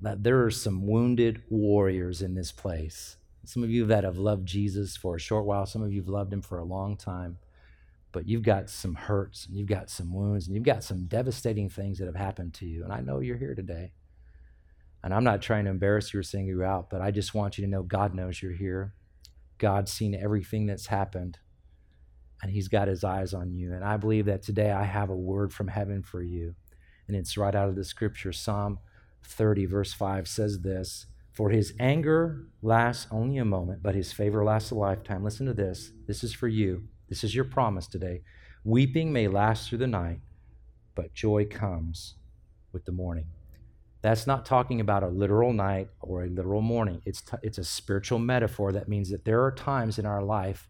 that 0.00 0.22
there 0.22 0.44
are 0.44 0.52
some 0.52 0.86
wounded 0.86 1.42
warriors 1.50 2.22
in 2.22 2.36
this 2.36 2.52
place. 2.52 3.16
Some 3.44 3.64
of 3.64 3.70
you 3.70 3.86
that 3.86 4.04
have 4.04 4.18
loved 4.18 4.46
Jesus 4.46 4.96
for 4.96 5.16
a 5.16 5.20
short 5.20 5.46
while, 5.46 5.66
some 5.66 5.82
of 5.82 5.92
you 5.92 6.00
have 6.00 6.08
loved 6.08 6.32
Him 6.32 6.42
for 6.42 6.58
a 6.58 6.64
long 6.64 6.96
time 6.96 7.38
but 8.16 8.26
you've 8.26 8.42
got 8.42 8.70
some 8.70 8.94
hurts 8.94 9.44
and 9.44 9.58
you've 9.58 9.68
got 9.68 9.90
some 9.90 10.10
wounds 10.10 10.46
and 10.46 10.54
you've 10.54 10.64
got 10.64 10.82
some 10.82 11.04
devastating 11.04 11.68
things 11.68 11.98
that 11.98 12.06
have 12.06 12.16
happened 12.16 12.54
to 12.54 12.64
you. 12.64 12.82
And 12.82 12.90
I 12.90 13.00
know 13.00 13.20
you're 13.20 13.36
here 13.36 13.54
today. 13.54 13.92
And 15.04 15.12
I'm 15.12 15.22
not 15.22 15.42
trying 15.42 15.66
to 15.66 15.70
embarrass 15.70 16.14
you 16.14 16.20
or 16.20 16.22
sing 16.22 16.46
you 16.46 16.64
out, 16.64 16.88
but 16.88 17.02
I 17.02 17.10
just 17.10 17.34
want 17.34 17.58
you 17.58 17.64
to 17.66 17.70
know 17.70 17.82
God 17.82 18.14
knows 18.14 18.40
you're 18.40 18.54
here. 18.54 18.94
God's 19.58 19.92
seen 19.92 20.14
everything 20.14 20.64
that's 20.64 20.86
happened, 20.86 21.36
and 22.40 22.50
He's 22.50 22.68
got 22.68 22.88
His 22.88 23.04
eyes 23.04 23.34
on 23.34 23.52
you. 23.52 23.74
And 23.74 23.84
I 23.84 23.98
believe 23.98 24.24
that 24.24 24.42
today 24.42 24.70
I 24.70 24.84
have 24.84 25.10
a 25.10 25.14
word 25.14 25.52
from 25.52 25.68
heaven 25.68 26.02
for 26.02 26.22
you. 26.22 26.54
And 27.08 27.14
it's 27.18 27.36
right 27.36 27.54
out 27.54 27.68
of 27.68 27.76
the 27.76 27.84
scripture. 27.84 28.32
Psalm 28.32 28.78
30, 29.24 29.66
verse 29.66 29.92
5 29.92 30.26
says 30.26 30.60
this 30.60 31.04
For 31.34 31.50
His 31.50 31.74
anger 31.78 32.46
lasts 32.62 33.08
only 33.10 33.36
a 33.36 33.44
moment, 33.44 33.82
but 33.82 33.94
His 33.94 34.14
favor 34.14 34.42
lasts 34.42 34.70
a 34.70 34.74
lifetime. 34.74 35.22
Listen 35.22 35.44
to 35.44 35.52
this. 35.52 35.92
This 36.06 36.24
is 36.24 36.32
for 36.32 36.48
you. 36.48 36.88
This 37.08 37.22
is 37.22 37.34
your 37.34 37.44
promise 37.44 37.86
today. 37.86 38.22
Weeping 38.64 39.12
may 39.12 39.28
last 39.28 39.68
through 39.68 39.78
the 39.78 39.86
night, 39.86 40.20
but 40.94 41.14
joy 41.14 41.46
comes 41.46 42.14
with 42.72 42.84
the 42.84 42.92
morning. 42.92 43.26
That's 44.02 44.26
not 44.26 44.44
talking 44.44 44.80
about 44.80 45.02
a 45.02 45.08
literal 45.08 45.52
night 45.52 45.88
or 46.00 46.24
a 46.24 46.28
literal 46.28 46.62
morning. 46.62 47.02
It's, 47.04 47.22
t- 47.22 47.36
it's 47.42 47.58
a 47.58 47.64
spiritual 47.64 48.18
metaphor 48.18 48.72
that 48.72 48.88
means 48.88 49.10
that 49.10 49.24
there 49.24 49.42
are 49.44 49.52
times 49.52 49.98
in 49.98 50.06
our 50.06 50.22
life 50.22 50.68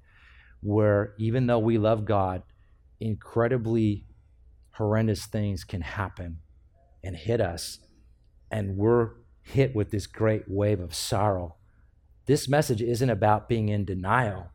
where, 0.61 1.14
even 1.18 1.46
though 1.46 1.59
we 1.59 1.79
love 1.79 2.05
God, 2.05 2.42
incredibly 3.01 4.07
horrendous 4.72 5.27
things 5.27 5.64
can 5.64 5.81
happen 5.81 6.38
and 7.03 7.16
hit 7.16 7.40
us, 7.40 7.79
and 8.51 8.77
we're 8.77 9.11
hit 9.42 9.75
with 9.75 9.90
this 9.90 10.07
great 10.07 10.44
wave 10.49 10.81
of 10.81 10.94
sorrow. 10.94 11.57
This 12.27 12.49
message 12.49 12.83
isn't 12.83 13.11
about 13.11 13.49
being 13.49 13.68
in 13.68 13.85
denial. 13.85 14.51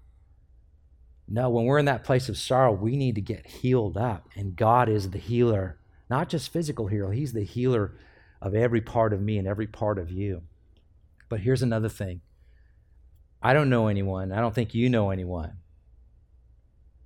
No, 1.27 1.49
when 1.49 1.65
we're 1.65 1.79
in 1.79 1.85
that 1.85 2.03
place 2.03 2.29
of 2.29 2.37
sorrow, 2.37 2.71
we 2.71 2.97
need 2.97 3.15
to 3.15 3.21
get 3.21 3.47
healed 3.47 3.97
up. 3.97 4.27
And 4.35 4.55
God 4.55 4.89
is 4.89 5.09
the 5.09 5.17
healer, 5.17 5.79
not 6.09 6.29
just 6.29 6.51
physical 6.51 6.87
healer, 6.87 7.11
He's 7.11 7.33
the 7.33 7.43
healer 7.43 7.93
of 8.41 8.55
every 8.55 8.81
part 8.81 9.13
of 9.13 9.21
me 9.21 9.37
and 9.37 9.47
every 9.47 9.67
part 9.67 9.97
of 9.97 10.11
you. 10.11 10.41
But 11.29 11.41
here's 11.41 11.61
another 11.61 11.89
thing 11.89 12.21
I 13.41 13.53
don't 13.53 13.69
know 13.69 13.87
anyone, 13.87 14.31
I 14.31 14.41
don't 14.41 14.53
think 14.53 14.73
you 14.73 14.89
know 14.89 15.09
anyone 15.09 15.57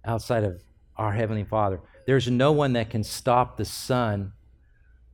outside 0.04 0.43
of 0.43 0.62
our 0.97 1.12
Heavenly 1.12 1.43
Father. 1.43 1.82
There's 2.06 2.30
no 2.30 2.51
one 2.51 2.73
that 2.73 2.89
can 2.89 3.04
stop 3.04 3.58
the 3.58 3.65
sun 3.65 4.34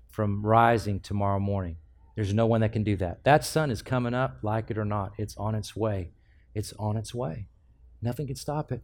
from 0.09 0.45
rising 0.45 0.99
tomorrow 0.99 1.39
morning. 1.39 1.77
There's 2.15 2.33
no 2.33 2.45
one 2.45 2.61
that 2.61 2.73
can 2.73 2.83
do 2.83 2.97
that. 2.97 3.23
That 3.23 3.45
sun 3.45 3.71
is 3.71 3.81
coming 3.81 4.13
up, 4.13 4.39
like 4.41 4.69
it 4.69 4.77
or 4.77 4.85
not. 4.85 5.13
It's 5.17 5.35
on 5.37 5.55
its 5.55 5.75
way. 5.75 6.11
It's 6.53 6.73
on 6.77 6.97
its 6.97 7.13
way. 7.13 7.47
Nothing 8.01 8.27
can 8.27 8.35
stop 8.35 8.71
it. 8.71 8.81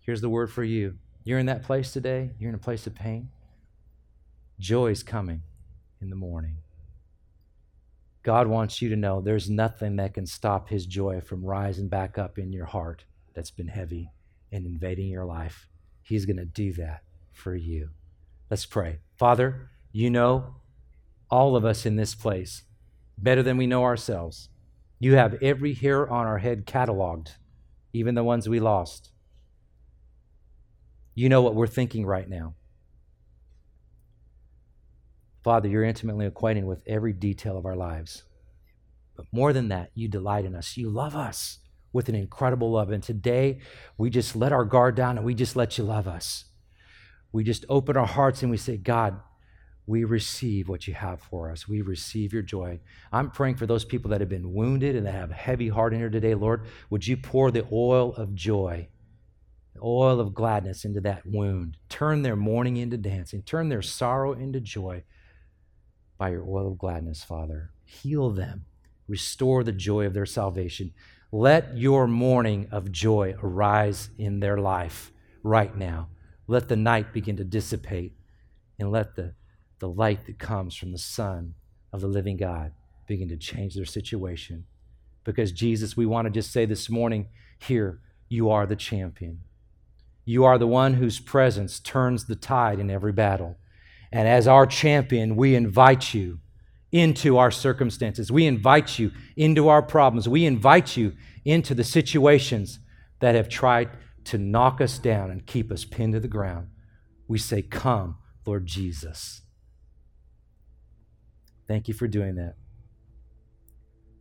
Here's 0.00 0.20
the 0.20 0.28
word 0.28 0.50
for 0.50 0.64
you. 0.64 0.98
You're 1.24 1.38
in 1.38 1.46
that 1.46 1.62
place 1.62 1.92
today, 1.92 2.30
you're 2.38 2.50
in 2.50 2.54
a 2.54 2.58
place 2.58 2.86
of 2.86 2.94
pain. 2.94 3.30
Joy 4.58 4.90
is 4.90 5.02
coming 5.02 5.42
in 6.00 6.10
the 6.10 6.16
morning. 6.16 6.58
God 8.22 8.46
wants 8.46 8.80
you 8.80 8.88
to 8.88 8.96
know 8.96 9.20
there's 9.20 9.50
nothing 9.50 9.96
that 9.96 10.14
can 10.14 10.26
stop 10.26 10.68
his 10.68 10.86
joy 10.86 11.20
from 11.20 11.44
rising 11.44 11.88
back 11.88 12.18
up 12.18 12.38
in 12.38 12.52
your 12.52 12.66
heart 12.66 13.04
that's 13.34 13.50
been 13.50 13.68
heavy 13.68 14.10
and 14.52 14.66
invading 14.66 15.08
your 15.08 15.24
life. 15.24 15.68
He's 16.02 16.24
going 16.24 16.36
to 16.36 16.44
do 16.44 16.72
that 16.74 17.02
for 17.32 17.54
you. 17.54 17.90
Let's 18.50 18.66
pray. 18.66 18.98
Father, 19.16 19.70
you 19.92 20.10
know 20.10 20.54
all 21.30 21.56
of 21.56 21.64
us 21.64 21.84
in 21.84 21.96
this 21.96 22.14
place 22.14 22.62
better 23.18 23.42
than 23.42 23.56
we 23.56 23.66
know 23.66 23.82
ourselves. 23.82 24.48
You 24.98 25.14
have 25.16 25.42
every 25.42 25.74
hair 25.74 26.08
on 26.08 26.26
our 26.26 26.38
head 26.38 26.66
cataloged 26.66 27.32
even 27.94 28.14
the 28.16 28.24
ones 28.24 28.48
we 28.48 28.60
lost. 28.60 29.12
You 31.14 31.28
know 31.28 31.40
what 31.40 31.54
we're 31.54 31.68
thinking 31.68 32.04
right 32.04 32.28
now. 32.28 32.56
Father, 35.44 35.68
you're 35.68 35.84
intimately 35.84 36.26
acquainted 36.26 36.64
with 36.64 36.82
every 36.86 37.12
detail 37.12 37.56
of 37.56 37.64
our 37.64 37.76
lives. 37.76 38.24
But 39.16 39.26
more 39.30 39.52
than 39.52 39.68
that, 39.68 39.90
you 39.94 40.08
delight 40.08 40.44
in 40.44 40.56
us. 40.56 40.76
You 40.76 40.90
love 40.90 41.14
us 41.14 41.60
with 41.92 42.08
an 42.08 42.16
incredible 42.16 42.72
love. 42.72 42.90
And 42.90 43.02
today, 43.02 43.60
we 43.96 44.10
just 44.10 44.34
let 44.34 44.52
our 44.52 44.64
guard 44.64 44.96
down 44.96 45.16
and 45.16 45.24
we 45.24 45.34
just 45.34 45.54
let 45.54 45.78
you 45.78 45.84
love 45.84 46.08
us. 46.08 46.46
We 47.30 47.44
just 47.44 47.64
open 47.68 47.96
our 47.96 48.06
hearts 48.06 48.42
and 48.42 48.50
we 48.50 48.56
say, 48.56 48.76
God, 48.76 49.20
we 49.86 50.04
receive 50.04 50.68
what 50.68 50.86
you 50.86 50.94
have 50.94 51.20
for 51.20 51.50
us. 51.50 51.68
We 51.68 51.82
receive 51.82 52.32
your 52.32 52.42
joy. 52.42 52.80
I'm 53.12 53.30
praying 53.30 53.56
for 53.56 53.66
those 53.66 53.84
people 53.84 54.10
that 54.10 54.20
have 54.20 54.30
been 54.30 54.54
wounded 54.54 54.96
and 54.96 55.06
that 55.06 55.14
have 55.14 55.30
a 55.30 55.34
heavy 55.34 55.68
heart 55.68 55.92
in 55.92 56.00
here 56.00 56.08
today, 56.08 56.34
Lord. 56.34 56.64
Would 56.90 57.06
you 57.06 57.16
pour 57.16 57.50
the 57.50 57.66
oil 57.70 58.14
of 58.14 58.34
joy, 58.34 58.88
the 59.74 59.80
oil 59.82 60.20
of 60.20 60.34
gladness 60.34 60.84
into 60.84 61.02
that 61.02 61.26
wound? 61.26 61.76
Turn 61.90 62.22
their 62.22 62.36
mourning 62.36 62.78
into 62.78 62.96
dancing, 62.96 63.42
turn 63.42 63.68
their 63.68 63.82
sorrow 63.82 64.32
into 64.32 64.60
joy 64.60 65.04
by 66.16 66.30
your 66.30 66.44
oil 66.44 66.68
of 66.68 66.78
gladness, 66.78 67.22
Father. 67.22 67.70
Heal 67.84 68.30
them, 68.30 68.64
restore 69.06 69.62
the 69.64 69.72
joy 69.72 70.06
of 70.06 70.14
their 70.14 70.26
salvation. 70.26 70.94
Let 71.30 71.76
your 71.76 72.06
morning 72.06 72.68
of 72.70 72.90
joy 72.90 73.34
arise 73.42 74.08
in 74.16 74.40
their 74.40 74.56
life 74.56 75.12
right 75.42 75.76
now. 75.76 76.08
Let 76.46 76.68
the 76.68 76.76
night 76.76 77.12
begin 77.12 77.36
to 77.36 77.44
dissipate 77.44 78.16
and 78.78 78.90
let 78.90 79.16
the 79.16 79.34
the 79.84 79.88
light 79.90 80.24
that 80.24 80.38
comes 80.38 80.74
from 80.74 80.92
the 80.92 80.98
Son 80.98 81.52
of 81.92 82.00
the 82.00 82.06
living 82.06 82.38
God 82.38 82.72
begin 83.06 83.28
to 83.28 83.36
change 83.36 83.74
their 83.74 83.84
situation. 83.84 84.64
Because, 85.24 85.52
Jesus, 85.52 85.94
we 85.94 86.06
want 86.06 86.24
to 86.24 86.30
just 86.30 86.50
say 86.52 86.64
this 86.64 86.88
morning 86.88 87.28
here, 87.58 88.00
you 88.30 88.48
are 88.48 88.64
the 88.64 88.76
champion. 88.76 89.40
You 90.24 90.42
are 90.46 90.56
the 90.56 90.66
one 90.66 90.94
whose 90.94 91.20
presence 91.20 91.80
turns 91.80 92.24
the 92.24 92.34
tide 92.34 92.78
in 92.78 92.90
every 92.90 93.12
battle. 93.12 93.58
And 94.10 94.26
as 94.26 94.48
our 94.48 94.64
champion, 94.64 95.36
we 95.36 95.54
invite 95.54 96.14
you 96.14 96.40
into 96.90 97.36
our 97.36 97.50
circumstances. 97.50 98.32
We 98.32 98.46
invite 98.46 98.98
you 98.98 99.10
into 99.36 99.68
our 99.68 99.82
problems. 99.82 100.26
We 100.26 100.46
invite 100.46 100.96
you 100.96 101.12
into 101.44 101.74
the 101.74 101.84
situations 101.84 102.78
that 103.20 103.34
have 103.34 103.50
tried 103.50 103.90
to 104.24 104.38
knock 104.38 104.80
us 104.80 104.98
down 104.98 105.30
and 105.30 105.44
keep 105.44 105.70
us 105.70 105.84
pinned 105.84 106.14
to 106.14 106.20
the 106.20 106.26
ground. 106.26 106.68
We 107.28 107.36
say, 107.36 107.60
Come, 107.60 108.16
Lord 108.46 108.64
Jesus. 108.64 109.42
Thank 111.68 111.88
you 111.88 111.94
for 111.94 112.08
doing 112.08 112.36
that. 112.36 112.54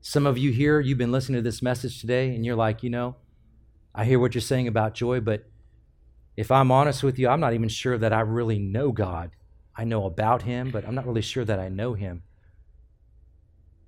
Some 0.01 0.25
of 0.25 0.37
you 0.37 0.51
here, 0.51 0.79
you've 0.79 0.97
been 0.97 1.11
listening 1.11 1.37
to 1.37 1.41
this 1.41 1.61
message 1.61 2.01
today, 2.01 2.35
and 2.35 2.45
you're 2.45 2.55
like, 2.55 2.83
you 2.83 2.89
know, 2.89 3.15
I 3.95 4.05
hear 4.05 4.19
what 4.19 4.35
you're 4.35 4.41
saying 4.41 4.67
about 4.67 4.95
joy, 4.95 5.19
but 5.21 5.45
if 6.35 6.51
I'm 6.51 6.71
honest 6.71 7.03
with 7.03 7.19
you, 7.19 7.29
I'm 7.29 7.39
not 7.39 7.53
even 7.53 7.69
sure 7.69 7.97
that 7.97 8.13
I 8.13 8.21
really 8.21 8.59
know 8.59 8.91
God. 8.91 9.31
I 9.75 9.83
know 9.85 10.05
about 10.05 10.43
Him, 10.43 10.71
but 10.71 10.87
I'm 10.87 10.95
not 10.95 11.05
really 11.07 11.21
sure 11.21 11.45
that 11.45 11.59
I 11.59 11.69
know 11.69 11.93
Him. 11.93 12.23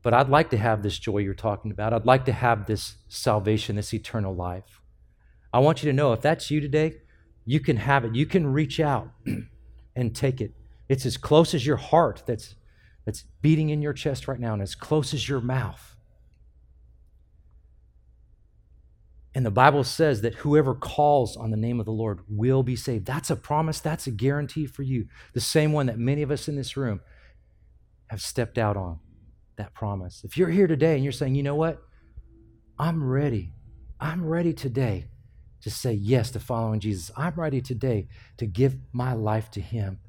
but 0.03 0.13
I'd 0.13 0.29
like 0.29 0.51
to 0.51 0.57
have 0.57 0.83
this 0.83 0.99
joy 0.99 1.17
you're 1.17 1.33
talking 1.33 1.71
about. 1.71 1.91
I'd 1.91 2.05
like 2.05 2.25
to 2.25 2.31
have 2.31 2.67
this 2.67 2.97
salvation, 3.07 3.75
this 3.75 3.91
eternal 3.91 4.35
life. 4.35 4.79
I 5.51 5.59
want 5.59 5.81
you 5.81 5.89
to 5.89 5.95
know 5.95 6.13
if 6.13 6.21
that's 6.21 6.51
you 6.51 6.61
today, 6.61 6.97
you 7.43 7.59
can 7.59 7.77
have 7.77 8.05
it. 8.05 8.13
You 8.13 8.27
can 8.27 8.45
reach 8.45 8.79
out 8.79 9.09
and 9.95 10.15
take 10.15 10.41
it. 10.41 10.53
It's 10.87 11.07
as 11.07 11.17
close 11.17 11.55
as 11.55 11.65
your 11.65 11.77
heart 11.77 12.21
that's, 12.27 12.53
that's 13.05 13.25
beating 13.41 13.69
in 13.69 13.81
your 13.81 13.93
chest 13.93 14.27
right 14.27 14.39
now 14.39 14.53
and 14.53 14.61
as 14.61 14.75
close 14.75 15.13
as 15.13 15.29
your 15.29 15.41
mouth. 15.41 15.95
And 19.35 19.45
the 19.45 19.51
Bible 19.51 19.83
says 19.83 20.21
that 20.21 20.35
whoever 20.35 20.73
calls 20.73 21.35
on 21.35 21.51
the 21.51 21.57
name 21.57 21.79
of 21.81 21.85
the 21.85 21.91
Lord 21.91 22.21
will 22.29 22.63
be 22.63 22.77
saved. 22.77 23.05
That's 23.05 23.29
a 23.29 23.35
promise, 23.35 23.81
that's 23.81 24.07
a 24.07 24.11
guarantee 24.11 24.65
for 24.65 24.81
you. 24.81 25.07
The 25.33 25.41
same 25.41 25.73
one 25.73 25.87
that 25.87 25.99
many 25.99 26.21
of 26.21 26.31
us 26.31 26.47
in 26.47 26.55
this 26.55 26.77
room 26.77 27.01
have 28.07 28.21
stepped 28.21 28.57
out 28.57 28.77
on 28.77 28.99
that 29.57 29.73
promise. 29.73 30.23
If 30.23 30.37
you're 30.37 30.49
here 30.49 30.67
today 30.67 30.95
and 30.95 31.03
you're 31.03 31.11
saying, 31.11 31.35
you 31.35 31.43
know 31.43 31.55
what? 31.55 31.81
I'm 32.79 33.03
ready. 33.03 33.53
I'm 33.99 34.25
ready 34.25 34.53
today 34.53 35.07
to 35.61 35.69
say 35.69 35.93
yes 35.93 36.31
to 36.31 36.39
following 36.39 36.79
Jesus. 36.79 37.11
I'm 37.17 37.33
ready 37.35 37.61
today 37.61 38.07
to 38.37 38.45
give 38.45 38.77
my 38.93 39.13
life 39.13 39.51
to 39.51 39.61
Him 39.61 39.99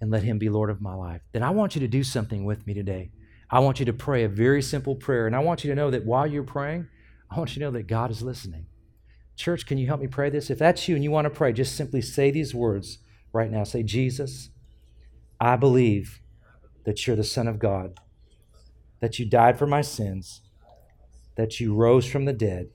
and 0.00 0.10
let 0.10 0.22
Him 0.22 0.38
be 0.38 0.48
Lord 0.48 0.70
of 0.70 0.80
my 0.80 0.94
life. 0.94 1.20
Then 1.32 1.42
I 1.42 1.50
want 1.50 1.74
you 1.74 1.80
to 1.80 1.88
do 1.88 2.02
something 2.02 2.44
with 2.44 2.66
me 2.66 2.74
today. 2.74 3.10
I 3.50 3.58
want 3.60 3.80
you 3.80 3.86
to 3.86 3.92
pray 3.92 4.24
a 4.24 4.28
very 4.28 4.62
simple 4.62 4.94
prayer. 4.94 5.26
And 5.26 5.34
I 5.34 5.40
want 5.40 5.64
you 5.64 5.70
to 5.70 5.76
know 5.76 5.90
that 5.90 6.06
while 6.06 6.26
you're 6.26 6.42
praying, 6.42 6.88
I 7.30 7.38
want 7.38 7.50
you 7.50 7.60
to 7.60 7.66
know 7.66 7.70
that 7.72 7.86
God 7.86 8.10
is 8.10 8.22
listening. 8.22 8.66
Church, 9.36 9.66
can 9.66 9.78
you 9.78 9.86
help 9.86 10.00
me 10.00 10.06
pray 10.06 10.30
this? 10.30 10.50
If 10.50 10.58
that's 10.58 10.88
you 10.88 10.94
and 10.94 11.04
you 11.04 11.10
want 11.10 11.24
to 11.24 11.30
pray, 11.30 11.52
just 11.52 11.76
simply 11.76 12.02
say 12.02 12.30
these 12.30 12.54
words 12.54 12.98
right 13.32 13.50
now. 13.50 13.64
Say, 13.64 13.82
Jesus, 13.82 14.50
I 15.40 15.56
believe 15.56 16.20
that 16.84 17.06
you're 17.06 17.16
the 17.16 17.24
Son 17.24 17.48
of 17.48 17.58
God, 17.58 17.98
that 19.00 19.18
you 19.18 19.26
died 19.26 19.58
for 19.58 19.66
my 19.66 19.80
sins, 19.80 20.42
that 21.36 21.60
you 21.60 21.74
rose 21.74 22.06
from 22.06 22.24
the 22.24 22.32
dead. 22.32 22.70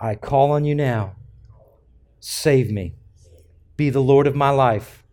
I 0.00 0.14
call 0.14 0.52
on 0.52 0.64
you 0.64 0.74
now. 0.74 1.16
Save 2.20 2.70
me. 2.70 2.94
Be 3.76 3.90
the 3.90 4.02
Lord 4.02 4.26
of 4.26 4.34
my 4.34 4.50
life. 4.50 5.03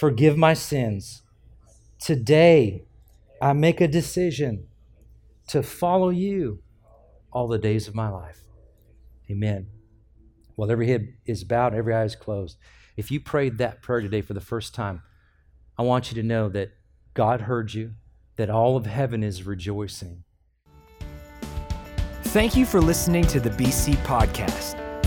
Forgive 0.00 0.38
my 0.38 0.54
sins. 0.54 1.20
Today, 1.98 2.86
I 3.42 3.52
make 3.52 3.82
a 3.82 3.86
decision 3.86 4.68
to 5.48 5.62
follow 5.62 6.08
you 6.08 6.62
all 7.30 7.46
the 7.46 7.58
days 7.58 7.86
of 7.86 7.94
my 7.94 8.08
life. 8.08 8.40
Amen. 9.30 9.66
While 10.56 10.70
every 10.70 10.88
head 10.88 11.08
is 11.26 11.44
bowed, 11.44 11.74
every 11.74 11.92
eye 11.92 12.04
is 12.04 12.16
closed. 12.16 12.56
If 12.96 13.10
you 13.10 13.20
prayed 13.20 13.58
that 13.58 13.82
prayer 13.82 14.00
today 14.00 14.22
for 14.22 14.32
the 14.32 14.40
first 14.40 14.74
time, 14.74 15.02
I 15.76 15.82
want 15.82 16.10
you 16.10 16.14
to 16.14 16.26
know 16.26 16.48
that 16.48 16.70
God 17.12 17.42
heard 17.42 17.74
you, 17.74 17.92
that 18.36 18.48
all 18.48 18.78
of 18.78 18.86
heaven 18.86 19.22
is 19.22 19.44
rejoicing. 19.44 20.24
Thank 22.22 22.56
you 22.56 22.64
for 22.64 22.80
listening 22.80 23.26
to 23.26 23.38
the 23.38 23.50
BC 23.50 23.96
Podcast. 24.06 24.79